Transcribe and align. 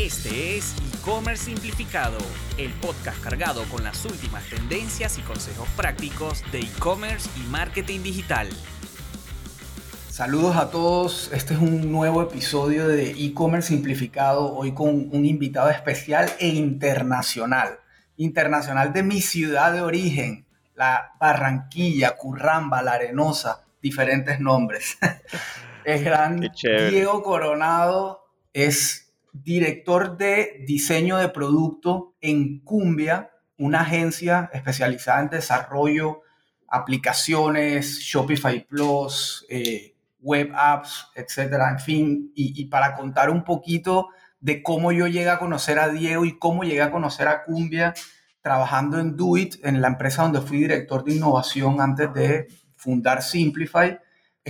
Este 0.00 0.56
es 0.56 0.74
e-commerce 0.94 1.44
simplificado, 1.44 2.16
el 2.56 2.72
podcast 2.72 3.22
cargado 3.22 3.64
con 3.64 3.84
las 3.84 4.02
últimas 4.06 4.48
tendencias 4.48 5.18
y 5.18 5.20
consejos 5.20 5.68
prácticos 5.76 6.42
de 6.52 6.60
e-commerce 6.60 7.28
y 7.38 7.46
marketing 7.50 8.00
digital. 8.00 8.48
Saludos 10.08 10.56
a 10.56 10.70
todos, 10.70 11.30
este 11.34 11.52
es 11.52 11.60
un 11.60 11.92
nuevo 11.92 12.22
episodio 12.22 12.88
de 12.88 13.10
e-commerce 13.10 13.68
simplificado, 13.68 14.54
hoy 14.54 14.72
con 14.72 14.88
un 14.88 15.26
invitado 15.26 15.68
especial 15.68 16.30
e 16.38 16.48
internacional, 16.48 17.80
internacional 18.16 18.94
de 18.94 19.02
mi 19.02 19.20
ciudad 19.20 19.70
de 19.74 19.82
origen, 19.82 20.46
la 20.76 21.12
Barranquilla, 21.20 22.16
Curramba, 22.16 22.80
La 22.80 22.92
Arenosa, 22.92 23.66
diferentes 23.82 24.40
nombres. 24.40 24.96
El 25.84 26.02
gran 26.02 26.40
Diego 26.90 27.22
Coronado 27.22 28.30
es 28.54 29.09
director 29.32 30.16
de 30.16 30.64
diseño 30.66 31.18
de 31.18 31.28
producto 31.28 32.14
en 32.20 32.60
Cumbia, 32.60 33.30
una 33.58 33.82
agencia 33.82 34.50
especializada 34.52 35.22
en 35.22 35.30
desarrollo, 35.30 36.22
aplicaciones, 36.68 38.00
Shopify 38.00 38.66
Plus, 38.66 39.46
eh, 39.48 39.94
web 40.20 40.52
apps, 40.54 41.08
etcétera. 41.14 41.70
En 41.70 41.80
fin, 41.80 42.32
y, 42.34 42.60
y, 42.60 42.66
para 42.66 42.94
contar 42.94 43.30
un 43.30 43.44
poquito 43.44 44.08
de 44.40 44.62
cómo 44.62 44.92
yo 44.92 45.06
llegué 45.06 45.30
a 45.30 45.38
conocer 45.38 45.78
a 45.78 45.88
Diego 45.88 46.24
y 46.24 46.38
cómo 46.38 46.62
llegué 46.62 46.82
a 46.82 46.90
conocer 46.90 47.28
a 47.28 47.44
Cumbia 47.44 47.94
trabajando 48.42 48.98
en 48.98 49.16
Doit, 49.16 49.56
en 49.64 49.80
la 49.80 49.88
empresa 49.88 50.22
donde 50.22 50.40
fui 50.40 50.58
director 50.58 51.04
de 51.04 51.14
innovación 51.14 51.80
antes 51.80 52.12
de 52.14 52.48
fundar 52.74 53.22
Simplify 53.22 53.98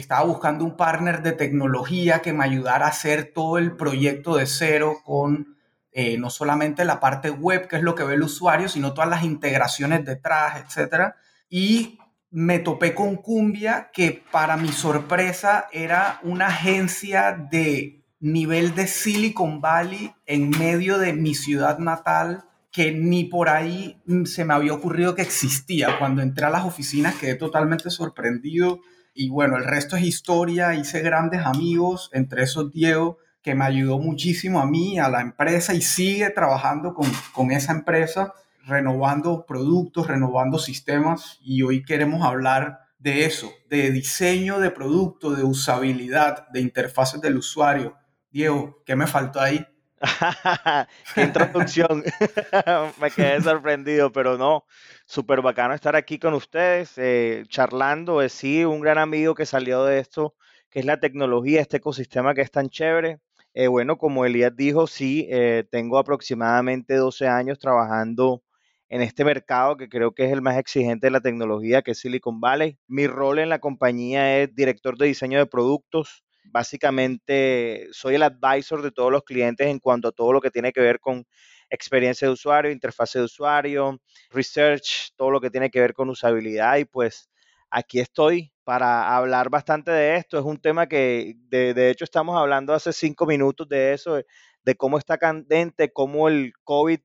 estaba 0.01 0.25
buscando 0.25 0.65
un 0.65 0.77
partner 0.77 1.23
de 1.23 1.33
tecnología 1.33 2.21
que 2.21 2.33
me 2.33 2.45
ayudara 2.45 2.87
a 2.87 2.91
hacer 2.91 3.33
todo 3.33 3.59
el 3.59 3.77
proyecto 3.77 4.37
de 4.37 4.47
cero 4.47 4.99
con 5.05 5.57
eh, 5.93 6.19
no 6.19 6.31
solamente 6.31 6.85
la 6.85 7.01
parte 7.01 7.31
web, 7.31 7.67
que 7.67 7.77
es 7.77 7.83
lo 7.83 7.95
que 7.95 8.05
ve 8.05 8.15
el 8.15 8.23
usuario, 8.23 8.69
sino 8.69 8.95
todas 8.95 9.11
las 9.11 9.25
integraciones 9.25 10.05
detrás, 10.05 10.65
etc. 10.77 11.15
Y 11.49 11.99
me 12.31 12.61
topé 12.61 12.95
con 12.95 13.17
Cumbia, 13.17 13.91
que 13.93 14.23
para 14.31 14.57
mi 14.57 14.69
sorpresa 14.69 15.67
era 15.73 16.21
una 16.23 16.47
agencia 16.47 17.33
de 17.51 18.05
nivel 18.21 18.75
de 18.75 18.87
Silicon 18.87 19.61
Valley 19.61 20.13
en 20.27 20.51
medio 20.51 20.99
de 20.99 21.13
mi 21.13 21.35
ciudad 21.35 21.79
natal 21.79 22.45
que 22.71 22.93
ni 22.93 23.25
por 23.25 23.49
ahí 23.49 24.01
se 24.27 24.45
me 24.45 24.55
había 24.55 24.75
ocurrido 24.75 25.15
que 25.15 25.23
existía. 25.23 25.99
Cuando 25.99 26.23
entré 26.23 26.47
a 26.47 26.51
las 26.51 26.65
oficinas 26.65 27.17
quedé 27.17 27.35
totalmente 27.35 27.91
sorprendido 27.91 28.81
y 29.15 29.29
bueno, 29.29 29.57
el 29.57 29.65
resto 29.65 29.97
es 29.97 30.03
historia, 30.03 30.75
hice 30.75 31.01
grandes 31.01 31.45
amigos, 31.45 32.11
entre 32.13 32.43
esos 32.43 32.71
Diego, 32.73 33.19
que 33.43 33.55
me 33.55 33.65
ayudó 33.65 33.99
muchísimo 33.99 34.61
a 34.61 34.67
mí, 34.67 34.99
a 34.99 35.09
la 35.09 35.21
empresa 35.21 35.75
y 35.75 35.81
sigue 35.81 36.31
trabajando 36.31 36.95
con, 36.95 37.11
con 37.33 37.51
esa 37.51 37.73
empresa, 37.73 38.35
renovando 38.65 39.47
productos, 39.47 40.07
renovando 40.07 40.59
sistemas 40.59 41.39
y 41.43 41.63
hoy 41.63 41.85
queremos 41.85 42.23
hablar 42.23 42.81
de 42.99 43.25
eso, 43.25 43.51
de 43.69 43.91
diseño 43.91 44.61
de 44.61 44.71
producto, 44.71 45.31
de 45.31 45.43
usabilidad, 45.43 46.49
de 46.51 46.61
interfaces 46.61 47.21
del 47.21 47.39
usuario. 47.39 47.97
Diego, 48.31 48.83
¿qué 48.85 48.95
me 48.95 49.07
faltó 49.07 49.41
ahí? 49.41 49.67
Qué 51.15 51.23
introducción. 51.23 52.03
Me 53.01 53.11
quedé 53.11 53.41
sorprendido, 53.43 54.11
pero 54.13 54.39
no, 54.39 54.65
súper 55.07 55.43
bacano 55.43 55.75
estar 55.75 55.95
aquí 55.97 56.19
con 56.19 56.35
ustedes, 56.35 56.93
eh, 56.97 57.45
charlando. 57.49 58.23
Es 58.23 58.33
sí, 58.33 58.65
un 58.65 58.81
gran 58.81 58.99
amigo 58.99 59.35
que 59.35 59.47
salió 59.47 59.85
de 59.85 59.99
esto, 59.99 60.35
que 60.71 60.81
es 60.81 60.87
la 60.87 61.01
tecnología, 61.01 61.61
este 61.61 61.79
ecosistema 61.79 62.35
que 62.35 62.41
es 62.43 62.51
tan 62.51 62.71
chévere. 62.71 63.21
Eh, 63.53 63.67
bueno, 63.67 63.99
como 63.99 64.25
Elías 64.25 64.57
dijo, 64.57 64.87
sí, 64.87 65.27
eh, 65.31 65.65
tengo 65.71 65.99
aproximadamente 65.99 66.95
12 66.95 67.27
años 67.29 67.59
trabajando 67.59 68.43
en 68.89 69.03
este 69.03 69.25
mercado 69.25 69.77
que 69.77 69.89
creo 69.89 70.13
que 70.15 70.25
es 70.25 70.33
el 70.33 70.43
más 70.43 70.57
exigente 70.57 71.09
de 71.09 71.11
la 71.13 71.21
tecnología, 71.21 71.83
que 71.83 71.93
es 71.93 71.99
Silicon 72.01 72.41
Valley. 72.41 72.79
Mi 72.89 73.07
rol 73.07 73.39
en 73.39 73.49
la 73.49 73.59
compañía 73.61 74.39
es 74.41 74.55
director 74.55 74.97
de 74.97 75.07
diseño 75.07 75.39
de 75.39 75.47
productos, 75.47 76.25
Básicamente 76.51 77.89
soy 77.93 78.17
el 78.17 78.23
advisor 78.23 78.83
de 78.83 78.91
todos 78.91 79.13
los 79.13 79.23
clientes 79.23 79.67
en 79.67 79.79
cuanto 79.79 80.09
a 80.09 80.13
todo 80.13 80.33
lo 80.33 80.41
que 80.41 80.51
tiene 80.51 80.73
que 80.73 80.81
ver 80.81 81.01
con 81.01 81.25
experiencia 81.71 82.27
de 82.27 82.33
usuario, 82.33 82.71
interfaz 82.73 83.13
de 83.13 83.23
usuario, 83.23 84.01
research, 84.31 85.13
todo 85.17 85.31
lo 85.31 85.41
que 85.41 85.51
tiene 85.51 85.71
que 85.71 85.81
ver 85.81 85.95
con 85.95 86.11
usabilidad 86.11 86.77
y 86.79 86.85
pues 86.85 87.31
aquí 87.71 88.01
estoy 88.01 88.53
para 88.65 89.17
hablar 89.17 89.49
bastante 89.51 89.91
de 89.91 90.17
esto. 90.17 90.39
Es 90.39 90.45
un 90.45 90.59
tema 90.59 90.87
que 90.89 91.37
de, 91.49 91.91
hecho 91.91 92.05
estamos 92.05 92.37
hablando 92.37 92.75
hace 92.75 92.93
cinco 92.93 93.27
minutos 93.27 93.69
de 93.69 93.93
eso, 93.93 94.15
de, 94.17 94.27
de 94.65 94.75
cómo 94.75 94.99
está 94.99 95.19
candente, 95.19 95.93
cómo 95.93 96.29
el 96.29 96.53
COVID 96.65 97.01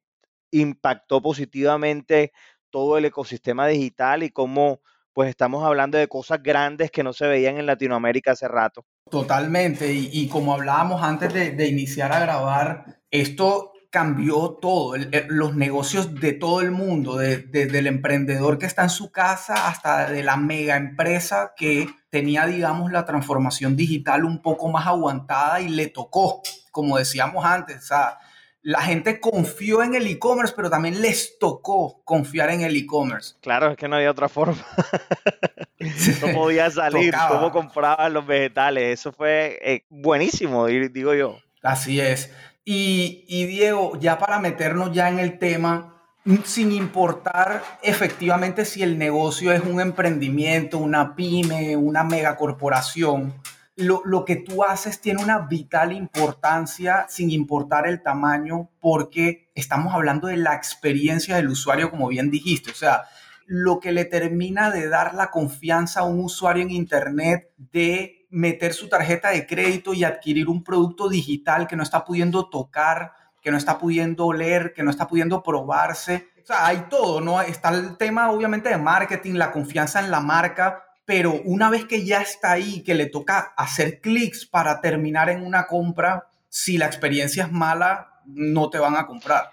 impactó 0.52 1.22
positivamente 1.22 2.32
todo 2.70 2.98
el 2.98 3.06
ecosistema 3.06 3.68
digital 3.68 4.24
y 4.24 4.32
cómo 4.32 4.82
pues 5.16 5.30
estamos 5.30 5.64
hablando 5.64 5.98
de 5.98 6.10
cosas 6.10 6.44
grandes 6.44 6.92
que 6.92 7.02
no 7.02 7.14
se 7.14 7.26
veían 7.26 7.58
en 7.58 7.66
Latinoamérica 7.66 8.34
hace 8.34 8.50
rato. 8.50 8.86
Totalmente, 9.10 9.94
y, 9.94 10.28
como 10.28 10.54
hablábamos 10.54 11.02
antes 11.02 11.34
de, 11.34 11.68
iniciar 11.68 12.12
a 12.12 12.20
grabar, 12.20 13.00
esto 13.10 13.72
cambió 13.90 14.58
todo, 14.62 14.96
los 15.30 15.56
negocios 15.56 16.20
de 16.20 16.34
todo 16.34 16.60
el 16.60 16.72
mundo, 16.72 17.16
desde 17.16 17.80
el 17.80 17.88
emprendedor 17.88 18.58
que 18.58 18.66
está 18.66 18.84
en 18.84 18.90
su 18.90 19.10
casa 19.10 19.70
hasta 19.70 20.10
de 20.10 20.22
la 20.22 20.36
mega 20.36 20.76
empresa 20.76 21.54
que 21.56 21.88
tenía, 22.10 22.46
digamos, 22.46 22.92
la 22.92 23.06
transformación 23.06 23.78
digital 23.78 24.26
un 24.26 24.42
poco 24.42 24.68
más 24.68 24.86
aguantada 24.86 25.62
y 25.62 25.70
le 25.70 25.88
tocó, 25.88 26.42
como 26.72 26.98
decíamos 26.98 27.46
antes, 27.46 27.78
o 27.78 27.88
sea, 27.88 28.18
la 28.66 28.82
gente 28.82 29.20
confió 29.20 29.84
en 29.84 29.94
el 29.94 30.08
e-commerce, 30.08 30.52
pero 30.56 30.72
también 30.72 31.00
les 31.00 31.38
tocó 31.38 32.02
confiar 32.04 32.50
en 32.50 32.62
el 32.62 32.76
e-commerce. 32.76 33.36
Claro, 33.40 33.70
es 33.70 33.78
que 33.78 33.88
no 33.88 33.96
había 33.96 34.10
otra 34.10 34.28
forma. 34.28 34.58
no 36.22 36.34
podía 36.34 36.72
salir, 36.72 37.14
cómo 37.30 37.52
compraban 37.52 38.12
los 38.12 38.26
vegetales. 38.26 39.00
Eso 39.00 39.12
fue 39.12 39.60
eh, 39.62 39.86
buenísimo, 39.90 40.66
digo 40.66 41.14
yo. 41.14 41.38
Así 41.62 42.02
es. 42.02 42.32
Y, 42.64 43.24
y 43.28 43.46
Diego, 43.46 44.00
ya 44.00 44.18
para 44.18 44.40
meternos 44.40 44.92
ya 44.92 45.10
en 45.10 45.20
el 45.20 45.38
tema, 45.38 46.02
sin 46.44 46.72
importar 46.72 47.62
efectivamente 47.84 48.66
si 48.66 48.82
el 48.82 48.98
negocio 48.98 49.52
es 49.52 49.62
un 49.62 49.80
emprendimiento, 49.80 50.80
una 50.80 51.16
pyme, 51.16 51.78
una 51.78 52.04
megacorporación, 52.04 53.32
lo, 53.76 54.24
que 54.26 54.38
tú 54.38 54.64
haces 54.64 55.02
tiene 55.02 55.22
una 55.22 55.40
vital 55.40 55.92
importancia 55.92 57.06
sin 57.10 57.30
importar 57.32 57.88
el 57.88 58.02
tamaño 58.02 58.70
porque 58.80 59.52
estamos 59.54 59.94
hablando 59.94 60.28
de 60.28 60.38
la 60.38 60.56
experiencia 60.56 61.36
del 61.36 61.50
usuario, 61.50 61.92
como 61.92 62.08
bien 62.08 62.32
dijiste. 62.32 62.72
O 62.72 62.76
sea, 62.76 63.04
lo 63.46 63.80
que 63.80 63.92
le 63.92 64.06
termina 64.06 64.72
de 64.72 64.88
dar 64.88 65.14
la 65.14 65.30
confianza 65.30 66.02
a 66.02 66.06
un 66.06 66.24
usuario 66.24 66.64
en 66.64 66.72
Internet 66.72 67.52
de 67.58 68.28
meter 68.30 68.74
su 68.74 68.88
tarjeta 68.88 69.30
de 69.30 69.46
crédito 69.46 69.94
y 69.94 70.04
adquirir 70.04 70.48
un 70.50 70.64
producto 70.64 71.10
digital 71.10 71.68
que 71.68 71.76
no 71.76 71.84
está 71.84 72.06
pudiendo 72.06 72.50
tocar, 72.50 73.14
que 73.42 73.52
no 73.52 73.58
está 73.58 73.78
pudiendo 73.78 74.32
leer, 74.34 74.74
que 74.74 74.84
no 74.84 74.90
está 74.90 75.08
pudiendo 75.08 75.44
probarse. 75.44 76.30
O 76.42 76.46
sea, 76.46 76.66
hay 76.66 76.86
todo, 76.90 77.22
¿no? 77.22 77.42
Está 77.42 77.70
el 77.70 77.98
tema 77.98 78.32
obviamente 78.32 78.70
de 78.70 78.78
marketing, 78.78 79.34
la 79.34 79.52
confianza 79.52 80.00
en 80.00 80.12
la 80.12 80.20
marca, 80.20 80.85
pero 81.06 81.40
una 81.46 81.70
vez 81.70 81.86
que 81.86 82.04
ya 82.04 82.22
está 82.22 82.52
ahí, 82.52 82.82
que 82.82 82.96
le 82.96 83.06
toca 83.06 83.54
hacer 83.56 84.02
clics 84.02 84.46
para 84.46 84.82
terminar 84.82 85.30
en 85.30 85.46
una 85.46 85.68
compra, 85.68 86.28
si 86.50 86.78
la 86.78 86.88
experiencia 86.88 87.46
es 87.46 87.52
mala, 87.52 88.22
no 88.26 88.70
te 88.70 88.80
van 88.80 88.96
a 88.96 89.06
comprar. 89.06 89.52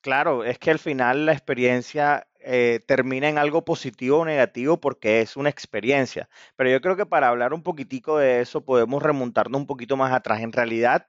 Claro, 0.00 0.44
es 0.44 0.58
que 0.58 0.70
al 0.70 0.78
final 0.78 1.26
la 1.26 1.32
experiencia 1.32 2.26
eh, 2.40 2.80
termina 2.86 3.28
en 3.28 3.38
algo 3.38 3.64
positivo 3.64 4.18
o 4.18 4.24
negativo 4.24 4.78
porque 4.78 5.20
es 5.20 5.36
una 5.36 5.48
experiencia. 5.48 6.28
Pero 6.56 6.70
yo 6.70 6.80
creo 6.80 6.96
que 6.96 7.06
para 7.06 7.28
hablar 7.28 7.54
un 7.54 7.62
poquitico 7.62 8.18
de 8.18 8.40
eso 8.40 8.64
podemos 8.64 9.02
remontarnos 9.02 9.60
un 9.60 9.66
poquito 9.66 9.96
más 9.96 10.12
atrás. 10.12 10.40
En 10.40 10.52
realidad, 10.52 11.08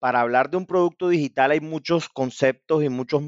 para 0.00 0.20
hablar 0.20 0.50
de 0.50 0.56
un 0.56 0.66
producto 0.66 1.08
digital 1.08 1.52
hay 1.52 1.60
muchos 1.60 2.08
conceptos 2.08 2.82
y 2.82 2.88
muchos 2.88 3.22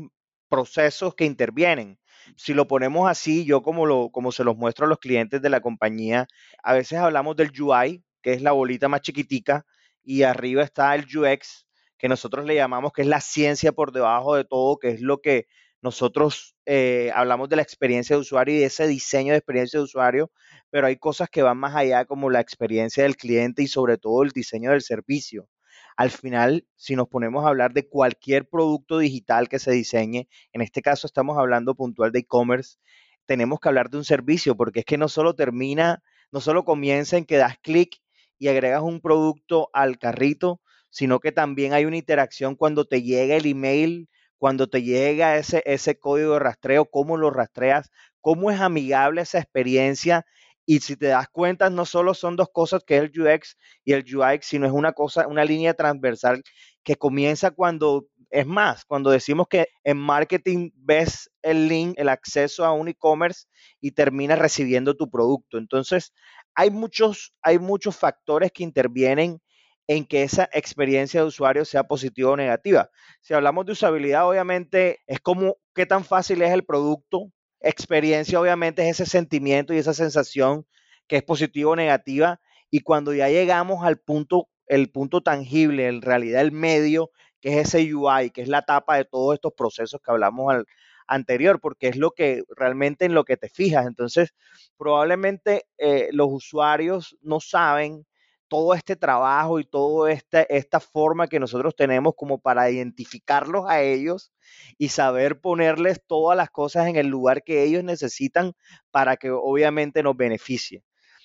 procesos 0.49 1.15
que 1.15 1.25
intervienen 1.25 1.99
si 2.37 2.55
lo 2.55 2.67
ponemos 2.67 3.09
así, 3.09 3.45
yo 3.45 3.63
como, 3.63 3.87
lo, 3.87 4.11
como 4.11 4.33
se 4.33 4.45
los 4.45 4.57
muestro 4.57 4.87
a 4.87 4.89
los 4.89 4.99
clientes 4.99 5.41
de 5.43 5.51
la 5.51 5.61
compañía, 5.61 6.27
a 6.63 6.73
veces 6.75 6.99
hablamos 6.99 7.37
del 7.37 7.51
UI, 7.59 8.03
que 8.23 8.33
es 8.33 8.43
la 8.43 8.53
bolita 8.53 8.89
más 8.89 9.03
chiquitica, 9.03 9.67
y 10.03 10.23
arriba 10.23 10.63
está 10.63 10.95
el 10.95 11.05
UX, 11.05 11.67
que 11.99 12.09
nosotros 12.09 12.45
le 12.45 12.55
llamamos 12.55 12.93
que 12.93 13.03
es 13.03 13.09
la 13.09 13.21
ciencia 13.21 13.73
por 13.73 13.93
debajo 13.93 14.37
de 14.37 14.45
todo, 14.45 14.79
que 14.79 14.91
es 14.91 15.01
lo 15.01 15.21
que 15.21 15.47
nosotros 15.81 16.57
eh, 16.67 17.11
hablamos 17.15 17.49
de 17.51 17.57
la 17.57 17.63
experiencia 17.63 18.17
de 18.17 18.21
usuario 18.21 18.55
y 18.55 18.59
de 18.59 18.65
ese 18.67 18.87
diseño 18.87 19.33
de 19.33 19.39
experiencia 19.39 19.79
de 19.79 19.85
usuario, 19.85 20.31
pero 20.71 20.87
hay 20.87 20.97
cosas 20.97 21.29
que 21.29 21.43
van 21.43 21.59
más 21.59 21.75
allá 21.75 22.07
como 22.07 22.31
la 22.31 22.41
experiencia 22.41 23.03
del 23.03 23.17
cliente 23.17 23.63
y 23.63 23.69
sobre 23.69 23.99
todo 23.99 24.23
el 24.23 24.31
diseño 24.31 24.71
del 24.71 24.83
servicio. 24.83 25.47
Al 25.97 26.11
final, 26.11 26.67
si 26.77 26.97
nos 26.97 27.09
ponemos 27.09 27.45
a 27.45 27.49
hablar 27.49 27.73
de 27.73 27.89
cualquier 27.89 28.49
producto 28.49 28.99
digital 28.99 29.49
que 29.49 29.59
se 29.59 29.71
diseñe, 29.73 30.29
en 30.53 30.61
este 30.63 30.83
caso 30.83 31.07
estamos 31.07 31.39
hablando 31.39 31.75
puntual 31.75 32.11
de 32.13 32.21
e-commerce, 32.21 32.79
tenemos 33.27 33.61
que 33.61 33.69
hablar 33.69 33.91
de 33.91 33.99
un 33.99 34.05
servicio, 34.05 34.57
porque 34.57 34.81
es 34.81 34.85
que 34.87 34.99
no 34.99 35.09
solo 35.09 35.35
termina, 35.35 36.03
no 36.33 36.41
solo 36.41 36.65
comienza 36.65 37.17
en 37.17 37.25
que 37.25 37.37
das 37.37 37.59
clic 37.63 37.97
y 38.39 38.49
agregas 38.49 38.83
un 38.83 39.01
producto 39.01 39.71
al 39.73 39.99
carrito, 39.99 40.61
sino 40.91 41.21
que 41.21 41.33
también 41.33 41.73
hay 41.73 41.85
una 41.85 41.97
interacción 41.97 42.57
cuando 42.57 42.85
te 42.85 43.03
llega 43.03 43.37
el 43.37 43.47
email, 43.47 44.09
cuando 44.39 44.69
te 44.69 44.83
llega 44.83 45.37
ese, 45.39 45.63
ese 45.65 45.99
código 45.99 46.35
de 46.35 46.39
rastreo, 46.41 46.87
cómo 46.87 47.17
lo 47.17 47.31
rastreas, 47.31 47.91
cómo 48.21 48.51
es 48.51 48.61
amigable 48.61 49.23
esa 49.23 49.39
experiencia. 49.39 50.27
Y 50.67 50.81
si 50.81 50.97
te 50.97 51.07
das 51.09 51.29
cuenta, 51.31 51.71
no 51.71 51.85
solo 51.85 52.15
son 52.15 52.37
dos 52.37 52.49
cosas 52.53 52.83
que 52.85 52.97
es 52.97 53.03
el 53.05 53.21
UX 53.21 53.57
y 53.85 53.93
el 53.93 54.05
UI, 54.17 54.39
sino 54.43 54.67
es 54.67 54.73
una 54.73 54.93
cosa, 54.93 55.27
una 55.29 55.45
línea 55.45 55.75
transversal 55.75 56.43
que 56.83 56.97
comienza 56.97 57.51
cuando 57.51 58.07
es 58.31 58.47
más, 58.47 58.85
cuando 58.85 59.11
decimos 59.11 59.47
que 59.49 59.69
en 59.85 59.97
marketing 59.97 60.71
ves 60.75 61.31
el 61.43 61.69
link, 61.69 61.95
el 61.99 62.09
acceso 62.09 62.65
a 62.65 62.73
un 62.73 62.89
e-commerce 62.89 63.47
y 63.81 63.93
terminas 63.93 64.39
recibiendo 64.41 64.97
tu 64.97 65.09
producto. 65.09 65.57
Entonces, 65.59 66.13
hay 66.55 66.71
muchos, 66.71 67.33
hay 67.43 67.59
muchos 67.59 67.97
factores 67.97 68.51
que 68.53 68.65
intervienen 68.65 69.41
en 69.87 70.05
que 70.07 70.23
esa 70.23 70.49
experiencia 70.53 71.21
de 71.21 71.27
usuario 71.27 71.65
sea 71.65 71.85
positiva 71.85 72.31
o 72.33 72.37
negativa. 72.37 72.91
Si 73.21 73.35
hablamos 73.35 73.67
de 73.67 73.73
usabilidad, 73.73 74.29
obviamente 74.29 75.01
es 75.07 75.21
como 75.21 75.57
qué 75.75 75.87
tan 75.87 76.05
fácil 76.05 76.43
es 76.43 76.51
el 76.53 76.65
producto. 76.65 77.31
Experiencia, 77.65 78.41
obviamente, 78.41 78.83
es 78.89 79.01
ese 79.01 79.11
sentimiento 79.11 79.73
y 79.73 79.79
esa 79.79 79.95
sensación 79.95 80.67
que 81.07 81.17
es 81.17 81.23
positiva 81.23 81.71
o 81.71 81.77
negativa. 81.77 82.41
Y 82.71 82.81
cuando 82.81 83.15
ya 83.15 83.29
llegamos 83.29 83.85
al 83.85 83.99
punto, 83.99 84.49
el 84.67 84.91
punto 84.91 85.23
tangible, 85.23 85.89
en 85.89 86.03
realidad 86.03 86.43
el 86.43 86.53
medio, 86.53 87.11
que 87.41 87.59
es 87.61 87.69
ese 87.75 87.95
UI, 87.95 88.31
que 88.31 88.43
es 88.43 88.49
la 88.49 88.63
tapa 88.63 88.97
de 88.97 89.05
todos 89.05 89.35
estos 89.35 89.53
procesos 89.55 90.01
que 90.05 90.11
hablamos 90.11 90.53
al 90.53 90.67
anterior, 91.07 91.61
porque 91.61 91.89
es 91.89 91.97
lo 91.97 92.11
que 92.11 92.43
realmente 92.57 93.07
en 93.07 93.15
lo 93.15 93.25
que 93.25 93.37
te 93.37 93.49
fijas. 93.49 93.87
Entonces, 93.87 94.35
probablemente 94.77 95.65
eh, 95.79 96.09
los 96.13 96.29
usuarios 96.31 97.17
no 97.23 97.41
saben 97.41 98.07
todo 98.55 98.73
este 98.75 98.95
trabajo 98.95 99.59
y 99.59 99.65
toda 99.65 100.13
esta, 100.13 100.43
esta 100.43 100.79
forma 100.79 101.27
que 101.27 101.41
nosotros 101.41 101.75
tenemos 101.75 102.15
como 102.17 102.39
para 102.39 102.71
identificarlos 102.71 103.65
a 103.69 103.83
ellos 103.83 104.33
y 104.79 104.91
saber 104.91 105.41
ponerles 105.41 106.01
todas 106.07 106.37
las 106.37 106.51
cosas 106.51 106.87
en 106.87 106.95
el 106.95 107.09
lugar 107.09 107.43
que 107.43 107.65
ellos 107.65 107.83
necesitan 107.83 108.53
para 108.93 109.17
que 109.17 109.33
obviamente 109.33 110.05
nos 110.05 110.17
beneficie. 110.17 110.85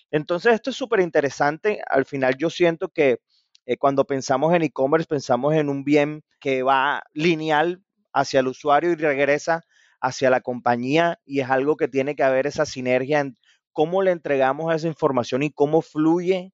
Entonces, 0.09 0.55
esto 0.55 0.71
es 0.71 0.75
súper 0.75 1.01
interesante. 1.01 1.79
Al 1.87 2.05
final 2.05 2.35
yo 2.35 2.49
siento 2.49 2.89
que 2.89 3.19
eh, 3.67 3.77
cuando 3.77 4.05
pensamos 4.05 4.55
en 4.55 4.63
e-commerce, 4.63 5.05
pensamos 5.07 5.53
en 5.53 5.69
un 5.69 5.83
bien 5.83 6.23
que 6.39 6.63
va 6.63 7.03
lineal 7.13 7.83
hacia 8.11 8.39
el 8.39 8.47
usuario 8.47 8.89
y 8.89 8.95
regresa 8.95 9.61
hacia 10.01 10.31
la 10.31 10.41
compañía 10.41 11.19
y 11.25 11.41
es 11.41 11.49
algo 11.51 11.77
que 11.77 11.87
tiene 11.87 12.15
que 12.15 12.23
haber 12.23 12.47
esa 12.47 12.65
sinergia 12.65 13.19
en 13.19 13.37
cómo 13.71 14.01
le 14.01 14.09
entregamos 14.09 14.73
esa 14.73 14.87
información 14.87 15.43
y 15.43 15.51
cómo 15.51 15.83
fluye 15.83 16.53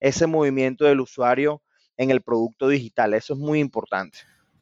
ese 0.00 0.26
movimiento 0.26 0.84
del 0.84 1.00
usuario 1.00 1.62
en 1.96 2.10
el 2.10 2.22
producto 2.22 2.68
digital. 2.68 3.14
Eso 3.14 3.34
es 3.34 3.38
muy 3.38 3.60
importante. 3.60 4.18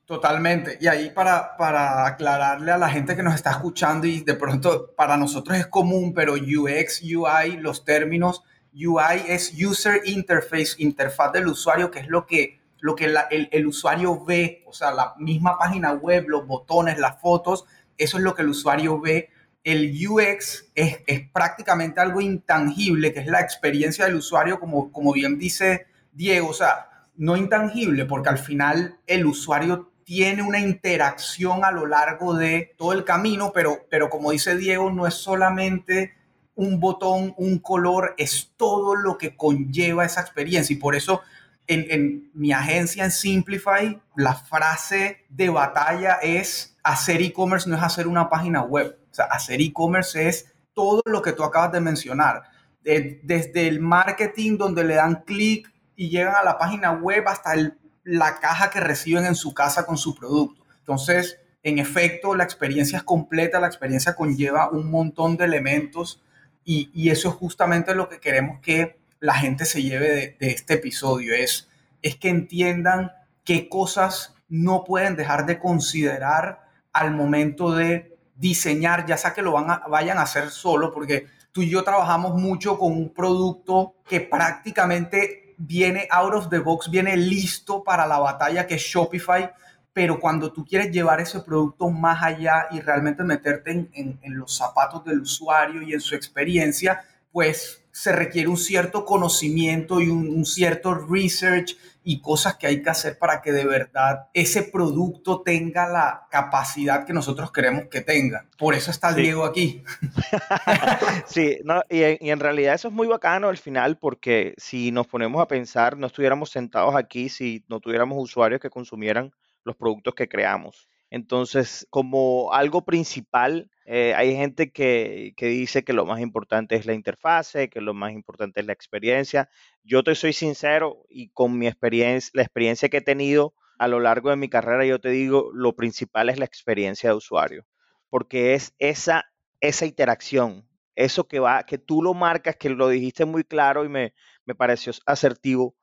Totalmente. 0.07 0.77
Y 0.81 0.87
ahí 0.87 1.11
para, 1.11 1.57
para 1.57 2.07
aclararle 2.07 2.71
a 2.71 2.79
la 2.79 2.91
gente 2.91 3.17
que 3.17 3.23
nos 3.23 3.35
está 3.35 3.53
escuchando 3.53 4.07
y 4.07 4.21
de 4.21 4.35
pronto 4.35 4.93
para 4.95 5.17
nosotros 5.17 5.57
es 5.57 5.67
común, 5.67 6.13
pero 6.13 6.35
UX, 6.35 7.03
UI, 7.03 7.57
los 7.57 7.85
términos 7.85 8.43
UI 8.75 9.23
es 9.29 9.55
User 9.55 10.03
Interface, 10.05 10.75
interfaz 10.79 11.33
del 11.33 11.47
usuario, 11.47 11.91
que 11.91 12.01
es 12.01 12.09
lo 12.09 12.27
que, 12.27 12.61
lo 12.81 12.97
que 12.97 13.07
el, 13.07 13.49
el, 13.51 13.67
usuario 13.67 14.23
ve, 14.25 14.63
o 14.67 14.73
sea, 14.73 14.93
la 14.93 15.15
misma 15.17 15.57
página 15.57 15.93
web, 15.93 16.27
los 16.29 16.47
botones, 16.47 16.99
las 16.99 17.21
fotos, 17.21 17.65
eso 17.97 18.19
es 18.19 18.25
lo 18.25 18.35
que 18.35 18.43
el 18.43 18.49
usuario 18.49 19.01
ve. 19.01 19.31
El 19.64 19.93
UX 20.06 20.70
es, 20.75 20.99
es 21.06 21.28
prácticamente 21.31 22.00
algo 22.00 22.20
intangible, 22.20 23.12
que 23.12 23.20
es 23.20 23.26
la 23.26 23.40
experiencia 23.40 24.05
del 24.05 24.16
usuario, 24.16 24.61
como, 24.61 24.93
como 24.93 25.12
bien 25.12 25.38
dice 25.38 25.87
Diego, 26.12 26.50
o 26.50 26.55
sea, 26.55 27.08
no 27.16 27.37
intangible, 27.37 28.05
porque 28.05 28.28
al 28.28 28.38
final 28.38 28.99
el 29.06 29.26
usuario 29.26 29.90
tiene 30.05 30.43
una 30.43 30.61
interacción 30.61 31.64
a 31.64 31.72
lo 31.72 31.87
largo 31.87 32.34
de 32.34 32.75
todo 32.76 32.93
el 32.93 33.05
camino, 33.05 33.52
pero, 33.55 33.87
pero 33.90 34.11
como 34.11 34.31
dice 34.31 34.56
Diego, 34.56 34.90
no 34.93 35.06
es 35.06 35.14
solamente 35.14 36.14
un 36.55 36.78
botón, 36.78 37.34
un 37.37 37.58
color, 37.58 38.14
es 38.19 38.52
todo 38.56 38.94
lo 38.94 39.19
que 39.19 39.37
conlleva 39.37 40.05
esa 40.05 40.20
experiencia. 40.20 40.75
Y 40.75 40.78
por 40.78 40.94
eso 40.94 41.22
en, 41.66 42.31
mi 42.34 42.52
agencia, 42.52 43.05
en 43.05 43.11
Simplify, 43.11 44.00
la 44.16 44.34
frase 44.34 45.25
de 45.28 45.49
batalla 45.49 46.19
es 46.22 46.76
hacer 46.82 47.22
e-commerce 47.22 47.69
no 47.69 47.76
es 47.76 47.82
hacer 47.82 48.06
una 48.06 48.28
página 48.28 48.62
web. 48.62 48.99
O 49.14 49.16
sea, 49.16 49.26
hacer 49.26 49.61
e-commerce 49.61 50.26
es 50.26 50.52
todo 50.72 51.00
lo 51.06 51.22
que 51.22 51.32
tú 51.32 51.44
acabas 51.44 51.70
de 51.70 51.81
mencionar. 51.81 52.43
desde 52.82 53.69
el 53.69 53.78
marketing 53.78 54.58
donde 54.58 54.82
le 54.82 54.96
dan 54.96 55.22
clic 55.25 55.72
y 55.94 56.11
llegan 56.11 56.34
a 56.34 56.43
la 56.43 56.58
página 56.58 56.90
web 56.90 57.26
hasta 57.28 57.55
la 58.02 58.40
caja 58.40 58.70
que 58.70 58.81
reciben 58.81 59.25
en 59.25 59.37
su 59.37 59.55
casa 59.55 59.87
con 59.87 59.96
su 59.96 60.16
producto. 60.16 60.64
Entonces, 60.81 61.38
en 61.62 61.78
efecto, 61.78 62.34
la 62.34 62.43
experiencia 62.43 62.99
es 62.99 63.05
completa, 63.05 63.61
la 63.61 63.69
experiencia 63.69 64.16
conlleva 64.16 64.69
un 64.69 64.90
montón 64.90 65.37
de 65.37 65.44
elementos 65.44 66.20
y, 66.64 67.08
eso 67.08 67.28
es 67.28 67.34
justamente 67.37 67.94
lo 67.94 68.08
que 68.08 68.19
queremos 68.19 68.58
que 68.61 68.99
la 69.20 69.34
gente 69.34 69.64
se 69.64 69.82
lleve 69.82 70.37
de, 70.40 70.50
este 70.50 70.75
episodio, 70.75 71.34
es, 71.34 71.69
es 72.02 72.16
que 72.16 72.31
entiendan 72.31 73.12
qué 73.44 73.69
cosas 73.69 74.34
no 74.49 74.82
pueden 74.82 75.14
dejar 75.14 75.46
de 75.46 75.61
considerar 75.61 76.69
al 76.93 77.12
momento 77.12 77.72
de 77.72 78.13
diseñar, 78.35 79.07
ya 79.07 79.17
sea 79.17 79.33
que 79.33 79.43
lo 79.43 79.53
van 79.53 79.71
a, 79.71 79.83
vayan 79.89 80.19
a 80.19 80.23
hacer 80.23 80.51
solo, 80.51 80.93
porque 80.93 81.27
tú 81.53 81.63
y 81.63 81.71
yo 81.71 81.85
trabajamos 81.85 82.35
mucho 82.35 82.79
con 82.79 82.93
un 82.93 83.15
producto 83.15 83.95
que 84.09 84.21
prácticamente 84.21 85.55
viene 85.57 86.09
out 86.11 86.35
of 86.35 86.49
the 86.49 86.59
box, 86.59 86.91
viene 86.91 87.17
listo 87.17 87.85
para 87.85 88.07
la 88.07 88.19
batalla 88.19 88.67
que 88.67 88.75
es 88.75 88.83
Shopify, 88.83 89.53
pero 89.93 90.19
cuando 90.19 90.53
tú 90.53 90.65
quieres 90.65 90.91
llevar 90.91 91.21
ese 91.21 91.41
producto 91.41 91.89
más 91.89 92.21
allá 92.23 92.67
y 92.73 92.81
realmente 92.81 93.23
meterte 93.23 93.89
en, 93.93 94.19
los 94.37 94.57
zapatos 94.57 95.05
del 95.05 95.21
usuario 95.21 95.83
y 95.83 95.93
en 95.93 96.01
su 96.01 96.17
experiencia, 96.17 97.05
pues 97.31 97.84
se 97.94 98.11
requiere 98.11 98.49
un 98.49 98.56
cierto 98.56 99.05
conocimiento 99.05 100.00
y 100.00 100.08
un, 100.08 100.44
cierto 100.44 100.94
research 100.94 101.76
y 102.02 102.20
cosas 102.20 102.56
que 102.56 102.67
hay 102.67 102.82
que 102.82 102.91
hacer 102.91 103.19
para 103.20 103.41
que 103.41 103.52
de 103.52 103.64
verdad 103.64 104.26
ese 104.35 104.64
producto 104.64 105.43
tenga 105.43 105.88
la 105.88 106.26
capacidad 106.29 107.06
que 107.06 107.12
nosotros 107.12 107.52
queremos 107.52 107.85
que 107.88 108.00
tenga. 108.00 108.46
Por 108.58 108.75
eso 108.75 108.91
está 108.91 109.12
Diego 109.12 109.44
aquí. 109.44 109.85
sí, 111.26 111.61
y, 111.88 112.26
y, 112.26 112.31
en 112.31 112.41
realidad 112.41 112.75
eso 112.75 112.88
es 112.88 112.94
muy 112.94 113.06
bacano 113.06 113.49
al 113.49 113.58
final 113.58 113.97
porque 113.97 114.55
si 114.56 114.90
nos 114.90 115.06
ponemos 115.06 115.40
a 115.40 115.47
pensar, 115.47 115.97
no 115.97 116.08
estuviéramos 116.08 116.50
sentados 116.50 116.97
aquí 116.97 117.28
si 117.28 117.64
no 117.69 117.78
tuviéramos 117.78 118.19
usuarios 118.21 118.61
que 118.61 118.71
consumieran 118.71 119.33
los 119.62 119.76
productos 119.76 120.16
que 120.16 120.28
creamos. 120.28 120.88
Entonces, 121.14 121.87
como 121.90 122.52
algo 122.52 122.85
principal, 122.85 123.71
eh, 123.85 124.14
hay 124.16 124.35
gente 124.35 124.73
que, 124.73 125.33
dice 125.38 125.85
que 125.85 125.92
lo 125.92 126.06
más 126.06 126.18
importante 126.18 126.75
es 126.75 126.87
la 126.87 126.92
interfase, 126.92 127.71
que 127.71 127.80
lo 127.80 127.94
más 127.94 128.11
importante 128.11 128.59
es 128.59 128.66
la 128.66 128.73
experiencia. 128.73 129.49
Yo 129.85 130.02
te 130.02 130.16
soy 130.16 130.33
sincero 130.33 131.06
y 131.09 131.28
con 131.28 131.56
mi 131.56 131.68
experiencia, 131.68 132.33
la 132.35 132.42
experiencia 132.42 132.88
que 132.88 132.97
he 132.97 133.00
tenido 133.00 133.54
a 133.78 133.87
lo 133.87 134.00
largo 134.00 134.30
de 134.30 134.35
mi 134.35 134.49
carrera, 134.49 134.85
yo 134.87 134.99
te 134.99 135.11
digo, 135.11 135.52
lo 135.54 135.76
principal 135.76 136.30
es 136.30 136.40
la 136.40 136.47
experiencia 136.47 137.11
de 137.11 137.16
usuario, 137.16 137.64
porque 138.11 138.54
es 138.54 138.75
esa, 138.80 139.25
esa 139.61 139.87
interacción, 139.87 140.68
eso 140.97 141.28
que 141.28 141.38
va, 141.38 141.62
que 141.62 141.78
tú 141.78 142.02
lo 142.02 142.14
marcas, 142.14 142.56
que 142.56 142.71
lo 142.71 142.88
dijiste 142.88 143.25
muy 143.25 143.44
claro 143.44 143.85
y 143.85 143.88
me, 143.88 144.14
me 144.47 144.56
pareció 144.56 144.92
asertivo, 145.06 145.76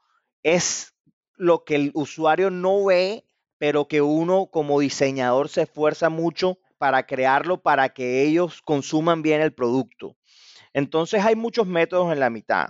es 0.43 0.93
lo 1.38 1.63
que 1.63 1.75
el 1.75 1.91
usuario 1.93 2.50
no 2.50 2.83
ve 2.83 3.23
pero 3.62 3.88
que 3.88 4.01
uno 4.01 4.48
como 4.48 4.80
diseñador 4.80 5.48
se 5.48 5.62
esfuerza 5.62 6.10
mucho 6.10 6.58
para 6.80 7.06
crearlo 7.06 7.62
para 7.62 7.89
que 7.89 8.24
ellos 8.24 8.60
consuman 8.63 9.22
bien 9.22 9.39
el 9.39 9.53
producto. 9.53 10.18
Entonces 10.74 11.24
hay 11.24 11.36
muchos 11.36 11.68
métodos 11.68 12.12
en 12.12 12.20
la 12.20 12.32
mitad. 12.32 12.70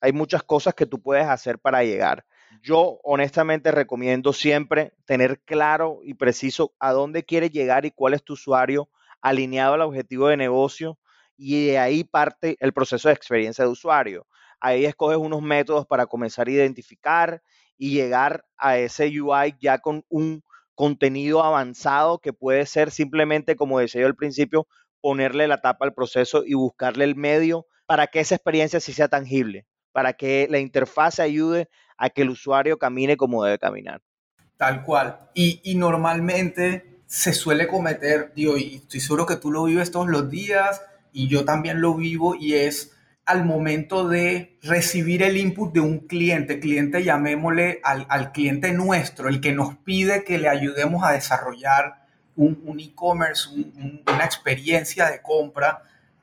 Hay 0.00 0.12
muchas 0.12 0.42
cosas 0.42 0.74
que 0.74 0.84
tú 0.84 1.00
puedes 1.00 1.28
hacer 1.28 1.60
para 1.60 1.84
llegar. 1.84 2.24
Yo 2.60 2.98
honestamente 3.04 3.70
recomiendo 3.70 4.32
siempre 4.32 4.94
tener 5.04 5.38
claro 5.42 6.00
y 6.02 6.14
preciso 6.14 6.74
a 6.80 6.90
dónde 6.90 7.22
quieres 7.22 7.52
llegar 7.52 7.86
y 7.86 7.92
cuál 7.92 8.14
es 8.14 8.24
tu 8.24 8.32
usuario 8.32 8.88
alineado 9.20 9.74
al 9.74 9.82
objetivo 9.82 10.26
de 10.26 10.36
negocio 10.36 10.98
y 11.36 11.66
de 11.66 11.78
ahí 11.78 12.02
parte 12.02 12.56
el 12.58 12.72
proceso 12.72 13.08
de 13.08 13.14
experiencia 13.14 13.64
de 13.64 13.70
usuario. 13.70 14.26
Ahí 14.58 14.86
escoges 14.86 15.18
unos 15.18 15.40
métodos 15.40 15.86
para 15.86 16.06
comenzar 16.06 16.48
a 16.48 16.50
identificar 16.50 17.44
y 17.82 17.90
llegar 17.90 18.44
a 18.58 18.78
ese 18.78 19.08
UI 19.20 19.56
ya 19.60 19.78
con 19.78 20.04
un 20.08 20.44
contenido 20.76 21.42
avanzado 21.42 22.20
que 22.20 22.32
puede 22.32 22.64
ser 22.64 22.92
simplemente, 22.92 23.56
como 23.56 23.80
decía 23.80 24.02
yo 24.02 24.06
al 24.06 24.14
principio, 24.14 24.68
ponerle 25.00 25.48
la 25.48 25.60
tapa 25.60 25.84
al 25.84 25.92
proceso 25.92 26.44
y 26.46 26.54
buscarle 26.54 27.02
el 27.02 27.16
medio 27.16 27.66
para 27.86 28.06
que 28.06 28.20
esa 28.20 28.36
experiencia 28.36 28.78
sí 28.78 28.92
sea 28.92 29.08
tangible, 29.08 29.66
para 29.90 30.12
que 30.12 30.46
la 30.48 30.60
interfaz 30.60 31.18
ayude 31.18 31.68
a 31.96 32.08
que 32.08 32.22
el 32.22 32.30
usuario 32.30 32.78
camine 32.78 33.16
como 33.16 33.42
debe 33.42 33.58
caminar. 33.58 34.00
Tal 34.56 34.84
cual. 34.84 35.18
Y, 35.34 35.60
y 35.64 35.74
normalmente 35.74 37.00
se 37.08 37.32
suele 37.32 37.66
cometer, 37.66 38.32
digo, 38.32 38.56
y 38.58 38.76
estoy 38.76 39.00
seguro 39.00 39.26
que 39.26 39.34
tú 39.34 39.50
lo 39.50 39.64
vives 39.64 39.90
todos 39.90 40.06
los 40.06 40.30
días 40.30 40.82
y 41.12 41.26
yo 41.26 41.44
también 41.44 41.80
lo 41.80 41.96
vivo, 41.96 42.36
y 42.36 42.54
es 42.54 42.91
al 43.24 43.44
momento 43.44 44.08
de 44.08 44.58
recibir 44.62 45.22
el 45.22 45.36
input 45.36 45.72
de 45.72 45.80
un 45.80 46.00
cliente, 46.00 46.58
cliente 46.60 47.04
llamémosle 47.04 47.80
al, 47.84 48.06
al 48.08 48.32
cliente 48.32 48.72
nuestro, 48.72 49.28
el 49.28 49.40
que 49.40 49.52
nos 49.52 49.76
pide 49.76 50.24
que 50.24 50.38
le 50.38 50.48
ayudemos 50.48 51.04
a 51.04 51.12
desarrollar 51.12 52.02
un 52.34 52.80
e-commerce, 52.80 53.50
una 54.06 54.24
experiencia 54.24 55.10
de 55.10 55.20
compra, 55.20 55.82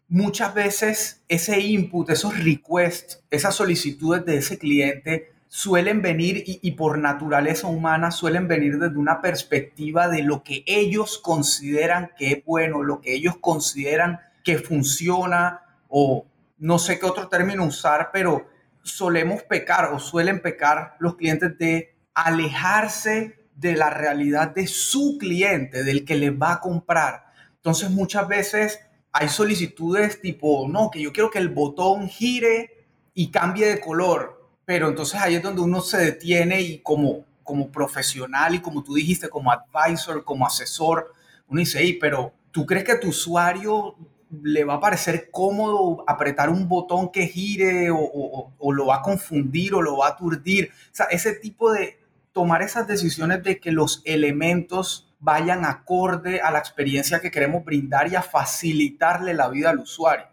muchas 0.10 0.53
veces 0.53 1.22
ese 1.27 1.60
input, 1.60 2.10
esos 2.10 2.44
requests, 2.44 3.24
esas 3.29 3.56
solicitudes 3.56 4.25
de 4.25 4.38
ese 4.38 4.58
cliente 4.58 5.32
suelen 5.48 6.01
venir 6.01 6.44
y, 6.46 6.60
y, 6.62 6.72
por 6.72 7.00
naturaleza 7.00 7.68
humana 7.68 8.12
suelen 8.12 8.48
venir 8.48 8.77
desde 8.77 8.98
una 8.98 9.22
perspectiva 9.22 10.08
de 10.08 10.22
lo 10.22 10.44
que 10.44 10.63
ellos 10.68 11.18
consideran 11.18 12.12
que 12.18 12.32
es 12.32 12.46
bueno, 12.46 12.84
lo 12.84 13.01
que 13.01 13.13
ellos 13.13 13.38
consideran 13.38 14.20
que 14.44 14.60
funciona 14.60 15.62
o 15.88 16.25
no 16.60 16.78
sé 16.78 17.00
qué 17.00 17.06
otro 17.06 17.28
término 17.28 17.66
usar, 17.66 18.10
pero 18.12 18.48
solemos 18.84 19.44
pecar 19.44 19.94
o 19.94 20.00
suelen 20.00 20.42
pecar 20.42 20.96
los 21.00 21.16
clientes 21.16 21.58
de 21.58 21.96
alejarse 22.13 23.48
de 23.56 23.75
la 23.75 23.89
realidad 23.89 24.50
de 24.50 24.68
su 24.68 25.18
cliente, 25.20 25.84
del 25.84 26.06
que 26.06 26.16
les 26.16 26.32
va 26.32 26.54
a 26.54 26.60
comprar. 26.60 27.25
Entonces 27.56 27.89
muchas 27.89 28.28
veces 28.28 28.80
hay 29.12 29.28
solicitudes 29.30 30.22
tipo, 30.22 30.68
no, 30.70 30.89
que 30.92 31.01
yo 31.01 31.12
quiero 31.12 31.30
que 31.30 31.39
el 31.39 31.50
botón 31.50 32.08
gire 32.08 32.88
y 33.13 33.32
cambie 33.32 33.68
de 33.68 33.80
color, 33.80 34.50
pero 34.66 34.88
entonces 34.88 35.20
ahí 35.20 35.36
es 35.36 35.44
donde 35.44 35.62
uno 35.62 35.82
se 35.82 35.98
detiene 35.98 36.62
y 36.62 36.80
como, 36.80 37.25
como 37.44 37.72
profesional 37.72 38.56
y 38.56 38.60
como 38.60 38.84
tú 38.84 38.94
dijiste, 38.94 39.28
como 39.28 39.51
advisor, 39.51 40.24
como 40.24 40.46
asesor, 40.46 41.13
uno 41.48 41.60
dice, 41.60 41.80
hey, 41.82 41.98
pero 42.00 42.34
¿tú 42.51 42.66
crees 42.66 42.86
que 42.86 42.96
tu 42.96 43.10
usuario 43.10 43.96
le 44.31 44.63
va 44.63 44.75
a 44.75 44.79
parecer 44.79 45.29
cómodo 45.31 46.03
apretar 46.07 46.50
un 46.50 46.67
botón 46.67 47.12
que 47.12 47.27
gire 47.27 47.89
o, 47.89 48.53
o, 48.57 48.74
lo 48.74 48.88
va 48.88 48.98
a 48.98 49.01
confundir 49.01 49.74
o 49.74 49.81
lo 49.81 49.98
va 49.98 50.07
a 50.07 50.12
aturdir? 50.12 50.71
O 50.91 50.95
sea, 50.95 51.07
ese 51.07 51.33
tipo 51.33 51.71
de 51.71 52.00
tomar 52.31 52.62
esas 52.62 52.88
decisiones 52.88 53.43
de 53.43 53.59
que 53.59 53.71
los 53.71 54.01
elementos 54.05 55.12
vayan 55.19 55.65
acorde 55.65 56.41
a 56.41 56.51
la 56.51 56.59
experiencia 56.59 57.19
que 57.19 57.31
queremos 57.31 57.65
brindar 57.65 58.12
y 58.12 58.15
a 58.15 58.21
facilitarle 58.21 59.33
la 59.33 59.50
vida 59.50 59.71
al 59.71 59.79
usuario. 59.79 60.25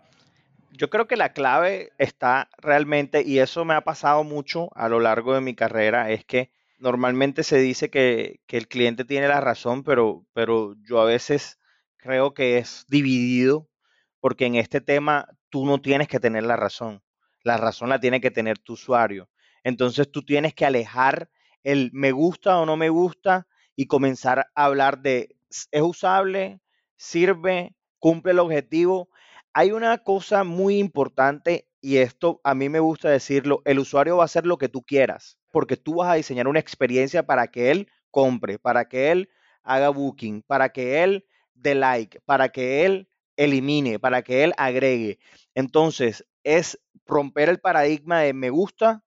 Yo 0.71 0.91
creo 0.91 1.09
que 1.09 1.17
la 1.17 1.33
clave 1.33 1.93
está 1.99 2.49
realmente, 2.59 3.23
y 3.23 3.39
eso 3.39 3.65
me 3.65 3.75
ha 3.75 3.81
pasado 3.81 4.25
mucho 4.25 4.69
a 4.77 4.89
lo 4.89 5.01
largo 5.01 5.35
de 5.35 5.41
mi 5.41 5.55
carrera, 5.55 6.11
es 6.11 6.25
que 6.25 6.51
normalmente 6.79 7.43
se 7.43 7.59
dice 7.59 7.89
que, 7.89 8.41
que 8.47 8.59
el 8.59 8.69
cliente 8.69 9.05
tiene 9.05 9.27
la 9.27 9.41
razón, 9.41 9.83
pero, 9.83 10.25
pero 10.35 10.75
yo 10.83 11.01
a 11.01 11.07
veces 11.07 11.59
creo 11.97 12.35
que 12.35 12.59
es 12.59 12.85
dividido 12.89 13.69
porque 14.27 14.47
en 14.47 14.57
este 14.57 14.81
tema 14.81 15.29
tú 15.51 15.65
no 15.67 15.81
tienes 15.81 16.09
que 16.09 16.19
tener 16.19 16.43
la 16.43 16.57
razón. 16.57 17.01
La 17.45 17.59
razón 17.59 17.91
la 17.91 18.01
tiene 18.01 18.21
que 18.21 18.33
tener 18.33 18.59
tu 18.59 18.73
usuario. 18.73 19.31
Entonces 19.63 20.11
tú 20.11 20.25
tienes 20.25 20.53
que 20.53 20.67
alejar 20.67 21.31
el 21.63 21.91
me 21.93 22.11
gusta 22.11 22.59
o 22.59 22.67
no 22.67 22.77
me 22.77 22.89
gusta 22.89 23.47
y 23.77 23.87
comenzar 23.87 24.49
a 24.57 24.65
hablar 24.65 24.99
de 24.99 25.37
es 25.71 25.81
usable, 25.81 26.61
sirve, 26.97 27.77
cumple 28.01 28.33
el 28.33 28.41
objetivo. 28.41 29.11
Hay 29.53 29.71
una 29.71 29.97
cosa 29.99 30.43
muy 30.43 30.79
importante 30.79 31.69
y 31.81 31.99
esto 31.99 32.41
a 32.43 32.57
mí 32.57 32.69
me 32.69 32.81
gusta 32.81 33.09
decirlo, 33.09 33.63
el 33.65 33.79
usuario 33.79 34.17
va 34.17 34.25
a 34.25 34.33
hacer 34.33 34.45
lo 34.45 34.59
que 34.59 34.69
tú 34.69 34.83
quieras, 34.83 35.39
porque 35.53 35.77
tú 35.77 35.95
vas 35.95 36.09
a 36.09 36.15
diseñar 36.15 36.49
una 36.49 36.59
experiencia 36.59 37.25
para 37.25 37.47
que 37.47 37.71
él 37.71 37.89
compre, 38.11 38.59
para 38.59 38.89
que 38.89 39.13
él 39.13 39.31
haga 39.63 39.91
booking, 39.91 40.43
para 40.43 40.71
que 40.71 41.05
él 41.05 41.29
dé 41.55 41.77
like, 41.77 42.19
para 42.23 42.49
que 42.49 42.85
él 42.85 43.09
elimine, 43.37 43.99
para 43.99 44.23
que 44.23 44.45
él 44.45 44.53
agregue. 44.57 45.19
Entonces, 45.55 46.27
es 46.45 46.79
romper 47.07 47.49
el 47.49 47.61
paradigma 47.61 48.21
de 48.21 48.33
me 48.33 48.51
gusta, 48.51 49.03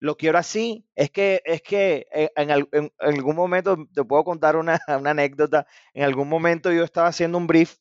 lo 0.00 0.16
quiero 0.16 0.38
así. 0.38 0.86
Es 0.94 1.10
que, 1.10 1.42
es 1.44 1.62
que 1.62 2.06
eh, 2.12 2.30
en, 2.36 2.50
algún 2.50 3.36
momento, 3.36 3.76
te 3.94 4.04
puedo 4.04 4.24
contar 4.24 4.56
una, 4.56 4.78
anécdota, 4.88 5.66
en 5.94 6.04
algún 6.04 6.28
momento 6.28 6.72
yo 6.72 6.84
estaba 6.84 7.08
haciendo 7.08 7.38
un 7.38 7.46
brief. 7.46 7.76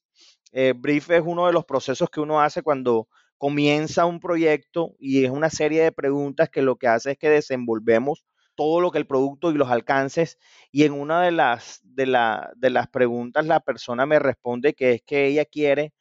Eh, 0.52 0.74
brief 0.76 1.10
es 1.10 1.22
uno 1.26 1.48
de 1.48 1.54
los 1.54 1.66
procesos 1.66 2.10
que 2.10 2.22
uno 2.22 2.42
hace 2.42 2.62
cuando 2.64 3.08
comienza 3.38 4.06
un 4.06 4.20
proyecto 4.20 4.96
y 5.00 5.26
es 5.26 5.32
una 5.32 5.50
serie 5.50 5.84
de 5.84 5.92
preguntas 5.92 6.50
que 6.50 6.62
lo 6.62 6.78
que 6.78 6.88
hace 6.88 7.12
es 7.12 7.18
que 7.18 7.30
desenvolvemos 7.30 8.24
todo 8.56 8.82
lo 8.82 8.92
que 8.92 8.98
el 9.00 9.08
producto 9.08 9.52
y 9.52 9.56
los 9.56 9.70
alcances. 9.70 10.38
Y 10.72 10.84
en 10.84 10.94
una 10.94 11.22
de 11.22 11.32
las, 11.32 11.82
de, 11.84 12.06
la, 12.08 12.52
de 12.56 12.70
las 12.70 12.88
preguntas 12.90 13.46
la 13.46 13.60
persona 13.60 14.06
me 14.06 14.20
responde 14.20 14.74
que 14.74 14.94
es 14.94 15.02
que 15.04 15.28
ella 15.28 15.46
quiere 15.46 15.94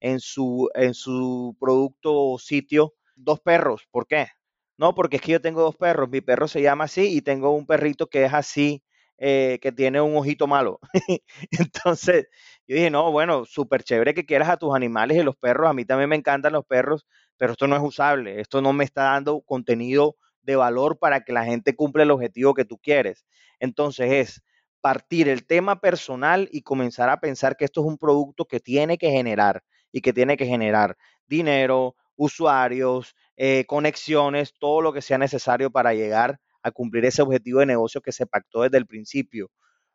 en 0.00 0.20
su, 0.20 0.70
en 0.74 0.94
su 0.94 1.56
producto 1.60 2.14
o 2.14 2.38
sitio 2.38 2.94
dos 3.16 3.40
perros. 3.40 3.86
¿Por 3.90 4.06
qué? 4.06 4.28
No, 4.76 4.94
porque 4.94 5.16
es 5.16 5.22
que 5.22 5.32
yo 5.32 5.40
tengo 5.40 5.62
dos 5.62 5.76
perros. 5.76 6.08
Mi 6.08 6.20
perro 6.20 6.48
se 6.48 6.62
llama 6.62 6.84
así 6.84 7.16
y 7.16 7.22
tengo 7.22 7.50
un 7.50 7.66
perrito 7.66 8.06
que 8.08 8.24
es 8.24 8.32
así, 8.34 8.82
eh, 9.18 9.58
que 9.60 9.72
tiene 9.72 10.00
un 10.00 10.16
ojito 10.16 10.46
malo. 10.46 10.78
Entonces, 11.50 12.28
yo 12.66 12.76
dije, 12.76 12.90
no, 12.90 13.10
bueno, 13.10 13.44
súper 13.44 13.82
chévere 13.82 14.14
que 14.14 14.24
quieras 14.26 14.48
a 14.48 14.56
tus 14.56 14.74
animales 14.74 15.16
y 15.18 15.22
los 15.22 15.36
perros. 15.36 15.68
A 15.68 15.72
mí 15.74 15.84
también 15.84 16.08
me 16.10 16.16
encantan 16.16 16.52
los 16.52 16.64
perros, 16.64 17.06
pero 17.36 17.52
esto 17.52 17.66
no 17.66 17.76
es 17.76 17.82
usable. 17.82 18.40
Esto 18.40 18.62
no 18.62 18.72
me 18.72 18.84
está 18.84 19.04
dando 19.04 19.40
contenido 19.42 20.16
de 20.42 20.56
valor 20.56 20.98
para 20.98 21.22
que 21.22 21.32
la 21.32 21.44
gente 21.44 21.74
cumpla 21.76 22.02
el 22.02 22.10
objetivo 22.10 22.54
que 22.54 22.64
tú 22.64 22.78
quieres. 22.78 23.24
Entonces 23.58 24.12
es 24.12 24.42
partir 24.80 25.28
el 25.28 25.46
tema 25.46 25.80
personal 25.80 26.48
y 26.52 26.62
comenzar 26.62 27.08
a 27.10 27.20
pensar 27.20 27.56
que 27.56 27.64
esto 27.64 27.80
es 27.80 27.86
un 27.86 27.98
producto 27.98 28.44
que 28.46 28.60
tiene 28.60 28.98
que 28.98 29.10
generar 29.10 29.62
y 29.92 30.00
que 30.00 30.12
tiene 30.12 30.36
que 30.36 30.46
generar 30.46 30.96
dinero, 31.26 31.96
usuarios, 32.16 33.14
eh, 33.36 33.64
conexiones, 33.66 34.54
todo 34.58 34.80
lo 34.80 34.92
que 34.92 35.02
sea 35.02 35.18
necesario 35.18 35.70
para 35.70 35.94
llegar 35.94 36.40
a 36.62 36.70
cumplir 36.70 37.04
ese 37.04 37.22
objetivo 37.22 37.60
de 37.60 37.66
negocio 37.66 38.00
que 38.00 38.12
se 38.12 38.26
pactó 38.26 38.62
desde 38.62 38.78
el 38.78 38.86
principio. 38.86 39.50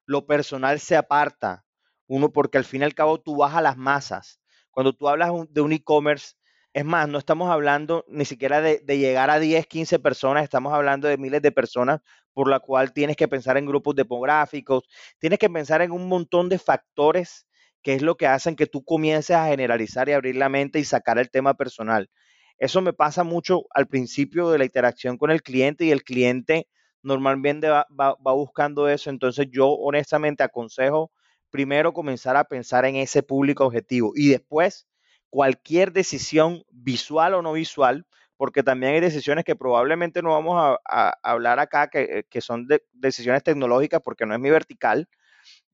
Lo 0.06 0.26
personal 0.26 0.80
se 0.80 0.96
aparta, 0.96 1.66
uno 2.08 2.32
porque 2.32 2.58
al 2.58 2.66
fin 2.66 2.82
y 2.82 2.86
al 2.86 2.96
cabo 2.96 3.20
tú 3.20 3.38
vas 3.38 3.56
a 3.56 3.62
las 3.62 3.78
masas. 3.78 4.40
Cuando 4.72 4.94
tú 4.94 5.08
hablas 5.08 5.32
de 5.50 5.62
un 5.62 5.74
e-commerce, 5.74 6.34
es 6.74 6.86
más, 6.86 7.08
no 7.08 7.20
estamos 7.20 7.51
hablando 7.51 8.03
ni 8.08 8.25
siquiera 8.25 8.60
de, 8.60 8.82
llegar 8.98 9.30
a 9.30 9.39
10, 9.39 9.68
15 9.68 10.00
personas, 10.00 10.44
estamos 10.44 10.74
hablando 10.74 11.08
de 11.08 11.18
miles 11.18 11.42
de 11.42 11.51
personas, 11.51 12.01
por 12.34 12.50
la 12.50 12.60
cual 12.60 12.94
tienes 12.94 13.15
que 13.15 13.27
pensar 13.27 13.58
en 13.58 13.68
grupos 13.68 13.96
demográficos, 13.96 14.84
tienes 15.20 15.38
que 15.38 15.50
pensar 15.51 15.84
en 15.84 15.92
un 15.92 16.08
montón 16.08 16.50
de 16.50 16.58
factores 16.58 17.48
que 17.84 17.94
es 17.94 18.01
lo 18.01 18.15
que 18.15 18.27
hacen 18.27 18.56
que 18.56 18.65
tú 18.65 18.84
comiences 18.84 19.36
a 19.36 19.48
generalizar 19.48 20.10
y 20.10 20.13
abrir 20.13 20.36
la 20.36 20.50
mente 20.50 20.80
y 20.80 20.84
sacar 20.86 21.20
el 21.20 21.30
tema 21.30 21.53
personal. 21.53 22.10
Eso 22.58 22.82
me 22.82 22.94
pasa 22.94 23.24
mucho 23.24 23.65
al 23.72 23.88
principio 23.88 24.50
de 24.50 24.58
la 24.58 24.65
interacción 24.65 25.18
con 25.18 25.32
el 25.32 25.44
cliente 25.44 25.86
y 25.86 25.92
el 25.92 26.03
cliente 26.03 26.68
normalmente 27.03 27.68
va, 27.70 27.86
va 27.92 28.34
buscando 28.34 28.88
eso. 28.88 29.10
Entonces 29.10 29.48
yo 29.51 29.70
honestamente 29.70 30.44
aconsejo 30.44 31.12
primero 31.51 31.94
comenzar 31.94 32.38
a 32.38 32.46
pensar 32.46 32.86
en 32.86 32.96
ese 32.96 33.22
público 33.22 33.65
objetivo 33.65 34.13
y 34.15 34.30
después 34.30 34.88
cualquier 35.34 35.94
decisión 35.94 36.63
visual 36.70 37.34
o 37.34 37.42
no 37.42 37.54
visual, 37.54 38.06
porque 38.38 38.62
también 38.62 38.94
hay 38.94 39.00
decisiones 39.00 39.44
que 39.44 39.56
probablemente 39.56 40.22
no 40.22 40.30
vamos 40.30 40.78
a, 40.88 41.18
hablar 41.24 41.58
acá, 41.58 41.88
que, 41.88 42.24
son 42.40 42.68
decisiones 42.92 43.44
tecnológicas, 43.44 44.00
porque 44.04 44.28
no 44.28 44.36
es 44.36 44.40
mi 44.40 44.52
vertical, 44.52 45.10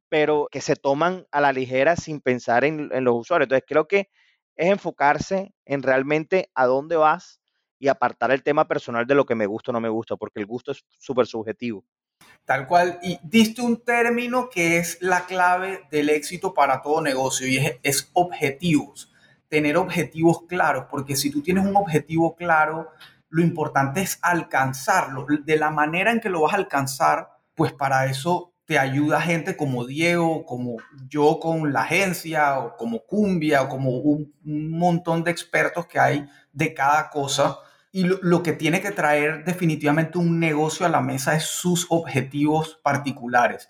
pero 0.08 0.48
que 0.50 0.62
se 0.62 0.78
toman 0.78 1.28
a 1.30 1.42
la 1.42 1.52
ligera 1.52 1.98
sin 1.98 2.22
pensar 2.22 2.64
en, 2.64 2.88
los 3.04 3.16
usuarios. 3.18 3.48
Entonces, 3.48 3.66
creo 3.68 3.86
que 3.86 4.10
es 4.56 4.72
enfocarse 4.72 5.54
en 5.66 5.84
realmente 5.84 6.50
a 6.56 6.66
dónde 6.66 6.96
vas 6.96 7.42
y 7.80 7.90
apartar 7.90 8.32
el 8.32 8.44
tema 8.44 8.66
personal 8.66 9.06
de 9.08 9.16
lo 9.16 9.26
que 9.26 9.36
me 9.36 9.46
gusta 9.46 9.72
o 9.72 9.74
no 9.74 9.82
me 9.82 9.90
gusta, 9.90 10.16
porque 10.16 10.40
el 10.40 10.46
gusto 10.46 10.72
es 10.72 10.86
súper 10.98 11.28
subjetivo. 11.28 11.84
Tal 12.46 12.66
cual, 12.66 12.98
y 13.04 13.20
diste 13.24 13.62
un 13.62 13.84
término 13.84 14.50
que 14.50 14.78
es 14.78 15.02
la 15.02 15.26
clave 15.26 15.82
del 15.92 16.08
éxito 16.08 16.54
para 16.54 16.82
todo 16.82 17.02
negocio 17.02 17.46
y 17.46 17.60
es 17.84 18.10
objetivos 18.14 19.12
tener 19.50 19.78
objetivos 19.78 20.44
claros, 20.48 20.86
porque 20.90 21.16
si 21.16 21.32
tú 21.32 21.42
tienes 21.42 21.66
un 21.66 21.76
objetivo 21.76 22.36
claro, 22.36 22.92
lo 23.30 23.42
importante 23.42 24.02
es 24.02 24.20
alcanzarlo. 24.22 25.26
De 25.44 25.58
la 25.58 25.72
manera 25.72 26.12
en 26.12 26.20
que 26.20 26.30
lo 26.30 26.42
vas 26.42 26.54
a 26.54 26.58
alcanzar, 26.58 27.30
pues 27.56 27.74
para 27.74 28.06
eso 28.06 28.54
te 28.66 28.78
ayuda 28.78 29.20
gente 29.20 29.58
como 29.58 29.86
Diego, 29.86 30.46
como 30.46 30.78
yo 31.08 31.40
con 31.40 31.74
la 31.74 31.82
agencia, 31.82 32.60
o 32.60 32.78
como 32.78 33.00
Cumbia, 33.00 33.64
o 33.64 33.70
como 33.70 33.90
un, 33.98 34.32
montón 34.44 35.24
de 35.24 35.32
expertos 35.32 35.88
que 35.88 36.00
hay 36.00 36.30
de 36.54 36.76
cada 36.76 37.10
cosa. 37.10 37.58
Y 37.92 38.04
lo, 38.04 38.20
lo, 38.22 38.44
que 38.44 38.54
tiene 38.54 38.82
que 38.82 38.92
traer 38.92 39.44
definitivamente 39.44 40.20
un 40.20 40.40
negocio 40.40 40.86
a 40.86 40.90
la 40.90 41.02
mesa 41.02 41.36
es 41.36 41.46
sus 41.46 41.88
objetivos 41.90 42.80
particulares. 42.84 43.70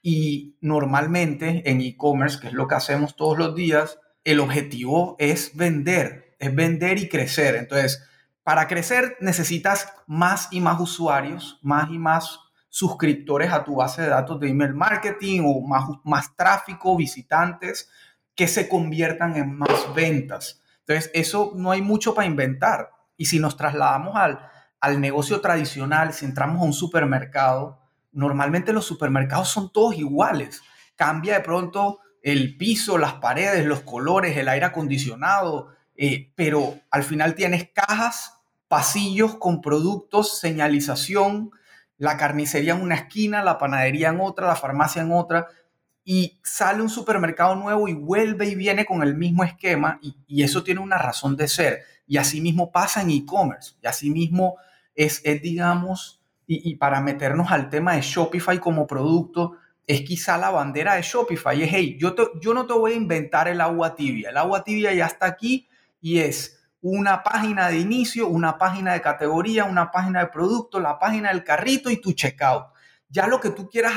Y 0.00 0.56
normalmente 0.62 1.70
en 1.70 1.82
e-commerce, 1.82 2.40
que 2.40 2.46
es 2.46 2.54
lo 2.54 2.66
que 2.66 2.76
hacemos 2.76 3.16
todos 3.16 3.36
los 3.36 3.54
días, 3.54 3.98
el 4.24 4.40
objetivo 4.40 5.16
es 5.18 5.56
vender, 5.56 6.36
es 6.38 6.54
vender 6.54 6.98
y 6.98 7.08
crecer. 7.08 7.56
Entonces, 7.56 8.02
para 8.42 8.66
crecer 8.66 9.16
necesitas 9.20 9.92
más 10.06 10.48
y 10.50 10.60
más 10.60 10.80
usuarios, 10.80 11.58
más 11.62 11.90
y 11.90 11.98
más 11.98 12.40
suscriptores 12.68 13.50
a 13.52 13.64
tu 13.64 13.76
base 13.76 14.02
de 14.02 14.08
datos 14.08 14.38
de 14.40 14.48
email 14.48 14.74
marketing 14.74 15.42
o 15.44 15.60
más, 15.66 15.84
más 16.04 16.36
tráfico, 16.36 16.96
visitantes 16.96 17.90
que 18.34 18.46
se 18.46 18.68
conviertan 18.68 19.36
en 19.36 19.56
más 19.56 19.94
ventas. 19.94 20.62
Entonces, 20.80 21.10
eso 21.12 21.52
no 21.56 21.70
hay 21.70 21.82
mucho 21.82 22.14
para 22.14 22.26
inventar. 22.26 22.90
Y 23.16 23.26
si 23.26 23.38
nos 23.38 23.56
trasladamos 23.56 24.16
al, 24.16 24.38
al 24.80 25.00
negocio 25.00 25.40
tradicional, 25.40 26.12
si 26.12 26.24
entramos 26.24 26.62
a 26.62 26.64
un 26.64 26.72
supermercado, 26.72 27.80
normalmente 28.12 28.72
los 28.72 28.86
supermercados 28.86 29.48
son 29.48 29.72
todos 29.72 29.96
iguales. 29.96 30.62
Cambia 30.96 31.34
de 31.34 31.44
pronto 31.44 32.00
el 32.22 32.56
piso, 32.56 32.98
las 32.98 33.14
paredes, 33.14 33.64
los 33.64 33.80
colores, 33.80 34.36
el 34.36 34.48
aire 34.48 34.66
acondicionado, 34.66 35.68
eh, 35.96 36.30
pero 36.34 36.78
al 36.90 37.02
final 37.02 37.34
tienes 37.34 37.70
cajas, 37.72 38.40
pasillos 38.68 39.36
con 39.36 39.60
productos, 39.60 40.38
señalización, 40.38 41.50
la 41.96 42.16
carnicería 42.16 42.74
en 42.74 42.82
una 42.82 42.94
esquina, 42.94 43.42
la 43.42 43.58
panadería 43.58 44.10
en 44.10 44.20
otra, 44.20 44.46
la 44.46 44.56
farmacia 44.56 45.02
en 45.02 45.12
otra, 45.12 45.48
y 46.04 46.38
sale 46.42 46.82
un 46.82 46.88
supermercado 46.88 47.54
nuevo 47.56 47.88
y 47.88 47.94
vuelve 47.94 48.46
y 48.46 48.54
viene 48.54 48.86
con 48.86 49.02
el 49.02 49.14
mismo 49.16 49.44
esquema, 49.44 49.98
y, 50.00 50.42
eso 50.42 50.62
tiene 50.62 50.80
una 50.80 50.98
razón 50.98 51.36
de 51.36 51.48
ser. 51.48 51.82
Y 52.06 52.16
así 52.16 52.40
mismo 52.40 52.70
pasa 52.70 53.02
en 53.02 53.10
e-commerce, 53.10 53.74
y 53.82 53.86
así 53.86 54.10
mismo 54.10 54.56
es, 54.94 55.22
digamos, 55.42 56.22
y, 56.46 56.70
y 56.70 56.76
para 56.76 57.00
meternos 57.00 57.50
al 57.50 57.68
tema 57.68 57.94
de 57.94 58.02
Shopify 58.02 58.58
como 58.58 58.86
producto, 58.86 59.56
es 59.88 60.02
quizá 60.02 60.36
la 60.36 60.50
bandera 60.50 60.94
de 60.94 61.02
Shopify. 61.02 61.62
Es, 61.62 61.70
hey, 61.72 61.96
yo, 61.98 62.14
yo 62.38 62.52
no 62.52 62.66
te 62.66 62.74
voy 62.74 62.92
a 62.92 62.96
inventar 62.96 63.48
el 63.48 63.60
agua 63.60 63.94
tibia. 63.94 64.28
El 64.28 64.36
agua 64.36 64.62
tibia 64.62 64.92
ya 64.92 65.06
está 65.06 65.24
aquí 65.24 65.66
y 66.00 66.18
es 66.18 66.60
una 66.82 67.22
página 67.22 67.68
de 67.68 67.78
inicio, 67.78 68.28
una 68.28 68.58
página 68.58 68.92
de 68.92 69.00
categoría, 69.00 69.64
una 69.64 69.90
página 69.90 70.20
de 70.20 70.26
producto, 70.26 70.78
la 70.78 70.98
página 70.98 71.30
del 71.30 71.42
carrito 71.42 71.90
y 71.90 72.02
tu 72.02 72.12
checkout. 72.12 72.66
Ya 73.08 73.26
lo 73.26 73.40
que 73.40 73.48
tú 73.48 73.70
quieras 73.70 73.94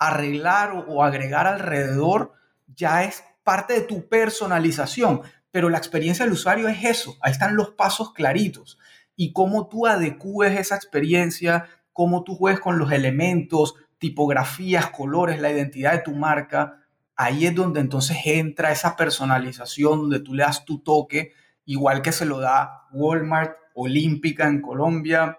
arreglar 0.00 0.84
o, 0.88 1.04
agregar 1.04 1.46
alrededor 1.46 2.32
ya 2.66 3.04
es 3.04 3.22
parte 3.44 3.74
de 3.74 3.80
tu 3.82 4.08
personalización. 4.08 5.22
Pero 5.52 5.68
la 5.68 5.78
experiencia 5.78 6.24
del 6.24 6.34
usuario 6.34 6.66
es 6.66 6.84
eso. 6.84 7.16
Ahí 7.22 7.30
están 7.30 7.54
los 7.54 7.70
pasos 7.70 8.12
claritos. 8.12 8.78
Y 9.14 9.32
cómo 9.32 9.68
tú 9.68 9.86
adecues 9.86 10.58
esa 10.58 10.74
experiencia, 10.74 11.68
cómo 11.92 12.24
tú 12.24 12.34
juegues 12.34 12.60
con 12.60 12.78
los 12.78 12.90
elementos, 12.90 13.76
tipografías, 14.00 14.90
colores, 14.90 15.40
la 15.40 15.52
identidad 15.52 15.92
de 15.92 15.98
tu 16.00 16.16
marca, 16.16 16.78
ahí 17.14 17.46
es 17.46 17.54
donde 17.54 17.80
entonces 17.80 18.16
entra 18.24 18.72
esa 18.72 18.96
personalización, 18.96 20.00
donde 20.00 20.20
tú 20.20 20.34
le 20.34 20.42
das 20.42 20.64
tu 20.64 20.80
toque, 20.82 21.32
igual 21.66 22.02
que 22.02 22.10
se 22.10 22.24
lo 22.24 22.40
da 22.40 22.88
Walmart, 22.90 23.56
Olímpica 23.74 24.48
en 24.48 24.62
Colombia, 24.62 25.38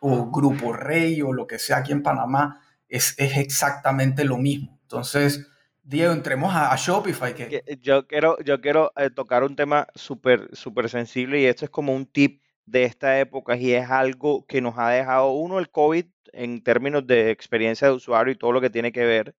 o 0.00 0.30
Grupo 0.30 0.72
Rey, 0.72 1.20
o 1.20 1.32
lo 1.32 1.46
que 1.46 1.58
sea 1.58 1.78
aquí 1.78 1.92
en 1.92 2.02
Panamá, 2.02 2.62
es, 2.88 3.14
es 3.18 3.36
exactamente 3.36 4.24
lo 4.24 4.38
mismo. 4.38 4.78
Entonces, 4.82 5.46
Diego, 5.82 6.12
entremos 6.12 6.54
a, 6.54 6.74
Shopify. 6.76 7.34
Que... 7.34 7.62
Yo 7.82 8.06
quiero, 8.06 8.38
yo 8.42 8.62
quiero 8.62 8.92
eh, 8.96 9.10
tocar 9.10 9.44
un 9.44 9.56
tema 9.56 9.88
súper 9.94 10.48
súper 10.56 10.88
sensible 10.88 11.40
y 11.40 11.44
esto 11.44 11.66
es 11.66 11.70
como 11.70 11.94
un 11.94 12.06
tip 12.06 12.40
de 12.64 12.84
esta 12.84 13.18
época 13.20 13.56
y 13.56 13.72
es 13.72 13.90
algo 13.90 14.46
que 14.46 14.60
nos 14.60 14.78
ha 14.78 14.88
dejado, 14.88 15.32
uno, 15.32 15.58
el 15.58 15.70
COVID 15.70 16.06
en 16.32 16.62
términos 16.62 17.06
de 17.06 17.30
experiencia 17.30 17.88
de 17.88 17.94
usuario 17.94 18.32
y 18.32 18.36
todo 18.36 18.52
lo 18.52 18.60
que 18.60 18.70
tiene 18.70 18.92
que 18.92 19.04
ver. 19.04 19.34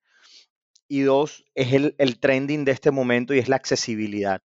Y 0.87 1.01
dos, 1.01 1.45
es 1.55 1.73
el, 1.73 1.95
el 1.97 2.19
trending 2.19 2.65
de 2.65 2.71
este 2.73 2.91
momento 2.91 3.33
y 3.33 3.39
es 3.39 3.49
la 3.49 3.55
accesibilidad 3.55 4.41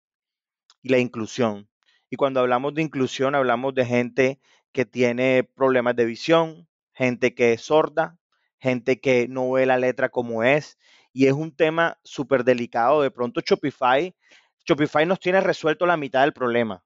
y 0.81 0.89
la 0.89 0.97
inclusión. 0.97 1.69
Y 2.09 2.15
cuando 2.15 2.39
hablamos 2.39 2.73
de 2.73 2.81
inclusión, 2.81 3.35
hablamos 3.35 3.73
de 3.73 3.85
gente 3.85 4.39
que 4.71 4.85
tiene 4.85 5.43
problemas 5.43 5.95
de 5.95 6.05
visión, 6.05 6.67
gente 6.93 7.33
que 7.35 7.53
es 7.53 7.61
sorda, 7.61 8.17
gente 8.59 8.99
que 8.99 9.27
no 9.27 9.51
ve 9.51 9.65
la 9.65 9.77
letra 9.77 10.09
como 10.09 10.43
es. 10.43 10.77
Y 11.13 11.27
es 11.27 11.33
un 11.33 11.55
tema 11.55 11.99
súper 12.03 12.43
delicado. 12.43 13.01
De 13.01 13.11
pronto 13.11 13.41
Shopify, 13.41 14.15
Shopify 14.65 15.05
nos 15.05 15.19
tiene 15.19 15.41
resuelto 15.41 15.85
la 15.85 15.97
mitad 15.97 16.21
del 16.21 16.33
problema, 16.33 16.83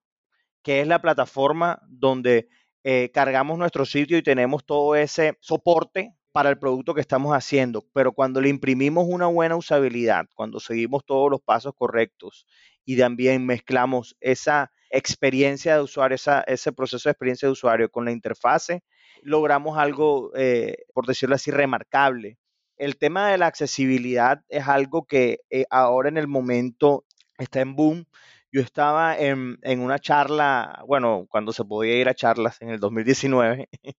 que 0.64 0.82
es 0.82 0.88
la 0.88 1.02
plataforma 1.02 1.80
donde 1.88 2.50
eh, 2.88 3.10
cargamos 3.12 3.58
nuestro 3.58 3.84
sitio 3.84 4.16
y 4.16 4.22
tenemos 4.22 4.64
todo 4.64 4.96
ese 4.96 5.40
soporte 5.42 6.14
para 6.32 6.52
el 6.52 6.60
producto 6.60 6.94
que 6.94 7.02
estamos 7.02 7.34
haciendo, 7.34 7.84
pero 7.94 8.12
cuando 8.12 8.40
le 8.40 8.50
imprimimos 8.50 9.08
una 9.10 9.26
buena 9.26 9.56
usabilidad, 9.56 10.28
cuando 10.36 10.60
seguimos 10.60 11.04
todos 11.04 11.32
los 11.32 11.42
pasos 11.42 11.74
correctos 11.76 12.46
y 12.86 12.96
también 12.96 13.44
mezclamos 13.44 14.16
esa 14.22 14.72
experiencia 14.92 15.74
de 15.74 15.82
usuario, 15.82 16.16
ese 16.46 16.74
proceso 16.74 17.10
de 17.10 17.14
experiencia 17.14 17.48
de 17.48 17.54
usuario 17.54 17.90
con 17.90 18.06
la 18.06 18.12
interfase, 18.12 18.84
logramos 19.24 19.80
algo, 19.80 20.32
eh, 20.36 20.76
por 20.94 21.08
decirlo 21.08 21.34
así, 21.34 21.50
remarcable. 21.50 22.38
El 22.78 22.98
tema 22.98 23.32
de 23.32 23.40
la 23.40 23.48
accesibilidad 23.48 24.44
es 24.48 24.68
algo 24.68 25.08
que 25.08 25.40
eh, 25.50 25.66
ahora 25.72 26.10
en 26.10 26.18
el 26.18 26.28
momento 26.28 27.04
está 27.40 27.62
en 27.62 27.76
boom 27.76 28.06
yo 28.56 28.62
estaba 28.62 29.18
en, 29.18 29.58
una 29.82 30.00
charla, 30.00 30.82
bueno, 30.88 31.28
cuando 31.30 31.52
se 31.52 31.66
podía 31.66 32.00
ir 32.00 32.08
a 32.08 32.14
charlas 32.14 32.62
en 32.62 32.70
el 32.70 32.80
2019, 32.80 33.68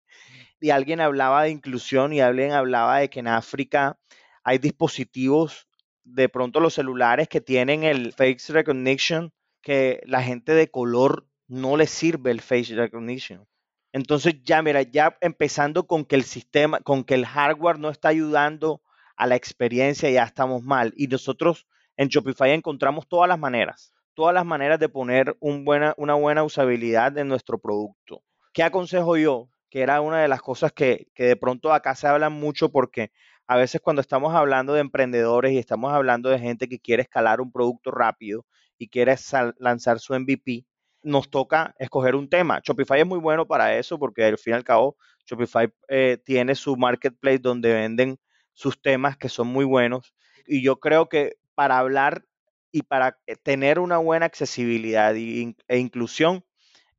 y 0.61 0.71
alguien 0.71 1.03
hablaba 1.03 1.43
de 1.43 1.51
inclusión 1.51 2.15
y 2.15 2.23
alguien 2.23 2.53
hablaba 2.53 3.01
de 3.01 3.11
que 3.11 3.21
en 3.21 3.29
África 3.29 3.99
hay 4.45 4.57
dispositivos, 4.57 5.69
de 6.05 6.31
pronto 6.31 6.61
los 6.61 6.73
celulares 6.73 7.29
que 7.29 7.43
tienen 7.43 7.85
el 7.85 8.15
face 8.15 8.51
recognition, 8.51 9.31
que 9.61 10.01
la 10.07 10.23
gente 10.23 10.55
de 10.55 10.71
color 10.71 11.29
no 11.49 11.77
le 11.77 11.87
sirve 11.87 12.31
el 12.31 12.41
face 12.41 12.75
recognition. 12.75 13.47
Entonces 13.93 14.43
ya, 14.43 14.63
mira, 14.63 14.81
ya 14.81 15.19
empezando 15.21 15.87
con 15.87 16.07
que 16.07 16.17
el 16.17 16.25
sistema, 16.25 16.81
con 16.81 17.05
que 17.05 17.13
el 17.13 17.27
hardware 17.27 17.79
no 17.79 17.91
está 17.91 18.09
ayudando 18.09 18.81
a 19.17 19.27
la 19.27 19.37
experiencia, 19.37 20.09
ya 20.09 20.25
estamos 20.25 20.63
mal. 20.63 20.95
Y 20.97 21.09
nosotros 21.09 21.67
en 21.99 22.09
Shopify 22.09 22.53
encontramos 22.53 23.07
todas 23.07 23.29
las 23.29 23.39
maneras 23.39 23.93
todas 24.17 24.35
las 24.35 24.47
maneras 24.47 24.81
de 24.81 24.89
poner 24.89 25.37
una 25.41 26.15
buena 26.15 26.43
usabilidad 26.43 27.17
en 27.19 27.29
nuestro 27.29 27.59
producto. 27.59 28.23
¿Qué 28.55 28.63
aconsejo 28.63 29.19
yo? 29.19 29.51
Que 29.69 29.83
era 29.83 30.01
una 30.01 30.23
de 30.23 30.27
las 30.27 30.41
cosas 30.41 30.73
que, 30.73 31.09
de 31.15 31.37
pronto 31.37 31.71
acá 31.71 31.95
se 31.95 32.09
hablan 32.09 32.33
mucho 32.33 32.73
porque 32.73 33.13
a 33.47 33.57
veces 33.57 33.83
cuando 33.83 34.01
estamos 34.01 34.35
hablando 34.35 34.73
de 34.73 34.81
emprendedores 34.81 35.53
y 35.53 35.59
estamos 35.59 35.93
hablando 35.93 36.31
de 36.31 36.39
gente 36.39 36.67
que 36.67 36.81
quiere 36.81 37.03
escalar 37.03 37.43
un 37.43 37.53
producto 37.53 37.91
rápido 37.91 38.47
y 38.79 38.89
quiere 38.89 39.15
lanzar 39.59 40.01
su 40.01 40.15
MVP, 40.19 40.65
nos 41.03 41.29
toca 41.29 41.75
escoger 41.79 42.15
un 42.15 42.31
tema. 42.31 42.61
Shopify 42.65 43.01
es 43.01 43.07
muy 43.07 43.19
bueno 43.19 43.47
para 43.47 43.77
eso 43.77 43.99
porque 43.99 44.25
al 44.25 44.39
fin 44.39 44.55
y 44.55 44.57
al 44.57 44.65
cabo 44.65 44.97
Shopify 45.27 45.69
eh, 45.89 46.19
tiene 46.25 46.55
su 46.55 46.75
marketplace 46.79 47.41
donde 47.41 47.75
venden 47.75 48.19
sus 48.55 48.81
temas 48.81 49.19
que 49.19 49.29
son 49.29 49.49
muy 49.49 49.67
buenos. 49.67 50.15
Y 50.47 50.63
yo 50.63 50.81
creo 50.81 51.11
que 51.11 51.37
para 51.55 51.79
hablar 51.79 52.25
y 52.77 52.83
para 52.83 53.19
eh, 53.27 53.37
tener 53.37 53.79
una 53.79 53.97
buena 53.97 54.27
accesibilidad 54.27 55.17
e 55.17 55.79
inclusión, 55.79 56.45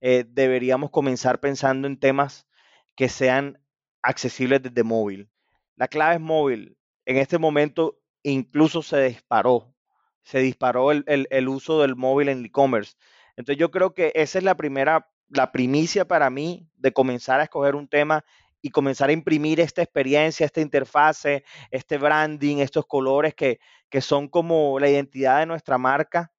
eh, 0.01 0.25
deberíamos 0.27 0.89
comenzar 0.89 1.39
pensando 1.39 1.87
en 1.87 1.99
temas 1.99 2.47
que 2.95 3.09
sean 3.09 3.59
accesibles 4.01 4.63
desde 4.63 4.83
móvil. 4.83 5.29
La 5.75 5.87
clave 5.87 6.15
es 6.15 6.21
móvil. 6.21 6.79
En 7.05 7.17
este 7.17 7.37
momento 7.37 7.99
incluso 8.23 8.81
se 8.81 9.03
disparó, 9.03 9.75
se 10.23 10.39
disparó 10.39 10.91
el, 10.91 11.05
el 11.05 11.47
uso 11.47 11.83
del 11.83 11.95
móvil 11.95 12.29
en 12.29 12.43
e-commerce. 12.43 12.95
Entonces 13.35 13.59
yo 13.59 13.69
creo 13.69 13.93
que 13.93 14.11
esa 14.15 14.39
es 14.39 14.43
la 14.43 14.57
primera, 14.57 15.11
la 15.29 15.51
primicia 15.51 16.07
para 16.07 16.31
mí 16.31 16.67
de 16.75 16.91
comenzar 16.91 17.39
a 17.39 17.43
escoger 17.43 17.75
un 17.75 17.87
tema 17.87 18.25
y 18.61 18.69
comenzar 18.69 19.09
a 19.09 19.13
imprimir 19.13 19.59
esta 19.59 19.81
experiencia, 19.81 20.45
esta 20.45 20.61
interfase, 20.61 21.43
este 21.71 21.97
branding, 21.97 22.57
estos 22.57 22.85
colores 22.85 23.33
que, 23.35 23.59
que 23.89 24.01
son 24.01 24.27
como 24.27 24.79
la 24.79 24.89
identidad 24.89 25.39
de 25.39 25.45
nuestra 25.45 25.77
marca, 25.77 26.31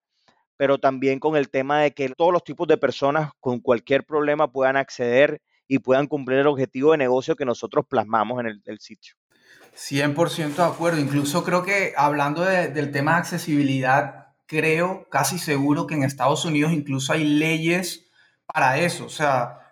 pero 0.57 0.78
también 0.78 1.20
con 1.20 1.37
el 1.37 1.50
tema 1.50 1.81
de 1.81 1.92
que 1.92 2.09
todos 2.11 2.33
los 2.33 2.44
tipos 2.44 2.66
de 2.66 2.76
personas 2.76 3.31
con 3.40 3.61
cualquier 3.61 4.04
problema 4.04 4.50
puedan 4.50 4.76
acceder 4.76 5.40
y 5.68 5.78
puedan 5.78 6.07
cumplir 6.07 6.38
el 6.38 6.46
objetivo 6.46 6.92
de 6.92 6.98
negocio 6.98 7.37
que 7.37 7.44
nosotros 7.44 7.87
plasmamos 7.88 8.40
en 8.40 8.61
el, 8.64 8.81
sitio. 8.81 9.14
100% 9.76 10.57
de 10.57 10.62
acuerdo. 10.62 10.98
Incluso 10.98 11.44
creo 11.44 11.62
que 11.62 11.92
hablando 11.96 12.42
del 12.42 12.90
tema 12.90 13.12
de 13.12 13.18
accesibilidad, 13.18 14.35
creo 14.46 15.07
casi 15.11 15.38
seguro 15.38 15.87
que 15.87 15.94
en 15.94 16.02
Estados 16.02 16.44
Unidos 16.44 16.72
incluso 16.72 17.12
hay 17.12 17.24
leyes 17.24 18.11
para 18.46 18.78
eso. 18.78 19.04
O 19.04 19.11
sea, 19.11 19.67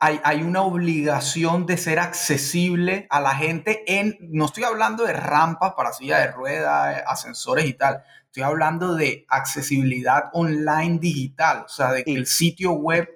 hay, 0.00 0.42
una 0.42 0.62
obligación 0.62 1.64
de 1.66 1.76
ser 1.76 1.98
accesible 1.98 3.06
a 3.10 3.20
la 3.20 3.34
gente 3.34 3.82
en, 3.86 4.18
no 4.20 4.46
estoy 4.46 4.64
hablando 4.64 5.04
de 5.04 5.14
rampas 5.14 5.72
para 5.74 5.92
silla 5.92 6.18
de 6.18 6.30
ruedas, 6.30 7.02
ascensores 7.06 7.64
y 7.64 7.72
tal, 7.72 8.02
estoy 8.26 8.42
hablando 8.42 8.94
de 8.94 9.24
accesibilidad 9.28 10.24
online 10.34 10.98
digital, 10.98 11.64
o 11.64 11.68
sea, 11.68 11.92
de 11.92 12.04
que 12.04 12.12
el 12.12 12.26
sitio 12.26 12.72
web... 12.72 13.08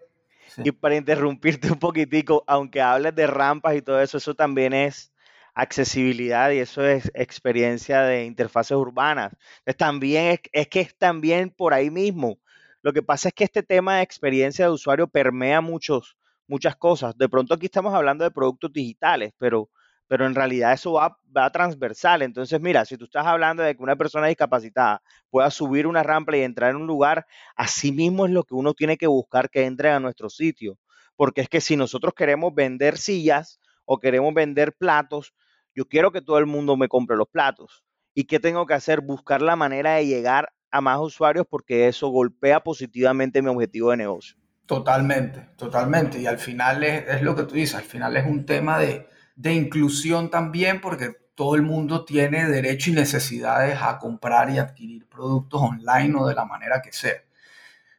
Y 0.56 0.72
para 0.72 0.96
interrumpirte 0.96 1.70
un 1.70 1.78
poquitico, 1.78 2.42
aunque 2.46 2.80
hables 2.80 3.14
de 3.14 3.26
rampas 3.26 3.76
y 3.76 3.82
todo 3.82 4.00
eso, 4.00 4.16
eso 4.16 4.34
también 4.34 4.72
es 4.72 5.12
accesibilidad 5.54 6.50
y 6.50 6.58
eso 6.58 6.86
es 6.86 7.10
experiencia 7.14 8.02
de 8.02 8.24
interfaces 8.24 8.76
urbanas. 8.76 9.32
Es 9.66 9.76
también 9.76 10.26
es, 10.32 10.40
es 10.52 10.68
que 10.68 10.80
es 10.80 10.96
también 10.96 11.50
por 11.50 11.74
ahí 11.74 11.90
mismo. 11.90 12.38
Lo 12.80 12.92
que 12.94 13.02
pasa 13.02 13.28
es 13.28 13.34
que 13.34 13.44
este 13.44 13.62
tema 13.62 13.96
de 13.96 14.02
experiencia 14.02 14.66
de 14.66 14.70
usuario 14.70 15.08
permea 15.08 15.60
muchos, 15.60 16.16
muchas 16.48 16.76
cosas. 16.76 17.16
De 17.16 17.28
pronto 17.28 17.54
aquí 17.54 17.66
estamos 17.66 17.94
hablando 17.94 18.24
de 18.24 18.30
productos 18.30 18.72
digitales, 18.72 19.32
pero, 19.38 19.70
pero 20.06 20.26
en 20.26 20.34
realidad 20.34 20.72
eso 20.72 20.92
va, 20.92 21.18
va 21.36 21.50
transversal. 21.50 22.22
Entonces, 22.22 22.60
mira, 22.60 22.84
si 22.84 22.96
tú 22.96 23.04
estás 23.04 23.26
hablando 23.26 23.62
de 23.62 23.76
que 23.76 23.82
una 23.82 23.96
persona 23.96 24.26
discapacitada 24.28 25.02
pueda 25.30 25.50
subir 25.50 25.86
una 25.86 26.02
rampa 26.02 26.36
y 26.36 26.42
entrar 26.42 26.70
en 26.70 26.76
un 26.76 26.86
lugar, 26.86 27.26
así 27.56 27.92
mismo 27.92 28.26
es 28.26 28.32
lo 28.32 28.44
que 28.44 28.54
uno 28.54 28.74
tiene 28.74 28.96
que 28.96 29.06
buscar 29.06 29.50
que 29.50 29.64
entre 29.64 29.90
a 29.90 30.00
nuestro 30.00 30.28
sitio. 30.28 30.78
Porque 31.16 31.40
es 31.40 31.48
que 31.48 31.60
si 31.60 31.76
nosotros 31.76 32.14
queremos 32.14 32.54
vender 32.54 32.98
sillas 32.98 33.60
o 33.84 33.98
queremos 33.98 34.34
vender 34.34 34.74
platos, 34.74 35.34
yo 35.74 35.86
quiero 35.86 36.12
que 36.12 36.22
todo 36.22 36.38
el 36.38 36.46
mundo 36.46 36.76
me 36.76 36.88
compre 36.88 37.16
los 37.16 37.28
platos. 37.28 37.84
¿Y 38.14 38.24
qué 38.24 38.40
tengo 38.40 38.66
que 38.66 38.74
hacer? 38.74 39.00
Buscar 39.02 39.42
la 39.42 39.56
manera 39.56 39.94
de 39.94 40.06
llegar 40.06 40.52
a 40.70 40.80
más 40.80 40.98
usuarios 41.00 41.46
porque 41.48 41.88
eso 41.88 42.08
golpea 42.08 42.60
positivamente 42.60 43.42
mi 43.42 43.50
objetivo 43.50 43.90
de 43.90 43.98
negocio. 43.98 44.36
Totalmente, 44.66 45.40
totalmente. 45.56 46.18
Y 46.20 46.26
al 46.26 46.38
final 46.38 46.82
es, 46.82 47.08
es 47.08 47.22
lo 47.22 47.36
que 47.36 47.44
tú 47.44 47.54
dices, 47.54 47.76
al 47.76 47.84
final 47.84 48.16
es 48.16 48.26
un 48.26 48.44
tema 48.44 48.78
de, 48.78 49.08
de 49.36 49.54
inclusión 49.54 50.28
también 50.30 50.80
porque 50.80 51.16
todo 51.36 51.54
el 51.54 51.62
mundo 51.62 52.04
tiene 52.04 52.46
derecho 52.48 52.90
y 52.90 52.94
necesidades 52.94 53.78
a 53.80 53.98
comprar 53.98 54.50
y 54.50 54.58
adquirir 54.58 55.06
productos 55.06 55.62
online 55.62 56.14
o 56.18 56.26
de 56.26 56.34
la 56.34 56.44
manera 56.44 56.82
que 56.82 56.92
sea. 56.92 57.22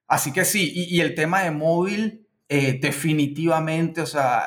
Así 0.07 0.33
que 0.33 0.45
sí, 0.45 0.71
y, 0.73 1.01
el 1.01 1.15
tema 1.15 1.43
de 1.43 1.51
móvil, 1.51 2.27
eh, 2.49 2.79
definitivamente, 2.81 4.01
o 4.01 4.05
sea, 4.05 4.43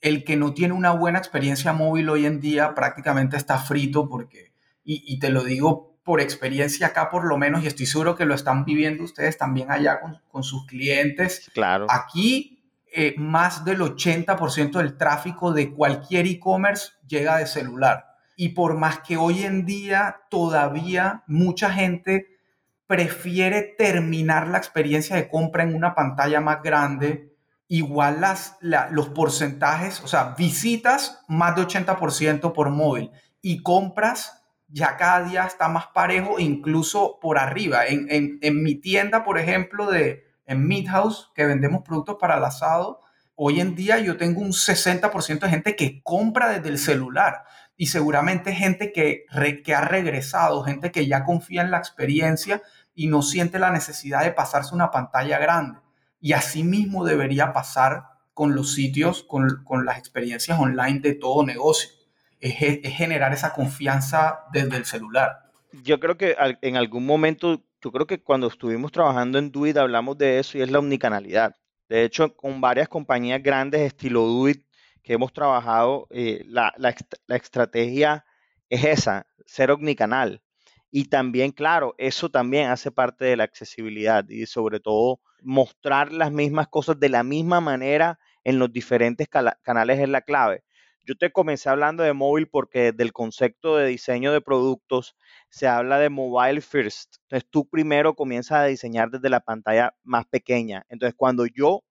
el 0.00 0.24
que 0.24 0.36
no 0.36 0.54
tiene 0.54 0.74
una 0.74 0.92
buena 0.92 1.18
experiencia 1.18 1.72
móvil 1.72 2.08
hoy 2.10 2.26
en 2.26 2.40
día 2.40 2.74
prácticamente 2.74 3.36
está 3.36 3.58
frito 3.58 4.08
porque, 4.08 4.52
y, 4.84 5.02
y 5.06 5.18
te 5.20 5.30
lo 5.30 5.44
digo 5.44 5.87
por 6.08 6.22
experiencia 6.22 6.86
acá 6.86 7.10
por 7.10 7.26
lo 7.26 7.36
menos, 7.36 7.62
y 7.62 7.66
estoy 7.66 7.84
seguro 7.84 8.16
que 8.16 8.24
lo 8.24 8.34
están 8.34 8.64
viviendo 8.64 9.04
ustedes 9.04 9.36
también 9.36 9.70
allá 9.70 10.00
con, 10.00 10.18
con 10.30 10.42
sus 10.42 10.64
clientes. 10.64 11.50
Claro. 11.52 11.86
Aquí 11.90 12.64
eh, 12.90 13.14
más 13.18 13.62
del 13.66 13.80
80% 13.80 14.78
del 14.78 14.96
tráfico 14.96 15.52
de 15.52 15.70
cualquier 15.70 16.26
e-commerce 16.26 16.92
llega 17.06 17.36
de 17.36 17.46
celular. 17.46 18.06
Y 18.36 18.48
por 18.48 18.78
más 18.78 19.00
que 19.00 19.18
hoy 19.18 19.42
en 19.42 19.66
día 19.66 20.22
todavía 20.30 21.24
mucha 21.26 21.70
gente 21.70 22.38
prefiere 22.86 23.60
terminar 23.76 24.48
la 24.48 24.56
experiencia 24.56 25.14
de 25.14 25.28
compra 25.28 25.64
en 25.64 25.74
una 25.74 25.94
pantalla 25.94 26.40
más 26.40 26.62
grande, 26.62 27.36
igual 27.68 28.22
las, 28.22 28.56
los 28.62 29.10
porcentajes, 29.10 30.02
o 30.02 30.08
sea, 30.08 30.34
visitas 30.38 31.20
más 31.28 31.54
de 31.54 31.66
80% 31.66 32.54
por 32.54 32.70
móvil 32.70 33.10
y 33.42 33.62
compras 33.62 34.37
ya 34.68 34.96
cada 34.96 35.24
día 35.24 35.44
está 35.44 35.68
más 35.68 35.86
parejo, 35.88 36.38
incluso 36.38 37.18
por 37.20 37.38
arriba. 37.38 37.86
En, 37.86 38.38
en, 38.40 38.62
mi 38.62 38.74
tienda, 38.74 39.24
por 39.24 39.38
ejemplo, 39.38 39.90
de 39.90 40.26
en 40.46 40.66
Midhouse, 40.66 41.30
que 41.34 41.46
vendemos 41.46 41.82
productos 41.82 42.16
para 42.20 42.36
el 42.38 42.44
asado, 42.44 43.00
hoy 43.34 43.60
en 43.60 43.74
día 43.74 43.98
yo 43.98 44.16
tengo 44.16 44.40
un 44.40 44.52
60% 44.52 45.40
de 45.40 45.48
gente 45.48 45.76
que 45.76 46.02
compra 46.02 46.48
desde 46.48 46.68
el 46.68 46.78
celular 46.78 47.44
y 47.76 47.86
seguramente 47.86 48.54
gente 48.54 48.92
que, 48.92 49.26
que 49.64 49.74
ha 49.74 49.82
regresado, 49.82 50.64
gente 50.64 50.90
que 50.90 51.06
ya 51.06 51.24
confía 51.24 51.62
en 51.62 51.70
la 51.70 51.78
experiencia 51.78 52.62
y 52.94 53.08
no 53.08 53.22
siente 53.22 53.58
la 53.58 53.70
necesidad 53.70 54.24
de 54.24 54.32
pasarse 54.32 54.74
una 54.74 54.90
pantalla 54.90 55.38
grande. 55.38 55.80
Y 56.20 56.32
así 56.32 56.64
mismo 56.64 57.04
debería 57.04 57.52
pasar 57.52 58.04
con 58.34 58.54
los 58.54 58.72
sitios, 58.74 59.22
con, 59.22 59.64
con 59.64 59.84
las 59.84 59.98
experiencias 59.98 60.58
online 60.58 61.00
de 61.00 61.14
todo 61.14 61.44
negocio 61.44 61.97
es, 62.40 62.54
generar 62.94 63.32
esa 63.32 63.52
confianza 63.52 64.40
desde 64.52 64.76
el 64.76 64.84
celular. 64.84 65.50
Yo 65.72 66.00
creo 66.00 66.16
que 66.16 66.36
en 66.62 66.76
algún 66.76 67.04
momento, 67.04 67.62
yo 67.82 67.92
creo 67.92 68.06
que 68.06 68.22
cuando 68.22 68.46
estuvimos 68.46 68.92
trabajando 68.92 69.38
en 69.38 69.50
Duit 69.50 69.76
hablamos 69.76 70.16
de 70.18 70.38
eso 70.38 70.58
y 70.58 70.62
es 70.62 70.70
la 70.70 70.78
omnicanalidad. 70.78 71.54
De 71.88 72.04
hecho, 72.04 72.34
con 72.36 72.60
varias 72.60 72.88
compañías 72.88 73.42
grandes 73.42 73.80
estilo 73.82 74.22
Duit 74.22 74.64
que 75.02 75.14
hemos 75.14 75.32
trabajado, 75.32 76.06
eh, 76.10 76.42
la, 76.46 76.72
la, 76.76 76.94
la 77.26 77.36
estrategia 77.36 78.24
es 78.68 78.84
esa, 78.84 79.26
ser 79.46 79.70
omnicanal. 79.70 80.42
Y 80.90 81.06
también, 81.06 81.52
claro, 81.52 81.94
eso 81.98 82.30
también 82.30 82.70
hace 82.70 82.90
parte 82.90 83.24
de 83.24 83.36
la 83.36 83.44
accesibilidad 83.44 84.26
y 84.28 84.46
sobre 84.46 84.80
todo 84.80 85.20
mostrar 85.42 86.12
las 86.12 86.32
mismas 86.32 86.68
cosas 86.68 86.98
de 86.98 87.08
la 87.08 87.22
misma 87.22 87.60
manera 87.60 88.18
en 88.44 88.58
los 88.58 88.72
diferentes 88.72 89.28
canales 89.62 89.98
es 89.98 90.08
la 90.08 90.22
clave. 90.22 90.64
Yo 91.08 91.16
te 91.16 91.32
comencé 91.32 91.70
hablando 91.70 92.02
de 92.02 92.12
móvil 92.12 92.48
porque 92.48 92.92
del 92.92 93.14
concepto 93.14 93.78
de 93.78 93.86
diseño 93.86 94.30
de 94.30 94.42
productos 94.42 95.16
se 95.48 95.66
habla 95.66 95.98
de 95.98 96.10
mobile 96.10 96.60
first. 96.60 97.14
Entonces 97.22 97.48
tú 97.50 97.66
primero 97.66 98.14
comienzas 98.14 98.58
a 98.58 98.64
diseñar 98.64 99.10
desde 99.10 99.30
la 99.30 99.40
pantalla 99.40 99.94
más 100.02 100.26
pequeña. 100.26 100.84
Entonces 100.90 101.14
cuando 101.16 101.46
yo 101.46 101.82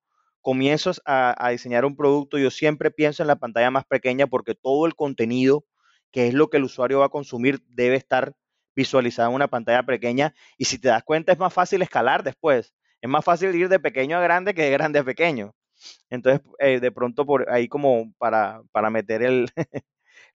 comienzo 0.42 0.92
a, 1.04 1.50
diseñar 1.50 1.84
un 1.84 1.96
producto, 1.96 2.38
yo 2.38 2.52
siempre 2.52 2.92
pienso 2.92 3.24
en 3.24 3.28
la 3.28 3.38
pantalla 3.38 3.72
más 3.72 3.86
pequeña 3.86 4.28
porque 4.28 4.54
todo 4.54 4.86
el 4.86 4.94
contenido, 4.94 5.66
que 6.12 6.28
es 6.28 6.36
lo 6.36 6.52
que 6.52 6.58
el 6.58 6.66
usuario 6.66 7.00
va 7.00 7.08
a 7.08 7.10
consumir, 7.10 7.60
debe 7.70 7.96
estar 7.96 8.36
visualizado 8.76 9.30
en 9.30 9.36
una 9.36 9.48
pantalla 9.48 9.82
pequeña. 9.82 10.36
Y 10.60 10.66
si 10.66 10.78
te 10.78 10.90
das 10.90 11.02
cuenta, 11.02 11.32
es 11.32 11.40
más 11.40 11.52
fácil 11.52 11.82
escalar 11.82 12.22
después. 12.22 12.76
Es 13.02 13.10
más 13.10 13.26
fácil 13.26 13.56
ir 13.56 13.68
de 13.68 13.80
pequeño 13.80 14.16
a 14.16 14.22
grande 14.22 14.54
que 14.54 14.62
de 14.62 14.70
grande 14.70 15.00
a 15.00 15.04
pequeño. 15.04 15.56
Entonces, 16.10 16.42
eh, 16.60 16.80
de 16.80 16.92
pronto 16.92 17.26
por 17.26 17.50
ahí 17.50 17.68
como 17.68 18.14
para, 18.18 18.62
para 18.72 18.90
meter 18.90 19.24
el, 19.24 19.52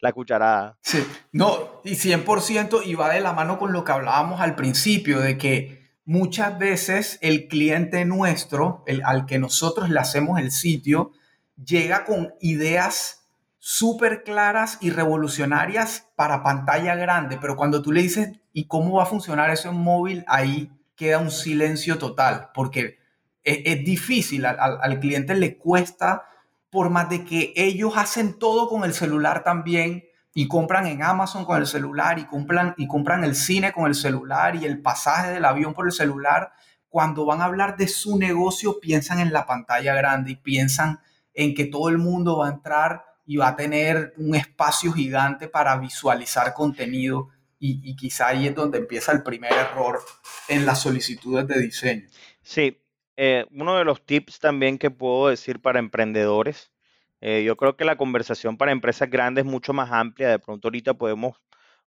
la 0.01 0.13
cucharada. 0.13 0.79
Sí, 0.83 1.05
no, 1.33 1.81
y 1.85 1.95
100% 1.95 2.83
y 2.85 2.95
va 2.95 3.13
de 3.13 3.21
la 3.21 3.33
mano 3.33 3.59
con 3.59 3.73
lo 3.73 3.85
que 3.85 3.93
hablábamos 3.93 4.41
al 4.41 4.55
principio, 4.55 5.21
de 5.21 5.39
que 5.39 5.83
muchas 6.05 6.59
veces 6.59 7.19
el 7.23 7.49
cliente 7.49 8.05
nuestro, 8.05 8.83
el, 8.87 9.03
al 9.05 9.27
que 9.27 9.39
nosotros 9.39 9.89
le 9.89 10.01
hacemos 10.01 10.41
el 10.41 10.51
sitio, 10.51 11.13
llega 11.57 12.05
con 12.05 12.35
ideas 12.41 13.29
súper 13.59 14.25
claras 14.25 14.79
y 14.81 14.91
revolucionarias 14.91 16.09
para 16.17 16.43
pantalla 16.43 16.97
grande, 16.97 17.39
pero 17.41 17.55
cuando 17.55 17.81
tú 17.81 17.93
le 17.93 18.03
dices, 18.03 18.41
¿y 18.53 18.67
cómo 18.67 18.97
va 18.97 19.05
a 19.05 19.07
funcionar 19.07 19.51
eso 19.51 19.71
en 19.71 19.77
móvil? 19.77 20.25
Ahí 20.27 20.73
queda 20.97 21.19
un 21.19 21.31
silencio 21.31 21.97
total, 21.97 22.51
porque 22.55 22.99
es, 23.45 23.85
difícil, 23.85 24.47
al, 24.47 25.01
cliente 25.01 25.35
le 25.35 25.57
cuesta, 25.57 26.29
por 26.71 26.91
más 26.91 27.09
de 27.09 27.25
que 27.25 27.53
ellos 27.57 27.95
hacen 27.97 28.39
todo 28.39 28.69
con 28.69 28.85
el 28.85 28.95
celular 28.95 29.45
también 29.45 30.05
y 30.35 30.49
compran 30.49 30.87
en 30.87 31.03
Amazon 31.03 31.45
con 31.45 31.59
el 31.59 31.67
celular 31.67 32.19
y 32.19 32.25
compran, 32.25 32.75
y 32.79 32.87
compran 32.87 33.25
el 33.25 33.35
cine 33.35 33.73
con 33.73 33.87
el 33.87 33.95
celular 33.95 34.57
y 34.57 34.65
el 34.65 34.81
pasaje 34.81 35.31
del 35.33 35.45
avión 35.45 35.75
por 35.75 35.87
el 35.87 35.93
celular, 35.93 36.53
cuando 36.89 37.27
van 37.27 37.41
a 37.41 37.47
hablar 37.47 37.77
de 37.77 37.89
su 37.89 38.19
negocio 38.19 38.81
piensan 38.81 39.19
en 39.19 39.33
la 39.33 39.47
pantalla 39.47 39.95
grande 39.95 40.33
y 40.33 40.37
piensan 40.37 41.01
en 41.35 41.55
que 41.55 41.67
todo 41.67 41.89
el 41.89 41.99
mundo 41.99 42.39
va 42.39 42.49
a 42.49 42.53
entrar 42.53 43.05
y 43.27 43.37
va 43.37 43.49
a 43.49 43.57
tener 43.57 44.15
un 44.17 44.35
espacio 44.35 44.93
gigante 44.93 45.49
para 45.49 45.77
visualizar 45.77 46.55
contenido 46.55 47.29
y, 47.59 47.81
y, 47.89 47.95
quizá 47.95 48.29
ahí 48.29 48.49
es 48.49 48.55
donde 48.57 48.79
empieza 48.79 49.13
el 49.13 49.23
primer 49.23 49.53
error 49.53 50.01
en 50.49 50.67
las 50.67 50.81
solicitudes 50.81 51.47
de 51.47 51.61
diseño. 51.61 52.09
Sí, 52.43 52.82
eh, 53.17 53.47
uno 53.51 53.77
de 53.77 53.85
los 53.85 54.05
tips 54.05 54.39
también 54.39 54.79
que 54.79 54.91
puedo 54.91 55.29
decir 55.29 55.61
para 55.61 55.79
emprendedores, 55.79 56.73
eh, 57.21 57.45
yo 57.45 57.57
creo 57.57 57.77
que 57.77 57.85
la 57.85 57.97
conversación 57.97 58.57
para 58.57 58.73
empresas 58.73 59.09
grandes 59.09 59.45
es 59.45 59.51
mucho 59.51 59.73
más 59.73 59.93
amplia, 59.93 60.29
de 60.29 60.39
pronto 60.39 60.69
ahorita 60.69 60.95
podemos 60.95 61.37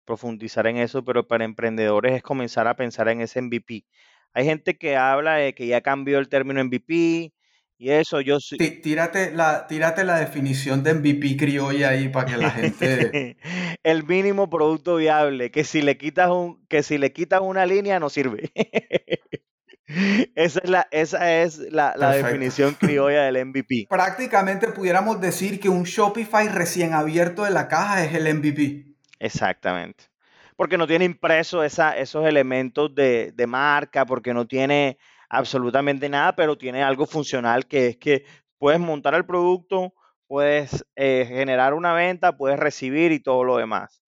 profundizar 0.05 0.67
en 0.67 0.77
eso, 0.77 1.03
pero 1.03 1.27
para 1.27 1.43
emprendedores 1.43 2.13
es 2.13 2.23
comenzar 2.23 2.67
a 2.67 2.75
pensar 2.75 3.09
en 3.09 3.21
ese 3.21 3.41
MVP. 3.41 3.85
Hay 4.33 4.45
gente 4.45 4.77
que 4.77 4.95
habla 4.95 5.35
de 5.35 5.53
que 5.53 5.67
ya 5.67 5.81
cambió 5.81 6.19
el 6.19 6.29
término 6.29 6.63
MVP 6.63 7.33
y 7.77 7.89
eso 7.89 8.21
yo 8.21 8.39
sí. 8.39 8.57
Tírate 8.57 9.31
la, 9.31 9.67
tírate 9.67 10.03
la 10.05 10.19
definición 10.19 10.83
de 10.83 10.93
MVP 10.93 11.35
criolla 11.37 11.89
ahí 11.89 12.07
para 12.07 12.25
que 12.27 12.37
la 12.37 12.51
gente... 12.51 13.37
el 13.83 14.03
mínimo 14.05 14.49
producto 14.49 14.95
viable, 14.95 15.51
que 15.51 15.63
si 15.63 15.81
le 15.81 15.97
quitas 15.97 16.29
un, 16.29 16.65
que 16.67 16.83
si 16.83 16.97
le 16.97 17.11
quitas 17.11 17.41
una 17.41 17.65
línea 17.65 17.99
no 17.99 18.09
sirve. 18.09 18.51
Esa 19.87 20.59
es 20.63 20.69
la, 20.69 20.87
esa 20.91 21.33
es 21.41 21.59
la, 21.71 21.93
definición 22.11 22.73
criolla 22.73 23.23
del 23.23 23.45
MVP. 23.45 23.87
Prácticamente 23.89 24.67
pudiéramos 24.69 25.21
decir 25.21 25.59
que 25.59 25.69
un 25.69 25.83
Shopify 25.83 26.47
recién 26.49 26.93
abierto 26.93 27.43
de 27.43 27.51
la 27.51 27.67
caja 27.67 28.03
es 28.03 28.13
el 28.13 28.33
MVP. 28.33 28.85
Exactamente. 29.19 30.05
Porque 30.55 30.77
no 30.77 30.87
tiene 30.87 31.05
impreso 31.05 31.63
esa, 31.63 31.97
esos 31.97 32.25
elementos 32.25 32.95
de, 32.95 33.33
marca, 33.47 34.05
porque 34.05 34.33
no 34.33 34.47
tiene 34.47 34.97
absolutamente 35.29 36.09
nada, 36.09 36.35
pero 36.35 36.57
tiene 36.57 36.81
algo 36.81 37.05
funcional 37.05 37.67
que 37.67 37.87
es 37.87 37.97
que 37.97 38.25
puedes 38.57 38.79
montar 38.79 39.13
el 39.15 39.25
producto, 39.25 39.93
puedes 40.27 40.85
eh, 40.95 41.25
generar 41.27 41.73
una 41.73 41.93
venta, 41.93 42.37
puedes 42.37 42.57
recibir 42.57 43.11
y 43.11 43.19
todo 43.19 43.43
lo 43.43 43.57
demás. 43.57 44.04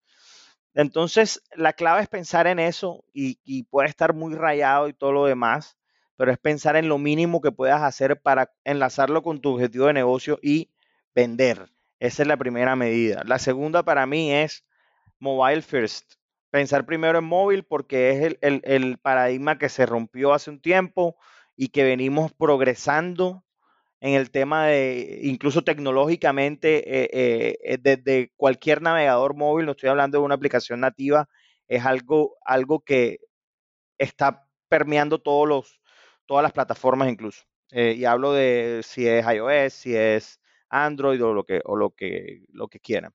Entonces, 0.77 1.41
la 1.55 1.73
clave 1.73 2.03
es 2.03 2.07
pensar 2.07 2.45
en 2.45 2.59
eso 2.59 3.03
y, 3.11 3.63
puede 3.63 3.89
estar 3.89 4.13
muy 4.13 4.35
rayado 4.35 4.87
y 4.87 4.93
todo 4.93 5.11
lo 5.11 5.25
demás, 5.25 5.75
pero 6.17 6.31
es 6.31 6.37
pensar 6.37 6.75
en 6.75 6.87
lo 6.87 6.99
mínimo 6.99 7.41
que 7.41 7.51
puedas 7.51 7.81
hacer 7.81 8.21
para 8.21 8.51
enlazarlo 8.63 9.23
con 9.23 9.41
tu 9.41 9.55
objetivo 9.55 9.87
de 9.87 9.93
negocio 9.93 10.37
y 10.39 10.69
vender. 11.15 11.71
Esa 11.99 12.21
es 12.21 12.27
la 12.27 12.37
primera 12.37 12.75
medida. 12.75 13.23
La 13.25 13.39
segunda 13.39 13.81
para 13.81 14.05
mí 14.05 14.31
es 14.31 14.67
mobile 15.17 15.63
first. 15.63 16.13
Pensar 16.51 16.85
primero 16.85 17.17
en 17.17 17.25
móvil 17.25 17.63
porque 17.63 18.11
es 18.11 18.37
el, 18.41 18.99
paradigma 18.99 19.57
que 19.57 19.69
se 19.69 19.87
rompió 19.87 20.31
hace 20.31 20.51
un 20.51 20.61
tiempo 20.61 21.17
y 21.55 21.69
que 21.69 21.85
venimos 21.85 22.33
progresando 22.33 23.43
en 23.99 24.13
el 24.13 24.29
tema 24.31 24.67
de, 24.67 25.19
incluso 25.23 25.63
tecnológicamente, 25.63 27.03
eh, 27.03 27.57
eh, 27.63 27.77
desde 27.81 28.31
cualquier 28.35 28.81
navegador 28.81 29.35
móvil, 29.35 29.65
no 29.65 29.71
estoy 29.71 29.89
hablando 29.89 30.19
de 30.19 30.23
una 30.25 30.35
aplicación 30.35 30.79
nativa, 30.81 31.27
es 31.67 31.85
algo, 31.85 32.37
algo 32.45 32.81
que 32.81 33.19
está 33.97 34.47
permeando 34.69 35.19
todos 35.19 35.47
los, 35.47 35.81
todas 36.25 36.43
las 36.43 36.53
plataformas 36.53 37.09
incluso. 37.09 37.43
y 37.71 38.05
hablo 38.05 38.33
de 38.33 38.81
si 38.83 39.07
es 39.07 39.25
iOS, 39.25 39.73
si 39.73 39.95
es 39.95 40.39
Android 40.69 41.23
o 41.23 41.33
lo 41.33 41.43
que, 41.43 41.61
o 41.65 41.75
lo 41.75 41.91
que, 41.91 42.45
lo 42.49 42.67
que 42.67 42.79
quieran. 42.79 43.13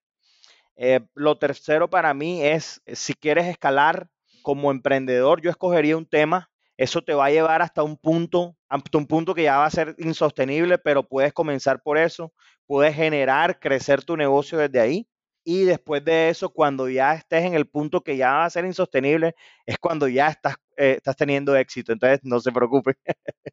lo 1.14 1.38
tercero 1.38 1.88
para 1.90 2.14
mí 2.14 2.45
es, 2.45 2.83
si 2.87 3.14
quieres 3.14 3.47
escalar 3.47 4.09
como 4.42 4.71
emprendedor, 4.71 5.40
yo 5.40 5.51
escogería 5.51 5.97
un 5.97 6.07
tema 6.07 6.52
eso 6.83 7.03
te 7.03 7.14
va 7.14 7.27
a 7.27 7.31
llevar 7.31 7.62
hasta 7.62 7.83
un 7.85 7.97
punto, 7.97 8.57
hasta 8.68 8.99
un 8.99 9.07
punto 9.07 9.35
que 9.35 9.45
ya 9.45 9.59
va 9.59 9.66
a 9.66 9.71
ser 9.71 9.95
insostenible, 9.99 10.79
pero 10.79 11.07
puedes 11.09 11.33
comenzar 11.33 11.81
por 11.83 11.97
eso, 11.97 12.33
puedes 12.66 12.95
generar, 12.97 13.61
crecer 13.61 14.03
tu 14.05 14.16
negocio 14.16 14.59
desde 14.59 14.81
ahí. 14.81 15.09
Y 15.45 15.64
después 15.64 16.05
de 16.05 16.29
eso, 16.29 16.51
cuando 16.51 16.88
ya 16.88 17.14
estés 17.14 17.45
en 17.45 17.55
el 17.55 17.68
punto 17.68 18.03
que 18.03 18.16
ya 18.16 18.33
va 18.33 18.45
a 18.47 18.51
ser 18.51 18.64
insostenible, 18.64 19.35
es 19.66 19.79
cuando 19.79 20.09
ya 20.09 20.29
estás, 20.29 20.57
eh, 20.77 20.95
estás 20.97 21.16
teniendo 21.16 21.57
éxito. 21.57 21.92
Entonces, 21.92 22.21
no 22.25 22.40
se 22.40 22.53
preocupe. 22.53 22.95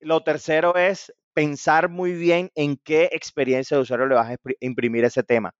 Lo 0.00 0.22
tercero 0.22 0.74
es 0.76 1.12
pensar 1.34 1.88
muy 1.88 2.12
bien 2.12 2.50
en 2.54 2.76
qué 2.76 3.08
experiencia 3.12 3.76
de 3.76 3.82
usuario 3.82 4.06
le 4.06 4.14
vas 4.14 4.30
a 4.30 4.36
imprimir 4.60 5.04
ese 5.04 5.22
tema. 5.22 5.54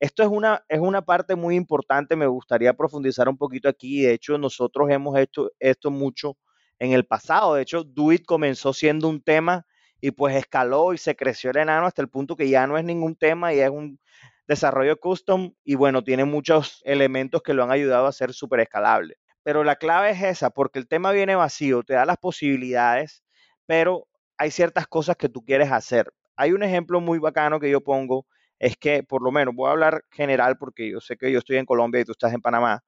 Esto 0.00 0.22
es 0.22 0.28
una, 0.28 0.62
es 0.68 0.80
una 0.80 1.02
parte 1.02 1.34
muy 1.34 1.56
importante, 1.56 2.16
me 2.16 2.26
gustaría 2.26 2.72
profundizar 2.74 3.28
un 3.28 3.36
poquito 3.36 3.68
aquí. 3.68 4.02
De 4.02 4.12
hecho, 4.12 4.38
nosotros 4.38 4.88
hemos 4.90 5.18
hecho 5.18 5.50
esto 5.58 5.90
mucho 5.90 6.36
en 6.78 6.92
el 6.92 7.04
pasado. 7.04 7.54
De 7.54 7.62
hecho, 7.62 7.84
Do 7.84 8.10
comenzó 8.26 8.72
siendo 8.72 9.08
un 9.08 9.22
tema 9.22 9.66
y 10.00 10.12
pues 10.12 10.36
escaló 10.36 10.94
y 10.94 10.98
se 10.98 11.16
creció 11.16 11.50
el 11.50 11.58
enano 11.58 11.86
hasta 11.86 12.02
el 12.02 12.08
punto 12.08 12.36
que 12.36 12.48
ya 12.48 12.66
no 12.66 12.78
es 12.78 12.84
ningún 12.84 13.16
tema 13.16 13.52
y 13.52 13.60
es 13.60 13.70
un 13.70 13.98
desarrollo 14.46 14.98
custom 14.98 15.52
y 15.64 15.74
bueno, 15.74 16.02
tiene 16.02 16.24
muchos 16.24 16.80
elementos 16.84 17.42
que 17.42 17.54
lo 17.54 17.64
han 17.64 17.70
ayudado 17.70 18.06
a 18.06 18.12
ser 18.12 18.32
súper 18.32 18.60
escalable. 18.60 19.16
Pero 19.42 19.64
la 19.64 19.76
clave 19.76 20.10
es 20.10 20.22
esa, 20.22 20.50
porque 20.50 20.78
el 20.78 20.88
tema 20.88 21.10
viene 21.12 21.34
vacío, 21.34 21.82
te 21.82 21.94
da 21.94 22.04
las 22.04 22.18
posibilidades, 22.18 23.24
pero 23.66 24.06
hay 24.38 24.50
ciertas 24.50 24.86
cosas 24.86 25.16
que 25.16 25.28
tú 25.28 25.44
quieres 25.44 25.70
hacer. 25.70 26.12
Hay 26.36 26.52
un 26.52 26.62
ejemplo 26.62 27.00
muy 27.00 27.18
bacano 27.18 27.58
que 27.60 27.70
yo 27.70 27.82
pongo, 27.82 28.26
es 28.58 28.76
que 28.76 29.02
por 29.02 29.22
lo 29.22 29.32
menos, 29.32 29.54
voy 29.54 29.68
a 29.68 29.72
hablar 29.72 30.04
general 30.10 30.56
porque 30.56 30.90
yo 30.90 31.00
sé 31.00 31.16
que 31.16 31.30
yo 31.30 31.40
estoy 31.40 31.56
en 31.56 31.66
Colombia 31.66 32.00
y 32.00 32.04
tú 32.04 32.12
estás 32.12 32.32
en 32.32 32.40
Panamá, 32.40 32.84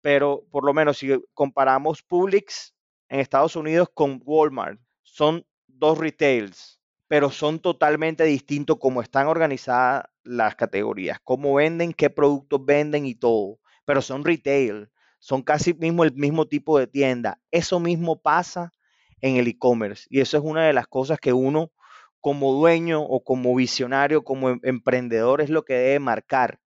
pero 0.00 0.44
por 0.50 0.64
lo 0.64 0.74
menos 0.74 0.98
si 0.98 1.12
comparamos 1.32 2.02
Publix 2.02 2.74
en 3.08 3.20
Estados 3.20 3.56
Unidos 3.56 3.88
con 3.94 4.20
Walmart, 4.24 4.80
son 5.02 5.46
dos 5.68 5.98
retails, 5.98 6.80
pero 7.06 7.30
son 7.30 7.60
totalmente 7.60 8.24
distintos 8.24 8.78
cómo 8.80 9.02
están 9.02 9.28
organizadas 9.28 10.04
las 10.24 10.56
categorías, 10.56 11.18
cómo 11.22 11.54
venden, 11.54 11.92
qué 11.92 12.10
productos 12.10 12.64
venden 12.64 13.06
y 13.06 13.14
todo, 13.14 13.58
pero 13.84 14.02
son 14.02 14.24
retail, 14.24 14.90
son 15.20 15.42
casi 15.42 15.74
mismo 15.74 16.02
el 16.02 16.12
mismo 16.14 16.48
tipo 16.48 16.78
de 16.78 16.88
tienda. 16.88 17.40
Eso 17.52 17.78
mismo 17.78 18.20
pasa 18.20 18.72
en 19.22 19.36
el 19.36 19.48
e-commerce. 19.48 20.06
Y 20.10 20.20
eso 20.20 20.36
es 20.36 20.44
una 20.44 20.66
de 20.66 20.74
las 20.74 20.86
cosas 20.86 21.18
que 21.18 21.32
uno 21.32 21.72
como 22.20 22.52
dueño 22.52 23.02
o 23.02 23.24
como 23.24 23.54
visionario, 23.54 24.22
como 24.24 24.50
em, 24.50 24.60
emprendedor, 24.62 25.40
es 25.40 25.50
lo 25.50 25.64
que 25.64 25.74
debe 25.74 25.98
marcar. 26.00 26.60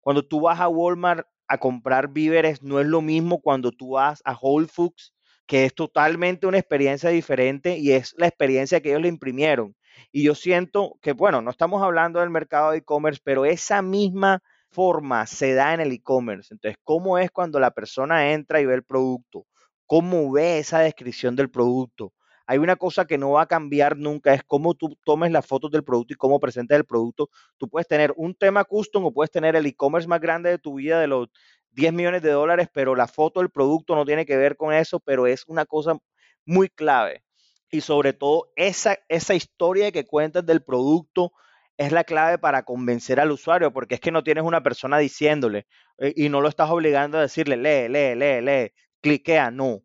Cuando 0.00 0.26
tú 0.26 0.40
vas 0.42 0.60
a 0.60 0.68
Walmart 0.68 1.26
a 1.48 1.58
comprar 1.58 2.08
víveres, 2.08 2.62
no 2.62 2.80
es 2.80 2.86
lo 2.86 3.00
mismo 3.02 3.40
cuando 3.40 3.72
tú 3.72 3.90
vas 3.90 4.20
a 4.24 4.36
Whole 4.40 4.68
Foods, 4.68 5.14
que 5.46 5.64
es 5.64 5.74
totalmente 5.74 6.46
una 6.46 6.58
experiencia 6.58 7.10
diferente 7.10 7.78
y 7.78 7.92
es 7.92 8.14
la 8.18 8.26
experiencia 8.28 8.80
que 8.80 8.90
ellos 8.90 9.02
le 9.02 9.08
imprimieron. 9.08 9.74
Y 10.12 10.24
yo 10.24 10.34
siento 10.34 10.98
que, 11.02 11.12
bueno, 11.12 11.42
no 11.42 11.50
estamos 11.50 11.82
hablando 11.82 12.20
del 12.20 12.30
mercado 12.30 12.72
de 12.72 12.78
e-commerce, 12.78 13.20
pero 13.24 13.46
esa 13.46 13.82
misma 13.82 14.42
forma 14.70 15.26
se 15.26 15.54
da 15.54 15.74
en 15.74 15.80
el 15.80 15.92
e-commerce. 15.92 16.52
Entonces, 16.52 16.78
¿cómo 16.84 17.18
es 17.18 17.30
cuando 17.30 17.58
la 17.60 17.70
persona 17.70 18.32
entra 18.32 18.60
y 18.60 18.66
ve 18.66 18.74
el 18.74 18.84
producto? 18.84 19.46
Cómo 19.88 20.30
ve 20.30 20.58
esa 20.58 20.80
descripción 20.80 21.34
del 21.34 21.50
producto. 21.50 22.12
Hay 22.46 22.58
una 22.58 22.76
cosa 22.76 23.06
que 23.06 23.18
no 23.18 23.32
va 23.32 23.42
a 23.42 23.46
cambiar 23.46 23.96
nunca, 23.96 24.34
es 24.34 24.42
cómo 24.44 24.74
tú 24.74 24.96
tomes 25.04 25.32
las 25.32 25.46
fotos 25.46 25.70
del 25.70 25.82
producto 25.82 26.14
y 26.14 26.16
cómo 26.16 26.38
presentes 26.38 26.76
el 26.76 26.84
producto. 26.84 27.30
Tú 27.56 27.68
puedes 27.68 27.88
tener 27.88 28.12
un 28.16 28.34
tema 28.34 28.64
custom 28.64 29.06
o 29.06 29.12
puedes 29.12 29.30
tener 29.30 29.56
el 29.56 29.66
e-commerce 29.66 30.06
más 30.06 30.20
grande 30.20 30.50
de 30.50 30.58
tu 30.58 30.74
vida 30.74 31.00
de 31.00 31.08
los 31.08 31.28
10 31.72 31.92
millones 31.94 32.22
de 32.22 32.30
dólares, 32.30 32.68
pero 32.72 32.94
la 32.94 33.08
foto 33.08 33.40
del 33.40 33.50
producto 33.50 33.94
no 33.94 34.04
tiene 34.04 34.26
que 34.26 34.36
ver 34.36 34.56
con 34.56 34.74
eso, 34.74 35.00
pero 35.00 35.26
es 35.26 35.44
una 35.46 35.64
cosa 35.64 35.98
muy 36.44 36.68
clave. 36.68 37.22
Y 37.70 37.80
sobre 37.80 38.12
todo, 38.12 38.52
esa, 38.56 38.98
esa 39.08 39.34
historia 39.34 39.90
que 39.90 40.06
cuentas 40.06 40.44
del 40.44 40.62
producto 40.62 41.32
es 41.78 41.92
la 41.92 42.04
clave 42.04 42.38
para 42.38 42.64
convencer 42.64 43.20
al 43.20 43.30
usuario, 43.30 43.72
porque 43.72 43.94
es 43.94 44.00
que 44.00 44.10
no 44.10 44.24
tienes 44.24 44.44
una 44.44 44.62
persona 44.62 44.98
diciéndole 44.98 45.66
eh, 45.98 46.12
y 46.16 46.28
no 46.28 46.40
lo 46.40 46.48
estás 46.48 46.70
obligando 46.70 47.18
a 47.18 47.22
decirle, 47.22 47.56
lee, 47.56 47.88
lee, 47.88 48.14
lee, 48.16 48.40
lee, 48.42 48.72
cliquea, 49.00 49.50
no. 49.50 49.82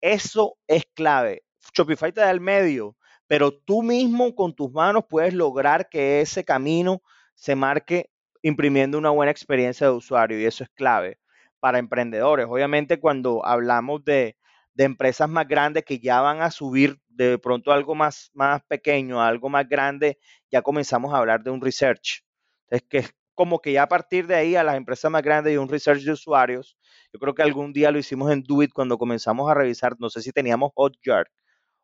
Eso 0.00 0.58
es 0.66 0.84
clave. 0.94 1.44
Shopify 1.74 2.12
te 2.12 2.20
da 2.20 2.30
el 2.30 2.40
medio, 2.40 2.96
pero 3.26 3.52
tú 3.52 3.82
mismo 3.82 4.34
con 4.34 4.54
tus 4.54 4.70
manos 4.72 5.04
puedes 5.08 5.34
lograr 5.34 5.88
que 5.88 6.20
ese 6.20 6.44
camino 6.44 7.02
se 7.34 7.54
marque 7.54 8.10
imprimiendo 8.42 8.98
una 8.98 9.10
buena 9.10 9.32
experiencia 9.32 9.86
de 9.88 9.92
usuario 9.92 10.40
y 10.40 10.44
eso 10.44 10.64
es 10.64 10.70
clave 10.70 11.18
para 11.60 11.78
emprendedores. 11.78 12.46
Obviamente 12.48 13.00
cuando 13.00 13.44
hablamos 13.44 14.04
de, 14.04 14.36
empresas 14.78 15.28
más 15.28 15.48
grandes 15.48 15.84
que 15.84 15.98
ya 15.98 16.20
van 16.20 16.42
a 16.42 16.50
subir 16.50 17.00
de 17.08 17.38
pronto 17.38 17.72
algo 17.72 17.94
más, 17.94 18.30
más 18.34 18.62
pequeño 18.68 19.22
algo 19.22 19.48
más 19.48 19.66
grande, 19.66 20.18
ya 20.50 20.60
comenzamos 20.62 21.14
a 21.14 21.18
hablar 21.18 21.42
de 21.42 21.50
un 21.50 21.62
research. 21.62 22.22
Es 22.68 22.82
que 22.82 23.06
como 23.36 23.60
que 23.60 23.72
ya 23.72 23.84
a 23.84 23.88
partir 23.88 24.26
de 24.26 24.34
ahí 24.34 24.56
a 24.56 24.64
las 24.64 24.76
empresas 24.76 25.08
más 25.10 25.22
grandes 25.22 25.54
y 25.54 25.56
un 25.56 25.68
research 25.68 26.02
de 26.02 26.10
usuarios, 26.10 26.76
yo 27.12 27.20
creo 27.20 27.34
que 27.34 27.42
algún 27.42 27.72
día 27.72 27.92
lo 27.92 27.98
hicimos 27.98 28.32
en 28.32 28.42
Doit 28.42 28.72
cuando 28.72 28.98
comenzamos 28.98 29.48
a 29.48 29.54
revisar, 29.54 29.94
no 30.00 30.10
sé 30.10 30.22
si 30.22 30.32
teníamos 30.32 30.72
Hotjar 30.74 31.28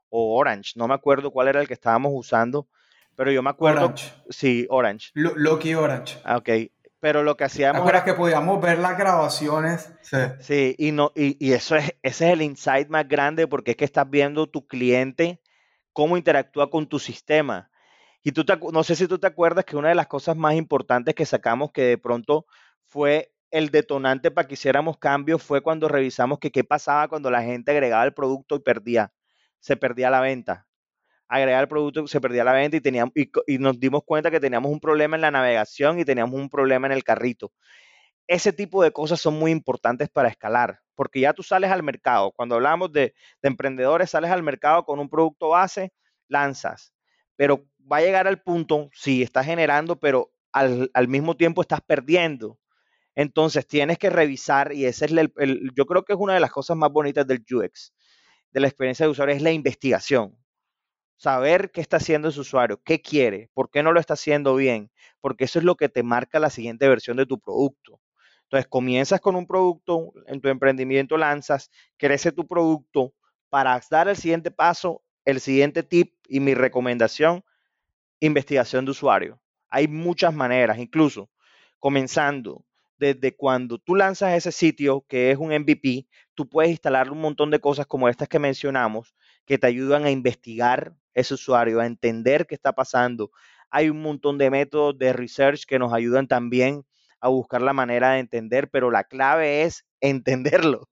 o 0.08 0.36
Orange, 0.36 0.72
no 0.76 0.88
me 0.88 0.94
acuerdo 0.94 1.30
cuál 1.30 1.48
era 1.48 1.60
el 1.60 1.68
que 1.68 1.74
estábamos 1.74 2.10
usando, 2.14 2.66
pero 3.14 3.30
yo 3.30 3.42
me 3.42 3.50
acuerdo. 3.50 3.84
Orange. 3.84 4.12
Sí, 4.30 4.66
Orange. 4.70 5.10
Loki 5.14 5.74
Orange. 5.74 6.18
Ah, 6.24 6.38
ok. 6.38 6.48
Pero 6.98 7.22
lo 7.22 7.36
que 7.36 7.44
hacíamos. 7.44 7.88
era 7.88 8.04
que 8.04 8.14
podíamos 8.14 8.60
ver 8.60 8.78
las 8.78 8.96
grabaciones. 8.96 9.92
Sí. 10.02 10.16
Sí, 10.38 10.74
y, 10.78 10.92
no, 10.92 11.12
y, 11.14 11.36
y 11.44 11.52
eso 11.52 11.76
es, 11.76 11.94
ese 12.02 12.28
es 12.28 12.32
el 12.32 12.42
insight 12.42 12.88
más 12.88 13.06
grande 13.08 13.46
porque 13.46 13.72
es 13.72 13.76
que 13.76 13.84
estás 13.84 14.08
viendo 14.08 14.48
tu 14.48 14.66
cliente 14.66 15.40
cómo 15.92 16.16
interactúa 16.16 16.70
con 16.70 16.86
tu 16.86 16.98
sistema. 16.98 17.71
Y 18.22 18.32
tú 18.32 18.44
no 18.72 18.84
sé 18.84 18.94
si 18.94 19.08
tú 19.08 19.18
te 19.18 19.26
acuerdas 19.26 19.64
que 19.64 19.76
una 19.76 19.88
de 19.88 19.94
las 19.96 20.06
cosas 20.06 20.36
más 20.36 20.54
importantes 20.54 21.14
que 21.14 21.26
sacamos 21.26 21.72
que 21.72 21.82
de 21.82 21.98
pronto 21.98 22.46
fue 22.84 23.32
el 23.50 23.70
detonante 23.70 24.30
para 24.30 24.48
que 24.48 24.54
hiciéramos 24.54 24.98
cambios 24.98 25.42
fue 25.42 25.60
cuando 25.60 25.88
revisamos 25.88 26.38
que 26.38 26.50
qué 26.50 26.64
pasaba 26.64 27.08
cuando 27.08 27.30
la 27.30 27.42
gente 27.42 27.72
agregaba 27.72 28.04
el 28.04 28.14
producto 28.14 28.56
y 28.56 28.60
perdía, 28.60 29.12
se 29.60 29.76
perdía 29.76 30.10
la 30.10 30.20
venta. 30.20 30.66
Agregaba 31.28 31.62
el 31.62 31.68
producto, 31.68 32.06
se 32.06 32.20
perdía 32.20 32.44
la 32.44 32.52
venta 32.52 32.76
y, 32.76 32.80
teníamos, 32.80 33.12
y 33.14 33.58
nos 33.58 33.78
dimos 33.80 34.02
cuenta 34.04 34.30
que 34.30 34.40
teníamos 34.40 34.70
un 34.70 34.80
problema 34.80 35.16
en 35.16 35.22
la 35.22 35.30
navegación 35.30 35.98
y 35.98 36.04
teníamos 36.04 36.38
un 36.38 36.48
problema 36.48 36.86
en 36.86 36.92
el 36.92 37.04
carrito. 37.04 37.52
Ese 38.26 38.52
tipo 38.52 38.82
de 38.82 38.92
cosas 38.92 39.20
son 39.20 39.38
muy 39.38 39.50
importantes 39.50 40.08
para 40.08 40.28
escalar, 40.28 40.80
porque 40.94 41.20
ya 41.20 41.32
tú 41.32 41.42
sales 41.42 41.70
al 41.70 41.82
mercado. 41.82 42.32
Cuando 42.32 42.54
hablamos 42.54 42.92
de, 42.92 43.14
de 43.42 43.48
emprendedores, 43.48 44.10
sales 44.10 44.30
al 44.30 44.42
mercado 44.42 44.84
con 44.84 45.00
un 45.00 45.08
producto 45.08 45.50
base, 45.50 45.92
lanzas, 46.28 46.94
pero 47.36 47.66
va 47.90 47.98
a 47.98 48.02
llegar 48.02 48.26
al 48.26 48.42
punto, 48.42 48.90
sí, 48.92 49.22
estás 49.22 49.46
generando, 49.46 49.98
pero 49.98 50.32
al, 50.52 51.08
mismo 51.08 51.36
tiempo 51.36 51.62
estás 51.62 51.80
perdiendo. 51.80 52.58
Entonces 53.14 53.66
tienes 53.66 53.98
que 53.98 54.10
revisar, 54.10 54.72
y 54.72 54.86
ese 54.86 55.06
es 55.06 55.12
el, 55.12 55.72
yo 55.76 55.86
creo 55.86 56.04
que 56.04 56.14
es 56.14 56.18
una 56.18 56.34
de 56.34 56.40
las 56.40 56.50
cosas 56.50 56.76
más 56.76 56.90
bonitas 56.90 57.26
del 57.26 57.44
UX, 57.50 57.92
de 58.50 58.60
la 58.60 58.68
experiencia 58.68 59.06
de 59.06 59.10
usuario, 59.10 59.34
es 59.34 59.42
la 59.42 59.52
investigación. 59.52 60.36
Saber 61.16 61.70
qué 61.70 61.80
está 61.80 61.98
haciendo 61.98 62.28
ese 62.28 62.40
usuario, 62.40 62.80
qué 62.82 63.00
quiere, 63.00 63.50
por 63.54 63.70
qué 63.70 63.82
no 63.82 63.92
lo 63.92 64.00
está 64.00 64.14
haciendo 64.14 64.56
bien, 64.56 64.90
porque 65.20 65.44
eso 65.44 65.58
es 65.58 65.64
lo 65.64 65.76
que 65.76 65.88
te 65.88 66.02
marca 66.02 66.40
la 66.40 66.50
siguiente 66.50 66.88
versión 66.88 67.16
de 67.16 67.26
tu 67.26 67.38
producto. 67.38 68.00
Entonces 68.44 68.68
comienzas 68.68 69.20
con 69.20 69.36
un 69.36 69.46
producto, 69.46 70.12
en 70.26 70.40
tu 70.40 70.48
emprendimiento 70.48 71.16
lanzas, 71.16 71.70
crece 71.96 72.32
tu 72.32 72.46
producto 72.46 73.14
para 73.50 73.80
dar 73.90 74.08
el 74.08 74.16
siguiente 74.16 74.50
paso, 74.50 75.02
el 75.24 75.40
siguiente 75.40 75.82
tip 75.82 76.14
y 76.26 76.40
mi 76.40 76.54
recomendación 76.54 77.44
investigación 78.26 78.84
de 78.84 78.92
usuario. 78.92 79.40
Hay 79.68 79.88
muchas 79.88 80.34
maneras, 80.34 80.78
incluso 80.78 81.30
comenzando 81.78 82.64
desde 82.96 83.34
cuando 83.34 83.78
tú 83.78 83.96
lanzas 83.96 84.34
ese 84.34 84.52
sitio 84.52 85.04
que 85.08 85.32
es 85.32 85.38
un 85.38 85.52
MVP, 85.52 86.06
tú 86.34 86.48
puedes 86.48 86.70
instalar 86.70 87.10
un 87.10 87.20
montón 87.20 87.50
de 87.50 87.58
cosas 87.58 87.86
como 87.86 88.08
estas 88.08 88.28
que 88.28 88.38
mencionamos 88.38 89.14
que 89.44 89.58
te 89.58 89.66
ayudan 89.66 90.04
a 90.04 90.10
investigar 90.10 90.94
ese 91.14 91.34
usuario, 91.34 91.80
a 91.80 91.86
entender 91.86 92.46
qué 92.46 92.54
está 92.54 92.72
pasando. 92.72 93.32
Hay 93.70 93.90
un 93.90 94.00
montón 94.00 94.38
de 94.38 94.50
métodos 94.50 94.96
de 94.96 95.12
research 95.12 95.64
que 95.66 95.80
nos 95.80 95.92
ayudan 95.92 96.28
también 96.28 96.84
a 97.20 97.28
buscar 97.28 97.62
la 97.62 97.72
manera 97.72 98.12
de 98.12 98.20
entender, 98.20 98.70
pero 98.70 98.90
la 98.90 99.02
clave 99.04 99.62
es 99.62 99.84
entenderlo. 100.00 100.88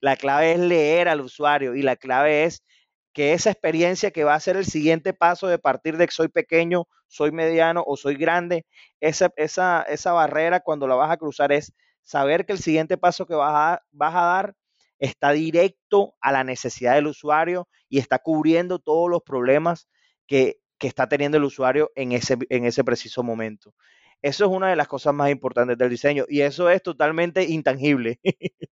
La 0.00 0.16
clave 0.16 0.52
es 0.52 0.58
leer 0.58 1.08
al 1.08 1.20
usuario 1.20 1.76
y 1.76 1.82
la 1.82 1.94
clave 1.94 2.44
es 2.44 2.64
que 3.12 3.32
esa 3.32 3.50
experiencia 3.50 4.10
que 4.10 4.24
va 4.24 4.34
a 4.34 4.40
ser 4.40 4.56
el 4.56 4.64
siguiente 4.64 5.12
paso 5.12 5.46
de 5.46 5.58
partir 5.58 5.96
de 5.96 6.06
que 6.06 6.12
soy 6.12 6.28
pequeño, 6.28 6.86
soy 7.06 7.30
mediano 7.30 7.84
o 7.86 7.96
soy 7.96 8.16
grande, 8.16 8.66
esa, 9.00 9.32
esa, 9.36 9.82
esa 9.82 10.12
barrera 10.12 10.60
cuando 10.60 10.86
la 10.86 10.94
vas 10.94 11.10
a 11.10 11.16
cruzar 11.16 11.52
es 11.52 11.72
saber 12.02 12.46
que 12.46 12.52
el 12.52 12.58
siguiente 12.58 12.96
paso 12.96 13.26
que 13.26 13.34
vas 13.34 13.52
a, 13.54 13.82
vas 13.90 14.14
a 14.14 14.24
dar 14.24 14.54
está 14.98 15.32
directo 15.32 16.14
a 16.20 16.32
la 16.32 16.44
necesidad 16.44 16.94
del 16.94 17.08
usuario 17.08 17.68
y 17.88 17.98
está 17.98 18.18
cubriendo 18.18 18.78
todos 18.78 19.10
los 19.10 19.22
problemas 19.22 19.88
que, 20.26 20.60
que 20.78 20.86
está 20.86 21.08
teniendo 21.08 21.38
el 21.38 21.44
usuario 21.44 21.90
en 21.94 22.12
ese, 22.12 22.38
en 22.48 22.64
ese 22.64 22.84
preciso 22.84 23.22
momento. 23.22 23.74
Eso 24.22 24.44
es 24.44 24.50
una 24.50 24.70
de 24.70 24.76
las 24.76 24.88
cosas 24.88 25.12
más 25.12 25.30
importantes 25.30 25.76
del 25.76 25.90
diseño 25.90 26.24
y 26.28 26.42
eso 26.42 26.70
es 26.70 26.82
totalmente 26.82 27.44
intangible. 27.44 28.20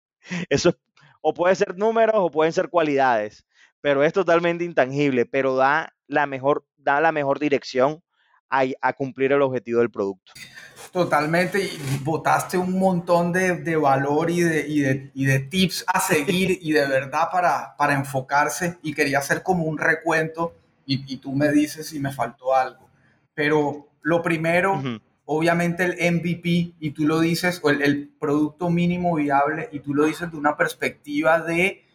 eso 0.49 0.75
o 1.21 1.34
puede 1.34 1.56
ser 1.56 1.78
números 1.78 2.15
o 2.17 2.32
pueden 2.32 2.54
ser 2.54 2.69
cualidades, 2.69 3.45
pero 3.81 4.03
es 4.03 4.13
totalmente 4.13 4.63
intangible, 4.63 5.25
pero 5.25 5.55
da 5.55 5.93
la 6.07 6.25
mejor, 6.25 6.65
da 6.77 6.99
la 6.99 7.11
mejor 7.11 7.39
dirección 7.39 8.01
a, 8.49 8.93
cumplir 8.93 9.31
el 9.31 9.41
objetivo 9.41 9.79
del 9.79 9.91
producto. 9.91 10.33
Totalmente, 10.91 11.63
y 11.63 11.99
botaste 12.03 12.57
un 12.57 12.79
montón 12.79 13.31
de, 13.31 13.75
valor 13.75 14.31
y 14.31 14.41
de, 14.41 15.11
y 15.13 15.25
de, 15.25 15.39
tips 15.39 15.85
a 15.87 15.99
seguir 15.99 16.57
y 16.61 16.71
de 16.71 16.87
verdad 16.87 17.29
para, 17.31 17.75
para 17.77 17.93
enfocarse 17.93 18.77
y 18.81 18.93
quería 18.93 19.19
hacer 19.19 19.43
como 19.43 19.65
un 19.65 19.77
recuento 19.77 20.55
y, 20.85 21.17
tú 21.17 21.33
me 21.33 21.51
dices 21.51 21.87
si 21.87 21.99
me 21.99 22.11
faltó 22.11 22.55
algo. 22.55 22.89
Pero 23.35 23.89
lo 24.01 24.23
primero, 24.23 24.81
obviamente 25.25 25.83
el 25.83 26.13
MVP 26.13 26.73
y 26.79 26.91
tú 26.91 27.05
lo 27.05 27.19
dices, 27.19 27.59
o 27.61 27.69
el, 27.69 28.09
producto 28.19 28.71
mínimo 28.71 29.15
viable 29.15 29.69
y 29.71 29.79
tú 29.81 29.93
lo 29.93 30.05
dices 30.05 30.31
de 30.31 30.37
una 30.37 30.57
perspectiva 30.57 31.39
de, 31.41 31.85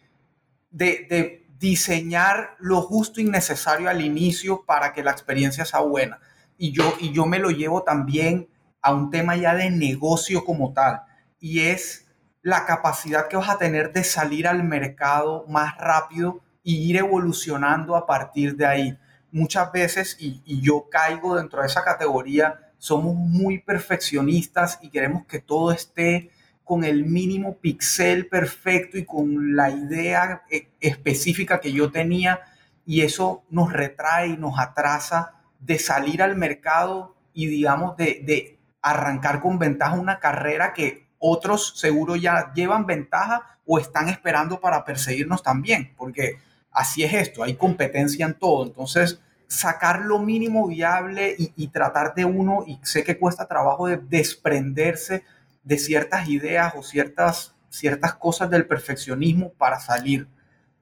de, 0.71 1.05
de 1.09 1.44
diseñar 1.59 2.55
lo 2.59 2.81
justo 2.81 3.21
y 3.21 3.23
necesario 3.23 3.89
al 3.89 4.01
inicio 4.01 4.63
para 4.65 4.93
que 4.93 5.03
la 5.03 5.11
experiencia 5.11 5.65
sea 5.65 5.79
buena 5.81 6.19
y 6.57 6.71
yo, 6.71 6.93
y 6.99 7.11
yo 7.11 7.25
me 7.25 7.39
lo 7.39 7.49
llevo 7.49 7.83
también 7.83 8.49
a 8.81 8.93
un 8.93 9.09
tema 9.09 9.35
ya 9.35 9.55
de 9.55 9.69
negocio 9.69 10.45
como 10.45 10.73
tal, 10.73 11.01
y 11.39 11.61
es 11.61 12.07
la 12.41 12.65
capacidad 12.65 13.27
que 13.27 13.37
vas 13.37 13.49
a 13.49 13.57
tener 13.57 13.91
de 13.91 14.03
salir 14.03 14.47
al 14.47 14.63
mercado 14.63 15.45
más 15.47 15.77
rápido 15.77 16.41
y 16.63 16.89
ir 16.89 16.97
evolucionando 16.97 17.95
a 17.95 18.05
partir 18.05 18.55
de 18.55 18.65
ahí. 18.65 18.97
Muchas 19.31 19.71
veces, 19.71 20.17
y, 20.19 20.41
y 20.45 20.61
yo 20.61 20.87
caigo 20.89 21.35
dentro 21.35 21.61
de 21.61 21.67
esa 21.67 21.83
categoría, 21.83 22.59
somos 22.77 23.15
muy 23.15 23.59
perfeccionistas 23.59 24.79
y 24.81 24.89
queremos 24.89 25.25
que 25.25 25.39
todo 25.39 25.71
esté 25.71 26.31
con 26.65 26.83
el 26.83 27.05
mínimo 27.05 27.57
pixel 27.57 28.27
perfecto 28.27 28.97
y 28.97 29.05
con 29.05 29.55
la 29.55 29.69
idea 29.69 30.43
eh, 30.49 30.67
específica 30.81 31.61
que 31.61 31.71
yo 31.71 31.91
tenía 31.91 32.41
y 32.85 33.01
eso 33.01 33.43
nos 33.49 33.71
retrae 33.71 34.29
y 34.29 34.37
nos 34.37 34.59
atrasa 34.59 35.35
de 35.59 35.79
salir 35.79 36.21
al 36.21 36.35
mercado 36.35 37.15
y 37.33 37.47
digamos 37.47 37.95
de, 37.97 38.59
arrancar 38.81 39.41
con 39.41 39.57
ventaja 39.57 39.95
una 39.95 40.19
carrera 40.19 40.73
que 40.73 41.07
otros 41.17 41.79
seguro 41.79 42.15
ya 42.15 42.51
llevan 42.53 42.85
ventaja 42.85 43.57
o 43.65 43.79
están 43.79 44.09
esperando 44.09 44.59
para 44.59 44.85
perseguirnos 44.85 45.41
también, 45.41 45.93
porque 45.97 46.37
así 46.71 47.03
es 47.03 47.13
esto, 47.13 47.41
hay 47.41 47.55
competencia 47.55 48.27
en 48.27 48.35
todo. 48.35 48.63
Entonces, 48.63 49.19
sacar 49.47 50.01
lo 50.01 50.19
mínimo 50.19 50.67
viable 50.67 51.35
y, 51.35 51.51
y, 51.55 51.69
tratar 51.69 52.13
de 52.13 52.25
uno, 52.25 52.63
y 52.67 52.79
sé 52.83 53.03
que 53.03 53.17
cuesta 53.17 53.47
trabajo 53.47 53.87
de 53.87 53.97
desprenderse 53.97 55.23
de 55.65 55.77
ciertas 55.77 56.29
ideas 56.29 56.73
o 56.77 56.83
ciertas, 56.83 57.57
ciertas 57.69 58.15
cosas 58.15 58.49
del 58.49 58.65
perfeccionismo 58.65 59.51
para 59.53 59.79
salir. 59.79 60.29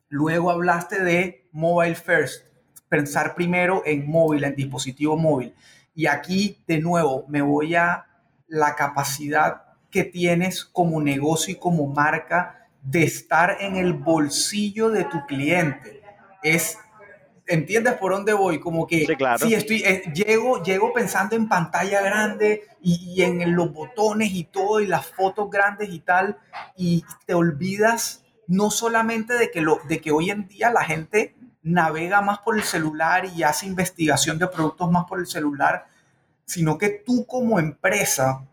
Luego 0.09 0.51
hablaste 0.51 1.03
de 1.03 1.47
mobile 1.51 1.95
first 1.95 2.45
pensar 2.93 3.33
primero 3.33 3.81
en 3.87 4.07
móvil, 4.07 4.43
en 4.43 4.55
dispositivo 4.55 5.17
móvil. 5.17 5.55
Y 5.95 6.05
aquí, 6.05 6.63
de 6.67 6.79
nuevo, 6.79 7.25
me 7.27 7.41
voy 7.41 7.73
a 7.73 8.05
la 8.47 8.75
capacidad 8.75 9.63
que 9.89 10.03
tienes 10.03 10.63
como 10.63 11.01
negocio 11.01 11.55
y 11.55 11.57
como 11.57 11.87
marca 11.87 12.67
de 12.83 13.03
estar 13.03 13.57
en 13.61 13.77
el 13.77 13.93
bolsillo 13.93 14.91
de 14.91 15.05
tu 15.05 15.25
cliente. 15.25 16.03
Es, 16.43 16.77
¿entiendes 17.47 17.93
por 17.95 18.13
dónde 18.13 18.34
voy? 18.34 18.60
Como 18.60 18.88
que 18.88 19.06
sí, 19.39 19.53
estoy, 19.53 19.84
eh, 19.84 20.03
llego, 20.13 20.62
llego 20.63 20.93
pensando 20.93 21.36
en 21.36 21.47
pantalla 21.47 22.01
grande 22.01 22.63
y, 22.82 23.13
y 23.15 23.21
en 23.23 23.56
los 23.56 23.71
botones 23.71 24.32
y 24.32 24.45
todo 24.45 24.79
y 24.79 24.88
las 24.88 25.06
fotos 25.06 25.49
grandes 25.49 25.89
y 25.89 25.99
tal, 25.99 26.38
y 26.75 27.03
te 27.25 27.34
olvidas 27.34 28.23
no 28.47 28.71
solamente 28.71 29.34
de 29.34 29.51
que, 29.51 29.62
lo, 29.62 29.79
de 29.88 30.01
que 30.01 30.12
hoy 30.12 30.29
en 30.29 30.47
día 30.47 30.71
la 30.71 30.84
gente 30.84 31.36
navega 31.63 32.21
más 32.21 32.39
por 32.39 32.58
el 32.58 32.63
celular 32.63 33.25
y 33.25 33.43
hace 33.43 33.65
investigación 33.65 34.38
de 34.38 34.47
productos 34.47 34.91
más 34.91 35.06
por 35.06 35.19
el 35.19 35.27
celular, 35.27 35.86
sino 36.45 36.77
que 36.77 36.89
tú 36.89 37.25
como 37.25 37.60
empresa, 37.60 38.45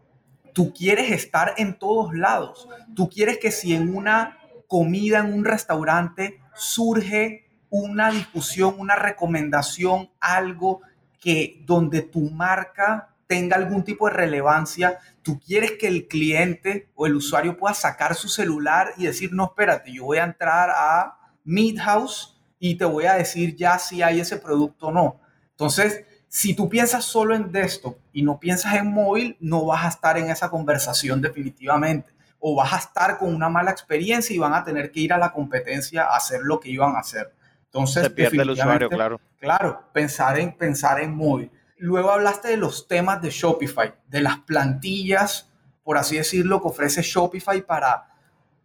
tú 0.53 0.72
quieres 0.72 1.11
estar 1.11 1.55
en 1.57 1.79
todos 1.79 2.14
lados. 2.14 2.68
Tú 2.94 3.09
quieres 3.09 3.38
que 3.38 3.50
si 3.50 3.74
en 3.74 3.94
una 3.94 4.38
comida, 4.68 5.18
en 5.18 5.33
un 5.33 5.44
restaurante, 5.44 6.40
surge 6.55 7.49
una 7.70 8.11
discusión, 8.11 8.74
una 8.78 8.96
recomendación, 8.96 10.11
algo 10.20 10.83
que 11.20 11.62
donde 11.64 12.02
tu 12.02 12.30
marca 12.30 13.14
tenga 13.26 13.56
algún 13.56 13.85
tipo 13.85 14.09
de 14.09 14.14
relevancia, 14.14 14.98
tú 15.22 15.38
quieres 15.38 15.72
que 15.78 15.87
el 15.87 16.09
cliente 16.09 16.90
o 16.94 17.06
el 17.06 17.14
usuario 17.14 17.56
pueda 17.56 17.74
sacar 17.74 18.16
su 18.16 18.28
celular 18.28 18.92
y 18.96 19.04
decir, 19.04 19.33
no, 19.33 19.44
espérate, 19.44 19.92
yo 19.92 20.04
voy 20.04 20.18
a 20.18 20.24
entrar 20.24 20.70
a 20.70 21.16
Midhouse 21.44 22.40
y 22.59 22.74
te 22.74 22.85
voy 22.85 23.04
a 23.04 23.14
decir 23.14 23.54
ya 23.54 23.78
si 23.78 24.02
hay 24.02 24.20
ese 24.20 24.37
producto 24.37 24.88
o 24.88 24.92
no. 24.92 25.20
Entonces, 25.52 26.04
si 26.28 26.54
tú 26.54 26.68
piensas 26.68 27.04
solo 27.04 27.35
en 27.35 27.50
desktop 27.50 27.98
y 28.12 28.22
no 28.22 28.38
piensas 28.38 28.74
en 28.74 28.87
móvil, 28.87 29.37
no 29.40 29.64
vas 29.64 29.85
a 29.85 29.88
estar 29.88 30.18
en 30.18 30.30
esa 30.30 30.48
conversación 30.48 31.20
definitivamente. 31.20 32.12
O 32.38 32.54
vas 32.54 32.72
a 32.72 32.78
estar 32.78 33.18
con 33.18 33.35
una 33.35 33.48
mala 33.48 33.70
experiencia 33.70 34.35
y 34.35 34.38
van 34.38 34.54
a 34.54 34.64
tener 34.64 34.90
que 34.90 35.00
ir 35.00 35.12
a 35.12 35.18
la 35.18 35.33
competencia 35.33 36.04
a 36.04 36.16
hacer 36.16 36.40
lo 36.42 36.59
que 36.59 36.70
iban 36.70 36.96
a 36.96 37.00
hacer. 37.00 37.33
Entonces, 37.72 38.02
Se 38.02 38.11
pierde 38.11 38.42
el 38.42 38.50
usuario, 38.50 38.88
claro. 38.88 39.20
Claro, 39.38 39.85
pensar 39.92 40.38
en, 40.38 40.56
pensar 40.56 41.00
en 41.00 41.14
móvil. 41.14 41.50
Luego 41.78 42.11
hablaste 42.11 42.48
de 42.48 42.56
los 42.56 42.88
temas 42.88 43.22
de 43.22 43.30
Shopify, 43.30 43.94
de 44.09 44.20
las 44.20 44.38
plantillas, 44.38 45.50
por 45.85 45.96
así 45.96 46.16
decirlo, 46.16 46.61
que 46.61 46.68
ofrece 46.68 47.02
Shopify 47.02 47.62
para 47.62 48.09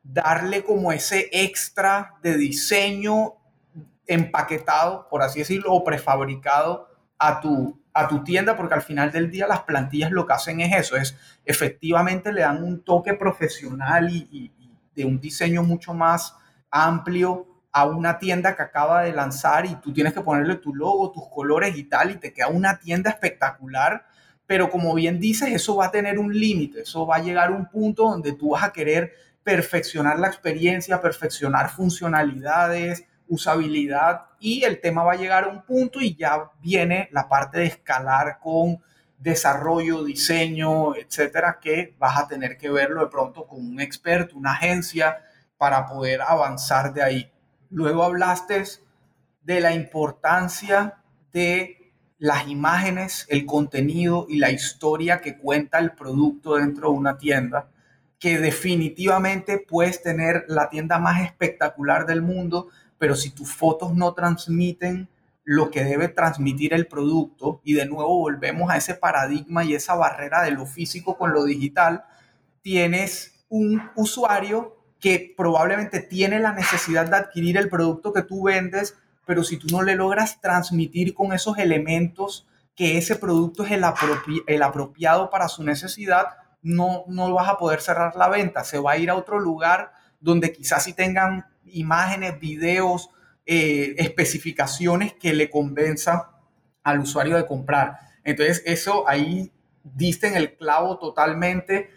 darle 0.03 0.63
como 0.63 0.91
ese 0.91 1.29
extra 1.31 2.15
de 2.21 2.35
diseño 2.35 3.35
empaquetado, 4.07 5.07
por 5.09 5.21
así 5.21 5.39
decirlo, 5.39 5.71
o 5.71 5.83
prefabricado 5.83 6.89
a 7.17 7.39
tu, 7.39 7.79
a 7.93 8.07
tu 8.07 8.23
tienda, 8.23 8.57
porque 8.57 8.73
al 8.73 8.81
final 8.81 9.11
del 9.11 9.31
día 9.31 9.47
las 9.47 9.61
plantillas 9.61 10.11
lo 10.11 10.25
que 10.25 10.33
hacen 10.33 10.61
es 10.61 10.75
eso, 10.75 10.97
es 10.97 11.17
efectivamente 11.45 12.33
le 12.33 12.41
dan 12.41 12.63
un 12.63 12.83
toque 12.83 13.13
profesional 13.13 14.09
y, 14.09 14.51
de 14.95 15.03
un 15.05 15.19
diseño 15.19 15.61
mucho 15.61 15.93
más 15.93 16.35
amplio 16.71 17.54
a 17.75 17.83
una 17.83 18.17
tienda 18.19 18.55
que 18.55 18.61
acaba 18.61 19.01
de 19.03 19.11
lanzar 19.11 19.65
y 19.65 19.75
tú 19.75 19.91
tienes 19.91 20.13
que 20.13 20.21
ponerle 20.21 20.55
tu 20.55 20.73
logo, 20.73 21.11
tus 21.11 21.27
colores 21.27 21.75
y 21.75 21.83
tal, 21.83 22.09
y 22.09 22.15
te 22.15 22.31
queda 22.31 22.47
una 22.47 22.79
tienda 22.79 23.09
espectacular. 23.09 24.05
Pero 24.47 24.69
como 24.69 24.93
bien 24.93 25.19
dices, 25.19 25.49
eso 25.51 25.75
va 25.75 25.87
a 25.87 25.91
tener 25.91 26.17
un 26.17 26.33
límite, 26.33 26.83
eso 26.83 27.05
va 27.05 27.17
a 27.17 27.21
llegar 27.21 27.49
a 27.49 27.51
un 27.51 27.65
punto 27.65 28.03
donde 28.03 28.31
tú 28.31 28.51
vas 28.51 28.63
a 28.63 28.71
querer 28.71 29.11
perfeccionar 29.43 30.17
la 30.19 30.27
experiencia, 30.27 31.01
perfeccionar 31.01 31.69
funcionalidades, 31.69 33.03
usabilidad 33.27 34.21
y 34.39 34.63
el 34.63 34.79
tema 34.79 35.03
va 35.03 35.11
a 35.11 35.17
llegar 35.17 35.43
a 35.43 35.49
un 35.49 35.61
punto 35.63 35.99
y 35.99 36.15
ya 36.15 36.51
viene 36.61 37.09
la 37.11 37.27
parte 37.27 37.59
de 37.59 37.65
escalar 37.65 38.39
con 38.39 38.81
desarrollo, 39.19 40.05
diseño, 40.05 40.95
etcétera, 40.95 41.59
que 41.61 41.93
vas 41.99 42.17
a 42.17 42.27
tener 42.29 42.57
que 42.57 42.69
verlo 42.69 43.01
de 43.01 43.07
pronto 43.07 43.45
con 43.45 43.67
un 43.67 43.81
experto, 43.81 44.37
una 44.37 44.53
agencia, 44.53 45.17
para 45.57 45.85
poder 45.85 46.21
avanzar 46.21 46.93
de 46.93 47.03
ahí. 47.03 47.31
Luego 47.69 48.03
hablaste 48.03 48.63
de 49.43 49.61
la 49.61 49.73
importancia 49.73 51.01
de 51.31 51.93
las 52.17 52.47
imágenes, 52.47 53.27
el 53.29 53.45
contenido 53.45 54.25
y 54.29 54.37
la 54.37 54.51
historia 54.51 55.21
que 55.21 55.37
cuenta 55.37 55.79
el 55.79 55.91
producto 55.91 56.55
dentro 56.55 56.89
de 56.89 56.97
una 56.97 57.17
tienda, 57.17 57.69
que 58.19 58.39
definitivamente 58.39 59.59
puedes 59.59 60.01
tener 60.01 60.45
la 60.47 60.69
tienda 60.69 60.97
más 60.97 61.21
espectacular 61.21 62.05
del 62.05 62.21
mundo, 62.21 62.69
pero 62.97 63.15
si 63.15 63.29
tus 63.31 63.53
fotos 63.53 63.93
no 63.93 64.13
transmiten 64.13 65.09
lo 65.43 65.69
que 65.69 65.83
debe 65.83 66.07
transmitir 66.07 66.73
el 66.73 66.87
producto, 66.87 67.61
y 67.63 67.73
de 67.73 67.85
nuevo 67.85 68.17
volvemos 68.17 68.71
a 68.71 68.77
ese 68.77 68.95
paradigma 68.95 69.63
y 69.63 69.75
esa 69.75 69.93
barrera 69.93 70.41
de 70.41 70.51
lo 70.51 70.65
físico 70.65 71.17
con 71.17 71.33
lo 71.33 71.43
digital, 71.43 72.05
tienes 72.61 73.45
un 73.47 73.91
usuario 73.95 74.74
que 75.05 75.35
probablemente 75.37 75.99
tiene 75.99 76.39
la 76.39 76.53
necesidad 76.53 77.07
de 77.07 77.15
adquirir 77.15 77.57
el 77.57 77.69
producto 77.69 78.11
que 78.11 78.23
tú 78.23 78.41
vendes, 78.41 78.97
pero 79.23 79.43
si 79.43 79.57
tú 79.57 79.67
no 79.69 79.83
le 79.83 79.93
logras 79.93 80.41
transmitir 80.41 81.13
con 81.13 81.31
esos 81.31 81.59
elementos 81.59 82.47
que 82.75 82.97
ese 82.97 83.15
producto 83.15 83.63
es 83.63 83.71
el, 83.73 84.63
apropiado 84.63 85.29
para 85.29 85.47
su 85.47 85.63
necesidad, 85.63 86.25
no, 86.63 87.03
no 87.07 87.31
vas 87.35 87.49
a 87.49 87.59
poder 87.59 87.81
cerrar 87.81 88.15
la 88.15 88.29
venta, 88.29 88.63
se 88.63 88.79
va 88.79 88.93
a 88.93 88.97
ir 88.97 89.11
a 89.11 89.15
otro 89.15 89.37
lugar 89.37 89.91
donde 90.19 90.51
quizás 90.51 90.85
sí 90.85 90.93
tengan 90.93 91.45
imágenes, 91.67 92.39
videos, 92.39 93.11
eh, 93.45 93.93
especificaciones 93.99 95.13
que 95.13 95.33
le 95.33 95.51
convenza 95.51 96.31
al 96.81 97.01
usuario 97.01 97.37
de 97.37 97.45
comprar. 97.45 97.99
Entonces, 98.23 98.63
eso 98.65 99.07
ahí 99.07 99.51
diste 99.83 100.25
en 100.25 100.35
el 100.35 100.57
clavo 100.57 100.97
totalmente. 100.97 101.91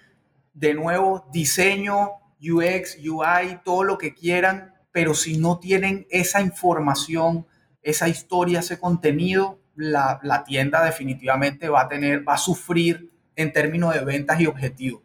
De 0.52 0.74
nuevo, 0.74 1.26
diseño, 1.32 2.18
UX, 2.40 2.96
UI, 2.98 3.60
todo 3.64 3.84
lo 3.84 3.98
que 3.98 4.14
quieran, 4.14 4.74
pero 4.92 5.14
si 5.14 5.38
no 5.38 5.58
tienen 5.58 6.06
esa 6.10 6.40
información, 6.40 7.46
esa 7.82 8.08
historia, 8.08 8.60
ese 8.60 8.78
contenido, 8.78 9.60
la, 9.76 10.44
tienda 10.46 10.84
definitivamente 10.84 11.68
va 11.68 11.82
a 11.82 11.88
tener, 11.88 12.26
va 12.28 12.34
a 12.34 12.38
sufrir 12.38 13.12
en 13.36 13.52
términos 13.52 13.94
de 13.94 14.04
ventas 14.04 14.40
y 14.40 14.46
objetivos. 14.46 15.02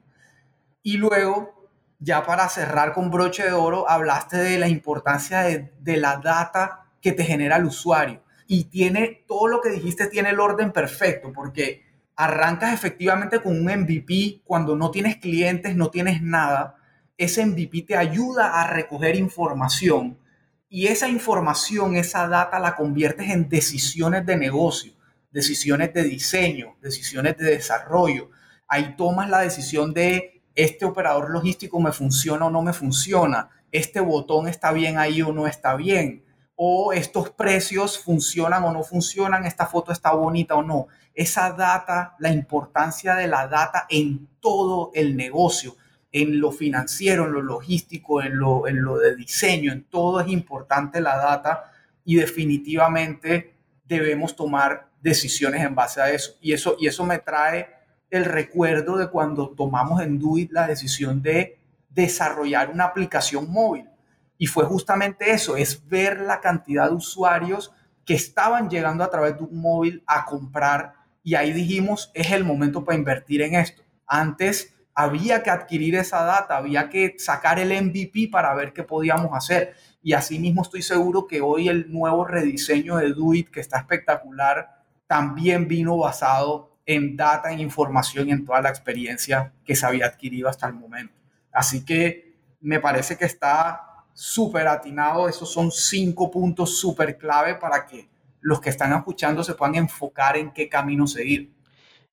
Y 0.82 0.98
luego, 0.98 1.70
ya 2.00 2.26
para 2.26 2.50
cerrar 2.50 2.94
con 2.94 3.12
broche 3.12 3.44
de 3.44 3.54
oro, 3.54 3.90
hablaste 3.90 4.38
de 4.38 4.58
la 4.58 4.68
importancia 4.68 5.44
de 5.44 5.98
la 5.98 6.18
data 6.18 6.84
que 7.02 7.12
te 7.12 7.24
genera 7.24 7.58
el 7.58 7.66
usuario. 7.66 8.24
Y 8.48 8.66
tiene, 8.66 9.24
todo 9.28 9.48
lo 9.48 9.62
que 9.62 9.70
dijiste 9.70 10.08
tiene 10.08 10.30
el 10.30 10.40
orden 10.40 10.72
perfecto, 10.72 11.32
porque 11.32 11.84
arrancas 12.16 12.74
efectivamente 12.74 13.42
con 13.42 13.54
un 13.58 13.66
MVP 13.66 14.42
cuando 14.44 14.76
no 14.76 14.92
tienes 14.92 15.18
clientes, 15.18 15.76
no 15.76 15.90
tienes 15.90 16.22
nada. 16.22 16.76
Ese 17.18 17.45
MVP 17.45 17.84
te 17.84 17.95
ayuda 17.95 18.59
a 18.61 18.68
recoger 18.68 19.16
información 19.16 20.18
y 20.68 20.88
esa 20.88 21.07
información, 21.07 21.95
esa 21.95 22.28
data 22.28 22.59
la 22.59 22.76
conviertes 22.76 23.30
en 23.30 23.47
decisiones 23.47 24.26
de 24.26 24.36
negocio, 24.36 24.93
decisiones 25.32 25.93
de 25.93 26.03
diseño, 26.03 26.76
decisiones 26.82 27.38
de 27.38 27.51
desarrollo. 27.51 28.32
Ahí 28.68 28.95
tomas 28.97 29.30
la 29.30 29.41
decisión 29.41 29.93
de 29.93 30.41
este 30.55 30.86
operador 30.86 31.30
logístico 31.30 31.80
me 31.80 31.91
funciona 31.91 32.47
o 32.47 32.49
no 32.49 32.64
me 32.64 32.74
funciona, 32.74 33.49
este 33.72 33.99
botón 33.99 34.47
está 34.47 34.72
bien 34.72 34.97
ahí 34.97 35.22
o 35.22 35.32
no 35.32 35.45
está 35.45 35.76
bien, 35.76 36.24
o 36.55 36.93
estos 36.93 37.30
precios 37.30 37.99
funcionan 37.99 38.64
o 38.64 38.72
no 38.72 38.84
funcionan, 38.84 39.45
esta 39.45 39.68
foto 39.68 39.91
está 39.91 40.14
bonita 40.14 40.55
o 40.55 40.64
no. 40.64 40.88
Esa 41.14 41.51
data, 41.51 42.16
la 42.18 42.32
importancia 42.32 43.14
de 43.14 43.28
la 43.28 43.47
data 43.47 43.86
en 43.89 44.28
todo 44.39 44.89
el 44.95 45.16
negocio 45.16 45.76
en 46.14 46.39
lo 46.39 46.51
financiero, 46.51 47.26
en 47.26 47.34
lo 47.34 47.41
logístico, 47.41 48.22
en 48.22 48.38
lo, 48.38 48.68
en 48.68 48.82
lo 48.84 48.99
de 48.99 49.16
diseño, 49.16 49.72
en 49.74 49.84
todo 49.84 50.22
es 50.22 50.28
importante 50.30 51.01
la 51.01 51.18
data 51.18 51.72
y 52.05 52.16
definitivamente 52.16 53.55
debemos 53.84 54.36
tomar 54.36 54.89
decisiones 55.01 55.66
en 55.66 55.74
base 55.74 55.99
a 55.99 56.11
eso. 56.11 56.38
Y 56.39 56.53
eso, 56.53 56.78
y 56.80 56.88
eso 56.88 57.03
me 57.03 57.18
trae 57.18 57.68
el 58.11 58.26
recuerdo 58.26 58.95
de 58.95 59.09
cuando 59.09 59.49
tomamos 59.49 60.01
en 60.01 60.20
Duit 60.20 60.51
la 60.51 60.68
decisión 60.68 61.22
de 61.24 61.57
desarrollar 61.89 62.70
una 62.70 62.86
aplicación 62.86 63.51
móvil. 63.51 63.89
Y 64.38 64.45
fue 64.45 64.66
justamente 64.66 65.32
eso, 65.32 65.57
es 65.57 65.88
ver 65.88 66.22
la 66.22 66.39
cantidad 66.39 66.89
de 66.89 66.95
usuarios 66.95 67.74
que 68.05 68.14
estaban 68.14 68.70
llegando 68.70 69.03
a 69.03 69.09
través 69.09 69.38
de 69.38 69.43
un 69.43 69.59
móvil 69.59 70.03
a 70.05 70.26
comprar 70.26 70.93
y 71.24 71.36
ahí 71.36 71.53
dijimos, 71.53 72.11
es 72.14 72.32
el 72.32 72.43
momento 72.43 72.84
para 72.84 72.97
invertir 72.97 73.41
en 73.41 73.55
esto. 73.55 73.82
Antes 74.05 74.72
había 74.96 75.41
que 75.41 75.50
adquirir 75.50 75.96
esa 75.96 76.24
data, 76.24 76.58
había 76.58 76.89
que 76.89 77.16
sacar 77.18 77.60
el 77.60 77.70
MVP 77.70 78.30
para 78.32 78.54
ver 78.54 78.74
qué 78.74 78.84
podíamos 78.84 79.32
hacer. 79.34 79.76
Y 80.02 80.14
asimismo 80.14 80.62
estoy 80.62 80.82
seguro 80.82 81.28
que 81.28 81.41
hoy 81.41 81.70
el 81.70 81.91
nuevo 81.91 82.26
rediseño 82.26 82.98
de 82.98 83.14
Duit, 83.14 83.50
que 83.50 83.60
está 83.60 83.78
espectacular, 83.78 84.84
también 85.08 85.68
vino 85.68 85.98
basado 85.98 86.78
en 86.86 87.16
data, 87.16 87.52
en 87.52 87.60
información 87.60 88.28
y 88.28 88.32
en 88.32 88.46
toda 88.46 88.62
la 88.62 88.70
experiencia 88.70 89.54
que 89.64 89.76
se 89.76 89.86
había 89.86 90.06
adquirido 90.06 90.50
hasta 90.50 90.68
el 90.68 90.74
momento. 90.74 91.14
Así 91.52 91.86
que 91.86 92.34
me 92.62 92.80
parece 92.80 93.18
que 93.18 93.26
está 93.26 94.06
súper 94.14 94.68
atinado. 94.68 95.28
Esos 95.28 95.52
son 95.52 95.72
cinco 95.72 96.30
puntos 96.30 96.78
súper 96.78 97.18
clave 97.18 97.56
para 97.56 97.86
que 97.86 98.10
los 98.41 98.60
que 98.60 98.70
están 98.70 98.94
escuchando 98.94 99.44
se 99.44 99.56
puedan 99.56 99.76
enfocar 99.76 100.38
en 100.38 100.52
qué 100.52 100.68
camino 100.68 101.08
seguir. 101.08 101.54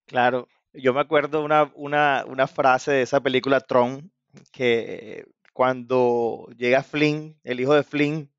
Claro, 0.07 0.49
yo 0.73 0.95
me 0.95 1.01
acuerdo 1.01 1.43
una, 1.43 1.73
una, 1.75 2.47
frase 2.47 2.93
de 2.93 3.03
esa 3.03 3.21
película 3.21 3.61
Tron, 3.61 4.11
que 4.53 5.27
cuando 5.53 6.49
llega 6.57 6.83
Flynn, 6.83 7.39
el 7.45 7.61
hijo 7.61 7.75
de 7.75 7.83
Flynn, 7.83 8.31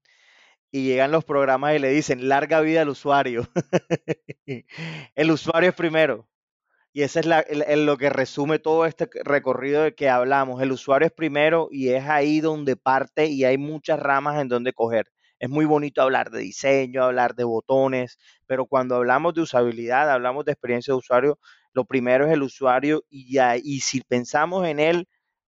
y 0.71 0.85
llegan 0.85 1.11
los 1.11 1.25
programas 1.25 1.75
y 1.75 1.79
le 1.79 1.89
dicen, 1.89 2.29
larga 2.29 2.61
vida 2.61 2.81
al 2.81 2.89
usuario. 2.89 3.47
el 5.15 5.31
usuario 5.31 5.69
es 5.69 5.75
primero. 5.75 6.27
Y 6.93 7.03
eso 7.03 7.19
es 7.19 7.25
lo 7.25 7.97
que 7.97 8.09
resume 8.09 8.59
todo 8.59 8.85
este 8.85 9.09
recorrido 9.23 9.83
de 9.83 9.95
que 9.95 10.09
hablamos. 10.09 10.61
El 10.61 10.71
usuario 10.71 11.07
es 11.07 11.13
primero 11.13 11.69
y 11.71 11.89
es 11.89 12.03
ahí 12.07 12.41
donde 12.41 12.75
parte 12.75 13.27
y 13.27 13.45
hay 13.45 13.57
muchas 13.57 13.99
ramas 13.99 14.41
en 14.41 14.49
donde 14.49 14.73
coger. 14.73 15.07
Es 15.39 15.49
muy 15.49 15.65
bonito 15.65 16.01
hablar 16.01 16.31
de 16.31 16.39
diseño, 16.39 17.03
hablar 17.03 17.35
de 17.35 17.45
botones, 17.45 18.17
pero 18.45 18.65
cuando 18.65 18.95
hablamos 18.95 19.33
de 19.33 19.41
usabilidad, 19.41 20.11
hablamos 20.11 20.45
de 20.45 20.51
experiencia 20.51 20.93
de 20.93 20.99
usuario, 20.99 21.39
lo 21.73 21.85
primero 21.85 22.25
es 22.25 22.33
el 22.33 22.43
usuario 22.43 23.03
y, 23.09 23.37
y 23.63 23.79
si 23.79 24.01
pensamos 24.01 24.65
en 24.67 24.79
él, 24.79 25.07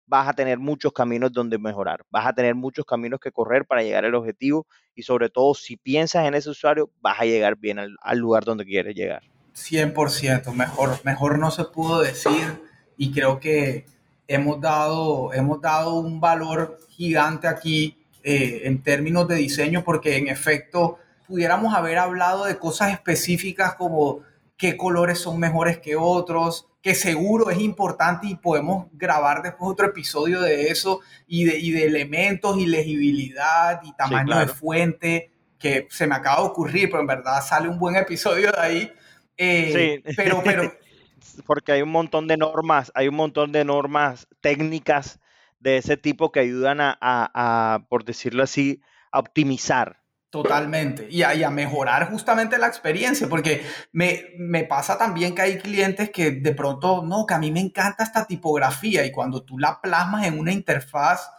vas 0.05 0.27
a 0.27 0.33
tener 0.33 0.59
muchos 0.59 0.93
caminos 0.93 1.31
donde 1.31 1.57
mejorar, 1.57 2.05
vas 2.09 2.27
a 2.27 2.33
tener 2.33 2.55
muchos 2.55 2.85
caminos 2.85 3.19
que 3.19 3.31
correr 3.31 3.65
para 3.65 3.83
llegar 3.83 4.05
al 4.05 4.15
objetivo 4.15 4.67
y 4.95 5.03
sobre 5.03 5.29
todo 5.29 5.53
si 5.53 5.77
piensas 5.77 6.27
en 6.27 6.35
ese 6.35 6.49
usuario, 6.49 6.91
vas 7.01 7.19
a 7.19 7.25
llegar 7.25 7.55
bien 7.57 7.79
al, 7.79 8.17
lugar 8.17 8.43
donde 8.43 8.65
quieres 8.65 8.95
llegar. 8.95 9.23
100%, 9.55 10.53
mejor, 10.53 10.99
mejor 11.03 11.39
no 11.39 11.51
se 11.51 11.63
pudo 11.65 12.01
decir 12.01 12.61
y 12.97 13.11
creo 13.11 13.39
que 13.39 13.85
hemos 14.27 14.59
dado, 14.61 15.33
hemos 15.33 15.61
dado 15.61 15.95
un 15.95 16.19
valor 16.19 16.79
gigante 16.89 17.47
aquí 17.47 17.97
eh, 18.23 18.61
en 18.65 18.81
términos 18.81 19.27
de 19.27 19.35
diseño 19.35 19.83
porque 19.83 20.17
en 20.17 20.27
efecto 20.27 20.97
pudiéramos 21.27 21.73
haber 21.73 21.97
hablado 21.97 22.45
de 22.45 22.57
cosas 22.57 22.91
específicas 22.91 23.75
como 23.75 24.21
qué 24.63 24.77
colores 24.77 25.19
son 25.19 25.41
mejores 25.41 25.79
que 25.79 25.97
otros, 25.97 26.69
que 26.81 26.95
seguro 26.95 27.49
es 27.49 27.59
importante 27.59 28.27
y 28.27 28.35
podemos 28.35 28.87
grabar 28.93 29.41
después 29.41 29.69
otro 29.69 29.87
episodio 29.87 30.39
de 30.39 30.69
eso 30.69 31.01
y 31.27 31.43
de, 31.43 31.59
de 31.59 31.83
elementos 31.83 32.57
y 32.57 32.65
legibilidad 32.65 33.81
y 33.83 33.91
tamaño 33.91 34.39
de 34.39 34.47
fuente 34.47 35.31
que 35.59 35.85
se 35.89 36.07
me 36.07 36.15
acaba 36.15 36.37
de 36.37 36.47
ocurrir, 36.47 36.89
pero 36.89 37.01
en 37.01 37.07
verdad 37.07 37.43
sale 37.45 37.67
un 37.67 37.77
buen 37.77 37.97
episodio 37.97 38.53
de 38.53 38.57
ahí. 38.57 38.93
Eh, 39.35 40.01
sí. 40.05 40.13
Pero, 40.15 40.41
pero... 40.41 40.71
Porque 41.45 41.73
hay 41.73 41.81
un 41.81 41.91
montón 41.91 42.29
de 42.29 42.37
normas, 42.37 42.89
hay 42.95 43.09
un 43.09 43.15
montón 43.15 43.51
de 43.51 43.65
normas 43.65 44.29
técnicas 44.39 45.19
de 45.59 45.75
ese 45.75 45.97
tipo 45.97 46.31
que 46.31 46.39
ayudan 46.39 46.77
a 46.79 47.85
por 47.89 48.05
decirlo 48.05 48.43
así, 48.43 48.81
a 49.11 49.19
optimizar 49.19 50.02
Totalmente. 50.33 51.07
Y 51.11 51.21
a, 51.21 51.51
mejorar 51.51 52.09
justamente 52.09 52.57
la 52.57 52.65
experiencia, 52.65 53.29
porque 53.29 53.63
me, 53.91 54.31
me, 54.39 54.63
pasa 54.63 54.97
también 54.97 55.35
que 55.35 55.43
hay 55.43 55.59
clientes 55.59 56.09
que 56.09 56.31
de 56.31 56.55
pronto, 56.55 57.03
no, 57.05 57.27
que 57.27 57.35
a 57.35 57.37
mí 57.37 57.51
me 57.51 57.59
encanta 57.59 58.03
esta 58.03 58.25
tipografía 58.25 59.05
y 59.05 59.11
cuando 59.11 59.43
tú 59.43 59.59
la 59.59 59.79
plasmas 59.79 60.25
en 60.25 60.39
una 60.39 60.51
interfaz, 60.51 61.29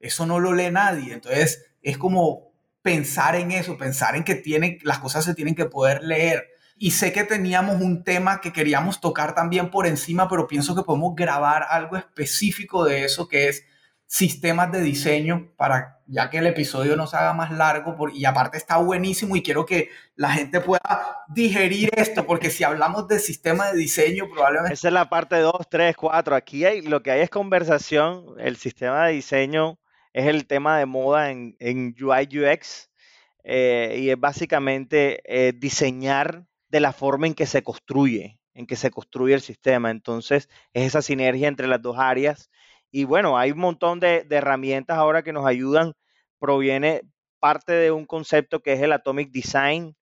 eso 0.00 0.26
no 0.26 0.40
lo 0.40 0.52
lee 0.52 0.72
nadie. 0.72 1.14
Entonces, 1.14 1.64
es 1.80 1.96
como 1.96 2.50
pensar 2.82 3.36
en 3.36 3.52
eso, 3.52 3.78
pensar 3.78 4.16
en 4.16 4.24
que 4.24 4.34
tiene, 4.34 4.80
las 4.82 4.98
cosas 4.98 5.24
se 5.24 5.36
tienen 5.36 5.54
que 5.54 5.66
poder 5.66 6.02
leer. 6.02 6.48
Y 6.76 6.90
sé 6.90 7.12
que 7.12 7.22
teníamos 7.22 7.80
un 7.80 8.02
tema 8.02 8.40
que 8.40 8.52
queríamos 8.52 9.00
tocar 9.00 9.32
también 9.32 9.70
por 9.70 9.86
encima, 9.86 10.28
pero 10.28 10.48
pienso 10.48 10.74
que 10.74 10.82
podemos 10.82 11.14
grabar 11.14 11.66
algo 11.70 11.96
específico 11.96 12.84
de 12.84 13.04
eso, 13.04 13.28
que 13.28 13.46
es 13.46 13.62
sistemas 14.10 14.72
de 14.72 14.80
diseño 14.80 15.52
para 15.56 16.00
ya 16.08 16.30
que 16.30 16.38
el 16.38 16.48
episodio 16.48 16.96
no 16.96 17.06
se 17.06 17.16
haga 17.16 17.32
más 17.32 17.52
largo 17.52 17.96
y 18.12 18.24
aparte 18.24 18.58
está 18.58 18.78
buenísimo 18.78 19.36
y 19.36 19.42
quiero 19.42 19.64
que 19.64 19.88
la 20.16 20.32
gente 20.32 20.60
pueda 20.60 21.24
digerir 21.28 21.90
esto 21.96 22.26
porque 22.26 22.50
si 22.50 22.64
hablamos 22.64 23.06
de 23.06 23.20
sistema 23.20 23.70
de 23.70 23.78
diseño 23.78 24.28
probablemente... 24.28 24.74
Esa 24.74 24.88
es 24.88 24.94
la 24.94 25.08
parte 25.08 25.36
2, 25.36 25.54
3, 25.70 25.94
4. 25.94 26.34
Aquí 26.34 26.64
hay, 26.64 26.82
lo 26.82 27.04
que 27.04 27.12
hay 27.12 27.20
es 27.20 27.30
conversación. 27.30 28.34
El 28.40 28.56
sistema 28.56 29.06
de 29.06 29.12
diseño 29.12 29.78
es 30.12 30.26
el 30.26 30.48
tema 30.48 30.76
de 30.76 30.86
moda 30.86 31.30
en, 31.30 31.54
en 31.60 31.94
UI 32.02 32.28
UX 32.36 32.90
eh, 33.44 33.96
y 33.96 34.10
es 34.10 34.18
básicamente 34.18 35.22
eh, 35.24 35.52
diseñar 35.52 36.46
de 36.68 36.80
la 36.80 36.92
forma 36.92 37.28
en 37.28 37.34
que 37.34 37.46
se 37.46 37.62
construye, 37.62 38.40
en 38.54 38.66
que 38.66 38.74
se 38.74 38.90
construye 38.90 39.34
el 39.34 39.40
sistema. 39.40 39.92
Entonces 39.92 40.48
es 40.72 40.88
esa 40.88 41.00
sinergia 41.00 41.46
entre 41.46 41.68
las 41.68 41.80
dos 41.80 41.96
áreas 41.96 42.50
y 42.90 43.04
bueno, 43.04 43.38
hay 43.38 43.52
un 43.52 43.58
montón 43.58 44.00
de, 44.00 44.26
herramientas 44.30 44.96
ahora 44.98 45.22
que 45.22 45.32
nos 45.32 45.46
ayudan. 45.46 45.94
Proviene 46.38 47.02
parte 47.38 47.72
de 47.72 47.90
un 47.92 48.06
concepto 48.06 48.60
que 48.60 48.72
es 48.72 48.82
el 48.82 48.92
Atomic 48.92 49.30
Design, 49.30 49.96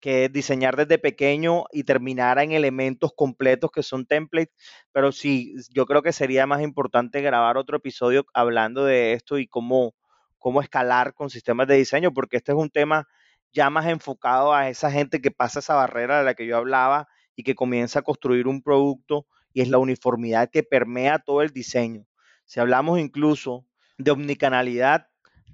que 0.00 0.26
es 0.26 0.32
diseñar 0.32 0.76
desde 0.76 0.98
pequeño 0.98 1.64
y 1.72 1.84
terminar 1.84 2.38
en 2.38 2.52
elementos 2.52 3.12
completos 3.16 3.70
que 3.70 3.82
son 3.82 4.06
templates. 4.06 4.54
Pero 4.92 5.12
sí, 5.12 5.54
yo 5.70 5.86
creo 5.86 6.02
que 6.02 6.12
sería 6.12 6.46
más 6.46 6.62
importante 6.62 7.22
grabar 7.22 7.56
otro 7.56 7.78
episodio 7.78 8.26
hablando 8.34 8.84
de 8.84 9.14
esto 9.14 9.38
y 9.38 9.46
cómo, 9.46 9.94
cómo 10.38 10.60
escalar 10.60 11.14
con 11.14 11.30
sistemas 11.30 11.66
de 11.68 11.76
diseño, 11.76 12.12
porque 12.12 12.36
este 12.36 12.52
es 12.52 12.58
un 12.58 12.70
tema 12.70 13.08
ya 13.52 13.70
más 13.70 13.86
enfocado 13.86 14.52
a 14.52 14.68
esa 14.68 14.90
gente 14.90 15.22
que 15.22 15.30
pasa 15.30 15.60
esa 15.60 15.74
barrera 15.74 16.18
de 16.18 16.24
la 16.24 16.34
que 16.34 16.46
yo 16.46 16.56
hablaba 16.56 17.08
y 17.36 17.44
que 17.44 17.54
comienza 17.54 18.00
a 18.00 18.02
construir 18.02 18.46
un 18.48 18.62
producto 18.62 19.26
y 19.52 19.62
es 19.62 19.68
la 19.68 19.78
uniformidad 19.78 20.50
que 20.50 20.64
permea 20.64 21.20
todo 21.20 21.40
el 21.42 21.50
diseño. 21.50 22.04
Si 22.44 22.60
hablamos 22.60 22.98
incluso 22.98 23.66
de 23.98 24.10
omnicanalidad, 24.10 25.08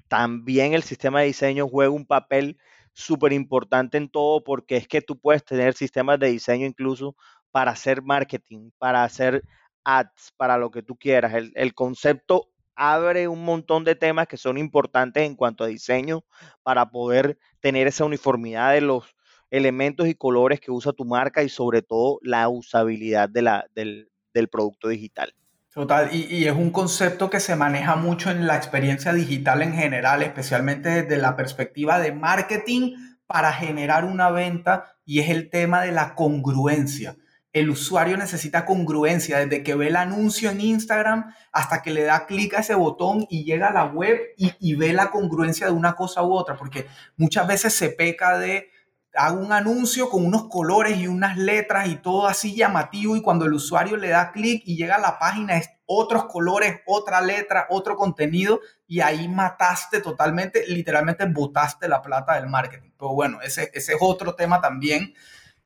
también 0.09 0.75
el 0.75 0.83
sistema 0.83 1.21
de 1.21 1.27
diseño 1.27 1.69
juega 1.69 1.91
un 1.91 2.07
papel 2.07 2.59
súper 2.93 3.33
importante 3.33 3.97
en 3.97 4.09
todo 4.09 4.43
porque 4.43 4.77
es 4.77 4.89
que 4.89 5.03
tú 5.03 5.19
puedes 5.19 5.45
tener 5.45 5.75
sistemas 5.75 6.19
de 6.19 6.31
diseño 6.31 6.67
incluso 6.67 7.17
para 7.51 7.73
hacer 7.73 8.03
marketing, 8.03 8.71
para 8.79 9.05
hacer 9.05 9.45
ads, 9.85 10.33
para 10.37 10.59
lo 10.59 10.71
que 10.71 10.83
tú 10.83 10.97
quieras. 10.97 11.33
El, 11.55 11.75
concepto 11.75 12.51
abre 12.75 13.29
un 13.29 13.45
montón 13.45 13.85
de 13.85 13.95
temas 13.95 14.27
que 14.27 14.37
son 14.37 14.59
importantes 14.59 15.25
en 15.25 15.37
cuanto 15.37 15.65
a 15.65 15.69
diseño 15.69 16.25
para 16.63 16.91
poder 16.91 17.39
tener 17.61 17.87
esa 17.87 18.05
uniformidad 18.05 18.73
de 18.73 18.81
los 18.81 19.05
elementos 19.51 20.07
y 20.09 20.15
colores 20.15 20.61
que 20.61 20.71
usa 20.71 20.93
tu 20.93 21.05
marca 21.05 21.43
y 21.43 21.49
sobre 21.49 21.83
todo 21.83 22.19
la 22.23 22.49
usabilidad 22.49 23.29
del 23.29 24.49
producto 24.51 24.89
digital. 24.89 25.35
Total, 25.73 26.09
y, 26.13 26.25
y, 26.35 26.47
es 26.47 26.53
un 26.53 26.71
concepto 26.71 27.31
que 27.31 27.39
se 27.39 27.55
maneja 27.55 27.95
mucho 27.95 28.31
en 28.33 28.49
la 28.49 28.57
experiencia 28.57 29.13
digital 29.13 29.63
en 29.63 29.73
general, 29.75 30.21
especialmente 30.23 30.89
desde 30.89 31.17
la 31.17 31.37
perspectiva 31.37 32.01
de 32.01 32.11
marketing 32.11 32.97
para 33.27 33.53
generar 33.53 34.05
una 34.05 34.31
venta, 34.31 34.97
y 35.05 35.21
es 35.21 35.29
el 35.29 35.49
tema 35.49 35.83
de 35.83 35.93
la 35.93 36.17
congruencia. 36.17 37.17
El 37.53 37.71
usuario 37.71 38.17
necesita 38.17 38.65
congruencia 38.65 39.39
desde 39.39 39.63
que 39.63 39.77
ve 39.77 39.89
el 39.89 39.97
anuncio 39.97 40.51
en 40.51 40.61
Instagram 40.61 41.33
hasta 41.53 41.83
que 41.83 41.93
le 41.93 42.03
da 42.03 42.27
clic 42.27 42.55
a 42.55 42.61
ese 42.61 42.75
botón 42.75 43.27
y 43.29 43.45
llega 43.45 43.69
a 43.69 43.73
la 43.73 43.85
web 43.85 44.19
y, 44.37 44.53
y 44.59 44.75
ve 44.75 44.93
la 44.93 45.11
congruencia 45.11 45.67
de 45.67 45.73
una 45.73 45.95
cosa 45.95 46.25
u 46.25 46.33
otra, 46.33 46.57
porque 46.57 46.87
muchas 47.17 47.47
veces 47.47 47.75
se 47.75 47.91
peca 47.91 48.39
de 48.39 48.71
hago 49.15 49.41
un 49.41 49.53
anuncio 49.53 50.09
con 50.09 50.25
unos 50.25 50.49
colores 50.49 50.99
y 50.99 51.07
unas 51.07 51.37
letras 51.37 51.89
y 51.89 51.97
todo 51.97 52.27
así 52.27 52.55
llamativo 52.55 53.17
y 53.17 53.23
cuando 53.23 53.45
el 53.45 53.53
usuario 53.53 53.97
le 53.97 54.09
da 54.09 54.33
clic 54.33 54.63
y 54.65 54.77
llega 54.77 54.97
a 54.97 55.01
la 55.01 55.19
página 55.19 55.57
es 55.57 55.71
otros 55.87 56.27
colores, 56.27 56.81
otra 56.87 57.21
letra, 57.21 57.67
otro 57.71 57.97
contenido 57.97 58.61
y 58.87 59.01
ahí 59.01 59.27
mataste 59.27 60.01
totalmente, 60.01 60.65
literalmente 60.69 61.25
botaste 61.27 61.89
la 61.89 62.01
plata 62.01 62.35
del 62.35 62.49
marketing. 62.49 62.91
Pero 62.97 63.15
bueno, 63.15 63.41
ese, 63.43 63.71
ese 63.75 63.95
es 63.95 63.99
otro 64.01 64.35
tema 64.35 64.61
también. 64.61 65.15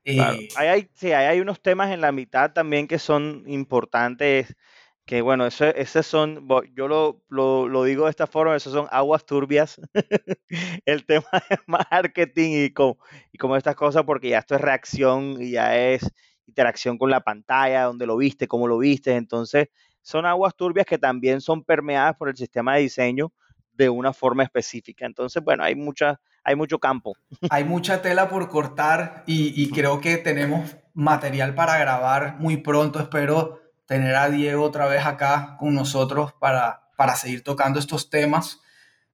Eh, 0.04 0.48
hay, 0.56 0.90
sí, 0.94 1.12
hay 1.12 1.40
unos 1.40 1.60
temas 1.60 1.90
en 1.90 2.00
la 2.00 2.12
mitad 2.12 2.52
también 2.52 2.86
que 2.86 2.98
son 2.98 3.44
importantes 3.46 4.54
que 5.06 5.20
bueno, 5.20 5.46
eso, 5.46 6.02
son, 6.02 6.48
yo 6.74 6.88
lo, 6.88 7.22
lo, 7.28 7.84
digo 7.84 8.04
de 8.04 8.10
esta 8.10 8.26
forma, 8.26 8.56
esos 8.56 8.72
son 8.72 8.86
aguas 8.90 9.26
turbias, 9.26 9.78
el 10.86 11.04
tema 11.04 11.26
de 11.50 11.58
marketing 11.66 12.50
y 12.64 12.70
como, 12.70 12.98
y 13.30 13.38
como 13.38 13.56
estas 13.56 13.76
cosas, 13.76 14.04
porque 14.04 14.30
ya 14.30 14.38
esto 14.38 14.54
es 14.54 14.62
reacción 14.62 15.36
y 15.42 15.50
ya 15.50 15.76
es 15.76 16.10
interacción 16.46 16.96
con 16.96 17.10
la 17.10 17.20
pantalla, 17.20 17.84
donde 17.84 18.06
lo 18.06 18.16
viste, 18.16 18.48
cómo 18.48 18.66
lo 18.66 18.78
viste, 18.78 19.14
entonces 19.14 19.68
son 20.00 20.24
aguas 20.24 20.54
turbias 20.56 20.86
que 20.86 20.98
también 20.98 21.40
son 21.40 21.64
permeadas 21.64 22.16
por 22.16 22.28
el 22.28 22.36
sistema 22.36 22.74
de 22.74 22.82
diseño 22.82 23.32
de 23.72 23.88
una 23.88 24.12
forma 24.12 24.42
específica. 24.42 25.04
Entonces, 25.04 25.42
bueno, 25.42 25.64
hay 25.64 25.74
mucha, 25.74 26.20
hay 26.44 26.54
mucho 26.54 26.78
campo. 26.78 27.14
Hay 27.50 27.64
mucha 27.64 28.02
tela 28.02 28.28
por 28.28 28.48
cortar 28.48 29.24
y 29.26 29.70
creo 29.70 30.00
que 30.00 30.18
tenemos 30.18 30.76
material 30.92 31.54
para 31.54 31.76
grabar 31.78 32.36
muy 32.38 32.58
pronto, 32.58 33.00
espero 33.00 33.63
tener 33.86 34.14
a 34.16 34.30
Diego 34.30 34.64
otra 34.64 34.86
vez 34.86 35.04
acá 35.06 35.56
con 35.58 35.74
nosotros 35.74 36.32
para, 36.40 36.88
para 36.96 37.16
seguir 37.16 37.42
tocando 37.44 37.78
estos 37.80 38.10
temas. 38.10 38.60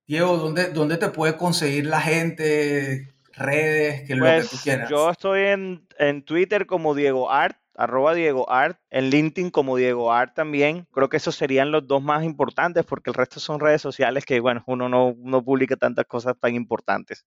Diego, 0.06 0.36
¿dónde, 0.38 0.72
¿dónde 0.72 0.96
te 0.98 1.08
puede 1.10 1.36
conseguir 1.36 1.86
la 1.86 2.00
gente? 2.00 3.14
Redes, 3.32 4.02
que 4.06 4.16
lo 4.16 4.32
que 4.34 4.44
tú 4.44 4.58
Pues 4.58 4.62
quieras. 4.62 4.90
yo 4.90 5.10
estoy 5.10 5.42
en, 5.46 5.86
en 5.98 6.22
Twitter 6.24 6.66
como 6.66 6.94
Diego 6.94 7.30
Art, 7.30 7.56
arroba 7.74 8.12
Diego 8.14 8.50
Art, 8.50 8.78
en 8.90 9.08
LinkedIn 9.10 9.50
como 9.50 9.76
Diego 9.76 10.12
Art 10.12 10.34
también. 10.34 10.86
Creo 10.92 11.08
que 11.08 11.16
esos 11.16 11.36
serían 11.36 11.70
los 11.70 11.86
dos 11.86 12.02
más 12.02 12.24
importantes 12.24 12.84
porque 12.84 13.10
el 13.10 13.14
resto 13.14 13.40
son 13.40 13.60
redes 13.60 13.80
sociales 13.82 14.24
que, 14.26 14.40
bueno, 14.40 14.62
uno 14.66 14.88
no, 14.88 15.14
no 15.18 15.42
publica 15.44 15.76
tantas 15.76 16.06
cosas 16.06 16.34
tan 16.38 16.54
importantes. 16.54 17.24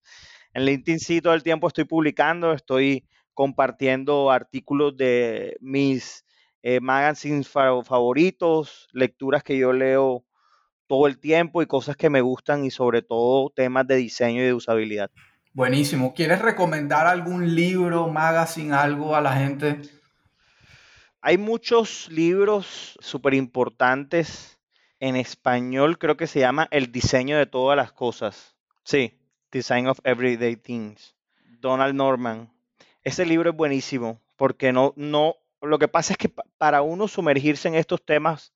En 0.54 0.66
LinkedIn 0.66 1.00
sí 1.00 1.22
todo 1.22 1.34
el 1.34 1.44
tiempo 1.44 1.68
estoy 1.68 1.86
publicando, 1.86 2.54
estoy 2.54 3.08
compartiendo 3.34 4.30
artículos 4.30 4.96
de 4.96 5.58
mis 5.62 6.26
eh, 6.64 6.80
magazines 6.80 7.47
fa- 7.47 7.84
favoritos, 7.84 8.89
lecturas 8.93 9.43
que 9.43 9.57
yo 9.57 9.74
leo 9.74 10.26
todo 10.88 11.07
el 11.07 11.20
tiempo 11.20 11.61
y 11.61 11.68
cosas 11.68 11.95
que 11.95 12.09
me 12.09 12.22
gustan 12.22 12.66
y 12.66 12.72
sobre 12.72 13.01
todo 13.01 13.51
temas 13.51 13.88
de 13.88 13.97
diseño 13.97 14.41
y 14.41 14.45
de 14.45 14.53
usabilidad. 14.53 15.11
Buenísimo. 15.53 16.14
¿Quieres 16.14 16.41
recomendar 16.41 17.05
algún 17.05 17.53
libro, 17.53 18.07
magazine, 18.07 18.74
algo 18.74 19.16
a 19.16 19.22
la 19.22 19.34
gente? 19.34 19.82
Hay 21.22 21.38
muchos 21.38 22.09
libros 22.09 22.97
súper 22.99 23.34
importantes 23.34 24.59
en 24.99 25.16
español, 25.16 25.97
creo 25.97 26.18
que 26.18 26.28
se 26.28 26.39
llama 26.39 26.68
El 26.72 26.91
diseño 26.91 27.38
de 27.38 27.45
todas 27.45 27.78
las 27.78 27.91
cosas. 27.91 28.55
Sí, 28.84 29.20
Design 29.51 29.88
of 29.88 29.99
Everyday 30.03 30.55
Things. 30.55 31.16
Donald 31.61 31.95
Norman. 31.95 32.51
Ese 33.03 33.26
libro 33.26 33.51
es 33.51 33.55
buenísimo 33.55 34.22
porque 34.36 34.74
no, 34.74 34.93
no, 34.97 35.36
lo 35.70 35.80
que 35.80 35.88
pasa 35.88 36.14
es 36.14 36.18
que 36.18 36.30
pa- 36.30 36.45
para 36.57 36.82
uno 36.82 37.07
sumergirse 37.07 37.68
en 37.68 37.76
estos 37.76 38.03
temas, 38.05 38.53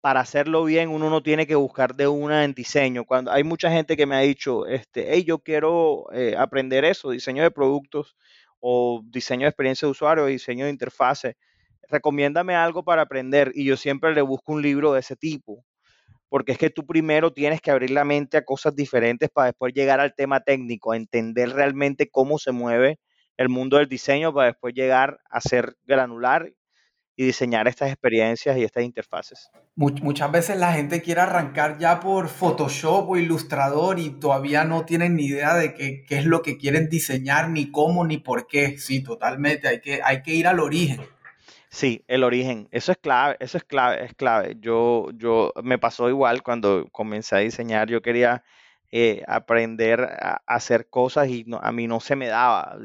para 0.00 0.20
hacerlo 0.20 0.64
bien, 0.64 0.90
uno 0.90 1.10
no 1.10 1.22
tiene 1.22 1.46
que 1.46 1.56
buscar 1.56 1.94
de 1.96 2.08
una 2.08 2.44
en 2.44 2.54
diseño. 2.54 3.04
Cuando 3.04 3.32
hay 3.32 3.44
mucha 3.44 3.70
gente 3.70 3.96
que 3.96 4.06
me 4.06 4.16
ha 4.16 4.20
dicho, 4.20 4.66
este, 4.66 5.08
hey, 5.14 5.24
yo 5.24 5.38
quiero 5.40 6.06
eh, 6.12 6.36
aprender 6.38 6.84
eso, 6.84 7.10
diseño 7.10 7.42
de 7.42 7.50
productos 7.50 8.16
o 8.60 9.02
diseño 9.06 9.42
de 9.46 9.50
experiencia 9.50 9.86
de 9.86 9.92
usuario, 9.92 10.26
diseño 10.26 10.66
de 10.66 10.70
interfase 10.72 11.36
recomiéndame 11.90 12.54
algo 12.56 12.84
para 12.84 13.02
aprender 13.02 13.52
y 13.54 13.64
yo 13.64 13.76
siempre 13.76 14.14
le 14.14 14.22
busco 14.22 14.52
un 14.52 14.62
libro 14.62 14.92
de 14.92 15.00
ese 15.00 15.16
tipo, 15.16 15.64
porque 16.28 16.52
es 16.52 16.58
que 16.58 16.70
tú 16.70 16.86
primero 16.86 17.32
tienes 17.32 17.60
que 17.60 17.70
abrir 17.70 17.90
la 17.90 18.04
mente 18.04 18.36
a 18.36 18.44
cosas 18.44 18.74
diferentes 18.76 19.30
para 19.30 19.46
después 19.48 19.72
llegar 19.74 20.00
al 20.00 20.14
tema 20.14 20.40
técnico, 20.40 20.92
a 20.92 20.96
entender 20.96 21.50
realmente 21.50 22.10
cómo 22.10 22.38
se 22.38 22.52
mueve 22.52 22.98
el 23.36 23.48
mundo 23.48 23.76
del 23.78 23.88
diseño 23.88 24.32
para 24.32 24.48
después 24.48 24.74
llegar 24.74 25.20
a 25.30 25.40
ser 25.40 25.76
granular 25.84 26.52
y 27.18 27.24
diseñar 27.24 27.66
estas 27.66 27.88
experiencias 27.90 28.58
y 28.58 28.64
estas 28.64 28.84
interfaces. 28.84 29.50
Much- 29.74 30.02
muchas 30.02 30.30
veces 30.30 30.58
la 30.58 30.72
gente 30.74 31.00
quiere 31.00 31.22
arrancar 31.22 31.78
ya 31.78 31.98
por 32.00 32.28
Photoshop 32.28 33.08
o 33.08 33.16
Illustrator 33.16 33.98
y 33.98 34.10
todavía 34.10 34.64
no 34.64 34.84
tienen 34.84 35.16
ni 35.16 35.26
idea 35.26 35.54
de 35.54 35.72
qué, 35.72 36.04
qué 36.06 36.18
es 36.18 36.26
lo 36.26 36.42
que 36.42 36.58
quieren 36.58 36.88
diseñar, 36.90 37.48
ni 37.48 37.70
cómo, 37.70 38.04
ni 38.06 38.18
por 38.18 38.46
qué. 38.46 38.78
Sí, 38.78 39.02
totalmente. 39.02 39.66
Hay 39.68 39.80
que, 39.80 40.00
hay 40.04 40.22
que 40.22 40.34
ir 40.34 40.46
al 40.46 40.60
origen. 40.60 41.00
Sí, 41.70 42.04
el 42.06 42.22
origen, 42.24 42.68
eso 42.70 42.92
es 42.92 42.98
clave, 42.98 43.36
eso 43.40 43.58
es 43.58 43.64
clave, 43.64 44.04
es 44.04 44.14
clave. 44.14 44.56
Yo, 44.60 45.08
yo 45.14 45.52
me 45.62 45.78
pasó 45.78 46.08
igual 46.08 46.42
cuando 46.42 46.86
comencé 46.92 47.36
a 47.36 47.40
diseñar, 47.40 47.88
yo 47.88 48.00
quería 48.02 48.44
eh, 48.92 49.22
aprender 49.26 50.00
a, 50.02 50.42
hacer 50.46 50.88
cosas 50.88 51.28
y 51.28 51.44
no- 51.46 51.60
a 51.62 51.72
mí 51.72 51.86
no 51.86 52.00
se 52.00 52.16
me 52.16 52.28
daba. 52.28 52.78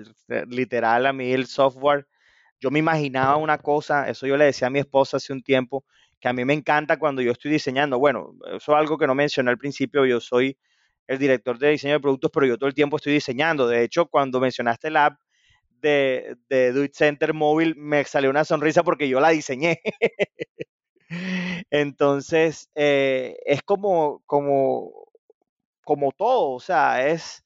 Literal, 0.47 1.05
a 1.05 1.13
mí 1.13 1.31
el 1.33 1.47
software, 1.47 2.07
yo 2.59 2.71
me 2.71 2.79
imaginaba 2.79 3.37
una 3.37 3.57
cosa, 3.57 4.09
eso 4.09 4.27
yo 4.27 4.37
le 4.37 4.45
decía 4.45 4.67
a 4.67 4.71
mi 4.71 4.79
esposa 4.79 5.17
hace 5.17 5.33
un 5.33 5.41
tiempo, 5.43 5.85
que 6.19 6.27
a 6.29 6.33
mí 6.33 6.45
me 6.45 6.53
encanta 6.53 6.97
cuando 6.99 7.21
yo 7.21 7.31
estoy 7.31 7.51
diseñando. 7.51 7.97
Bueno, 7.99 8.33
eso 8.47 8.71
es 8.73 8.77
algo 8.77 8.97
que 8.97 9.07
no 9.07 9.15
mencioné 9.15 9.49
al 9.51 9.57
principio, 9.57 10.05
yo 10.05 10.19
soy 10.19 10.57
el 11.07 11.17
director 11.19 11.57
de 11.59 11.69
diseño 11.69 11.93
de 11.95 11.99
productos, 11.99 12.31
pero 12.33 12.45
yo 12.47 12.57
todo 12.57 12.67
el 12.69 12.75
tiempo 12.75 12.97
estoy 12.97 13.13
diseñando. 13.13 13.67
De 13.67 13.83
hecho, 13.83 14.05
cuando 14.07 14.39
mencionaste 14.39 14.87
el 14.89 14.97
app, 14.97 15.19
de, 15.81 16.37
de 16.49 16.71
Do 16.73 16.85
Center 16.93 17.33
móvil 17.33 17.75
me 17.75 18.03
salió 18.05 18.29
una 18.29 18.45
sonrisa 18.45 18.83
porque 18.83 19.09
yo 19.09 19.19
la 19.19 19.29
diseñé. 19.29 19.81
Entonces, 21.69 22.69
eh, 22.75 23.37
es 23.45 23.61
como, 23.63 24.21
como, 24.25 25.10
como 25.83 26.11
todo, 26.11 26.51
o 26.51 26.59
sea, 26.59 27.07
es 27.07 27.43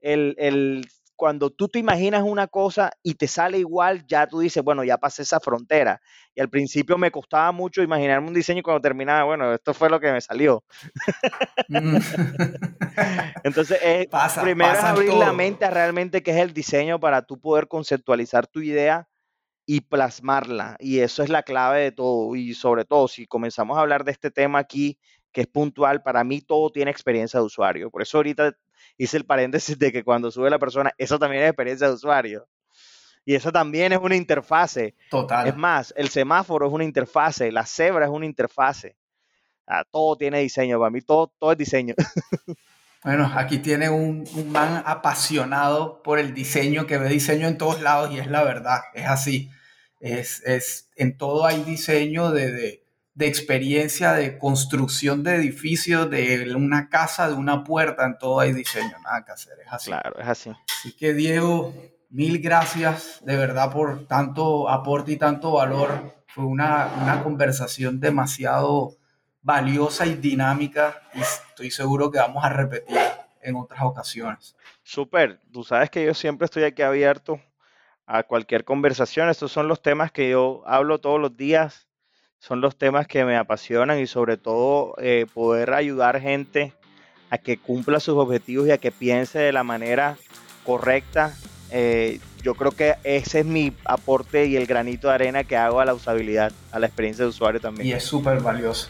el, 0.00 0.34
el, 0.38 0.86
cuando 1.16 1.50
tú 1.50 1.68
te 1.68 1.78
imaginas 1.78 2.22
una 2.22 2.46
cosa 2.46 2.92
y 3.02 3.14
te 3.14 3.26
sale 3.26 3.58
igual, 3.58 4.06
ya 4.06 4.26
tú 4.26 4.40
dices, 4.40 4.62
bueno, 4.62 4.84
ya 4.84 4.98
pasé 4.98 5.22
esa 5.22 5.40
frontera. 5.40 6.00
Y 6.34 6.40
al 6.40 6.50
principio 6.50 6.98
me 6.98 7.10
costaba 7.10 7.50
mucho 7.52 7.82
imaginarme 7.82 8.28
un 8.28 8.34
diseño 8.34 8.60
y 8.60 8.62
cuando 8.62 8.82
terminaba, 8.82 9.24
bueno, 9.24 9.54
esto 9.54 9.72
fue 9.72 9.88
lo 9.88 9.98
que 9.98 10.12
me 10.12 10.20
salió. 10.20 10.62
Mm. 11.68 11.96
Entonces, 13.44 13.78
eh, 13.82 14.06
Pasa, 14.10 14.42
primero 14.42 14.70
es 14.70 14.76
pasa 14.76 14.90
abrir 14.90 15.14
la 15.14 15.32
mente 15.32 15.64
a 15.64 15.70
realmente 15.70 16.22
qué 16.22 16.32
es 16.32 16.36
el 16.36 16.52
diseño 16.52 17.00
para 17.00 17.22
tú 17.22 17.40
poder 17.40 17.66
conceptualizar 17.66 18.46
tu 18.46 18.60
idea 18.60 19.08
y 19.64 19.80
plasmarla. 19.80 20.76
Y 20.78 21.00
eso 21.00 21.22
es 21.22 21.28
la 21.28 21.42
clave 21.42 21.80
de 21.80 21.92
todo. 21.92 22.36
Y 22.36 22.54
sobre 22.54 22.84
todo, 22.84 23.08
si 23.08 23.26
comenzamos 23.26 23.76
a 23.76 23.80
hablar 23.80 24.04
de 24.04 24.12
este 24.12 24.30
tema 24.30 24.58
aquí, 24.58 24.98
que 25.36 25.42
es 25.42 25.46
puntual, 25.46 26.02
para 26.02 26.24
mí 26.24 26.40
todo 26.40 26.70
tiene 26.70 26.90
experiencia 26.90 27.38
de 27.38 27.44
usuario. 27.44 27.90
Por 27.90 28.00
eso 28.00 28.16
ahorita 28.16 28.56
hice 28.96 29.18
el 29.18 29.26
paréntesis 29.26 29.78
de 29.78 29.92
que 29.92 30.02
cuando 30.02 30.30
sube 30.30 30.48
la 30.48 30.58
persona, 30.58 30.94
eso 30.96 31.18
también 31.18 31.42
es 31.42 31.50
experiencia 31.50 31.88
de 31.88 31.92
usuario. 31.92 32.48
Y 33.22 33.34
eso 33.34 33.52
también 33.52 33.92
es 33.92 33.98
una 33.98 34.16
interfase. 34.16 34.94
Es 34.98 35.10
Total. 35.10 35.54
más, 35.54 35.92
el 35.94 36.08
semáforo 36.08 36.66
es 36.68 36.72
una 36.72 36.84
interfase, 36.84 37.52
la 37.52 37.66
cebra 37.66 38.06
es 38.06 38.10
una 38.10 38.24
interfase. 38.24 38.96
Ah, 39.66 39.84
todo 39.84 40.16
tiene 40.16 40.38
diseño, 40.38 40.78
para 40.78 40.90
mí 40.90 41.02
todo, 41.02 41.30
todo 41.38 41.52
es 41.52 41.58
diseño. 41.58 41.94
Bueno, 43.04 43.30
aquí 43.36 43.58
tiene 43.58 43.88
un, 43.88 44.24
un 44.34 44.50
man 44.50 44.82
apasionado 44.84 46.02
por 46.02 46.18
el 46.18 46.34
diseño, 46.34 46.88
que 46.88 46.98
ve 46.98 47.08
diseño 47.08 47.46
en 47.46 47.56
todos 47.56 47.80
lados 47.80 48.10
y 48.10 48.18
es 48.18 48.26
la 48.26 48.42
verdad, 48.42 48.80
es 48.94 49.06
así. 49.06 49.48
Es, 50.00 50.42
es, 50.44 50.90
en 50.96 51.16
todo 51.16 51.46
hay 51.46 51.62
diseño 51.62 52.32
de, 52.32 52.50
de, 52.50 52.85
de 53.16 53.26
experiencia 53.26 54.12
de 54.12 54.38
construcción 54.38 55.22
de 55.22 55.36
edificios, 55.36 56.10
de 56.10 56.54
una 56.54 56.90
casa, 56.90 57.28
de 57.28 57.34
una 57.34 57.64
puerta, 57.64 58.04
en 58.04 58.18
todo 58.18 58.40
hay 58.40 58.52
diseño, 58.52 58.92
nada 59.02 59.24
que 59.24 59.32
hacer, 59.32 59.54
es 59.64 59.72
así. 59.72 59.90
Claro, 59.90 60.20
es 60.20 60.28
así. 60.28 60.50
Así 60.50 60.94
que 60.94 61.14
Diego, 61.14 61.74
mil 62.10 62.40
gracias 62.40 63.20
de 63.24 63.36
verdad 63.36 63.72
por 63.72 64.06
tanto 64.06 64.68
aporte 64.68 65.12
y 65.12 65.16
tanto 65.16 65.52
valor. 65.52 66.14
Fue 66.26 66.44
una, 66.44 66.90
una 67.02 67.22
conversación 67.22 68.00
demasiado 68.00 68.98
valiosa 69.40 70.04
y 70.04 70.16
dinámica 70.16 71.00
y 71.14 71.20
estoy 71.20 71.70
seguro 71.70 72.10
que 72.10 72.18
vamos 72.18 72.44
a 72.44 72.50
repetir 72.50 72.98
en 73.40 73.56
otras 73.56 73.80
ocasiones. 73.82 74.54
Súper, 74.82 75.40
tú 75.50 75.64
sabes 75.64 75.88
que 75.88 76.04
yo 76.04 76.12
siempre 76.12 76.44
estoy 76.44 76.64
aquí 76.64 76.82
abierto 76.82 77.40
a 78.04 78.24
cualquier 78.24 78.64
conversación. 78.64 79.30
Estos 79.30 79.52
son 79.52 79.68
los 79.68 79.80
temas 79.80 80.12
que 80.12 80.28
yo 80.28 80.62
hablo 80.66 81.00
todos 81.00 81.18
los 81.18 81.34
días, 81.34 81.85
son 82.38 82.60
los 82.60 82.76
temas 82.76 83.06
que 83.06 83.24
me 83.24 83.36
apasionan 83.36 83.98
y 83.98 84.06
sobre 84.06 84.36
todo 84.36 84.94
eh, 84.98 85.26
poder 85.32 85.72
ayudar 85.72 86.20
gente 86.20 86.72
a 87.30 87.38
que 87.38 87.56
cumpla 87.56 88.00
sus 88.00 88.16
objetivos 88.16 88.68
y 88.68 88.70
a 88.70 88.78
que 88.78 88.92
piense 88.92 89.38
de 89.38 89.52
la 89.52 89.64
manera 89.64 90.16
correcta. 90.64 91.34
Eh, 91.70 92.20
yo 92.42 92.54
creo 92.54 92.70
que 92.70 92.94
ese 93.02 93.40
es 93.40 93.46
mi 93.46 93.72
aporte 93.84 94.46
y 94.46 94.56
el 94.56 94.66
granito 94.66 95.08
de 95.08 95.14
arena 95.14 95.44
que 95.44 95.56
hago 95.56 95.80
a 95.80 95.84
la 95.84 95.94
usabilidad, 95.94 96.52
a 96.70 96.78
la 96.78 96.86
experiencia 96.86 97.24
de 97.24 97.30
usuario 97.30 97.60
también. 97.60 97.88
Y 97.88 97.92
es 97.92 98.04
súper 98.04 98.40
valioso. 98.40 98.88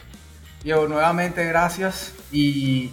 Diego, 0.63 0.87
nuevamente 0.87 1.45
gracias 1.45 2.13
y 2.31 2.91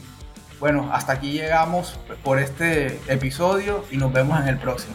bueno, 0.61 0.89
hasta 0.93 1.13
aquí 1.13 1.33
llegamos 1.33 1.99
por 2.23 2.39
este 2.39 2.99
episodio 3.09 3.85
y 3.91 3.99
nos 3.99 4.13
vemos 4.13 4.41
en 4.41 4.49
el 4.49 4.59
próximo. 4.59 4.95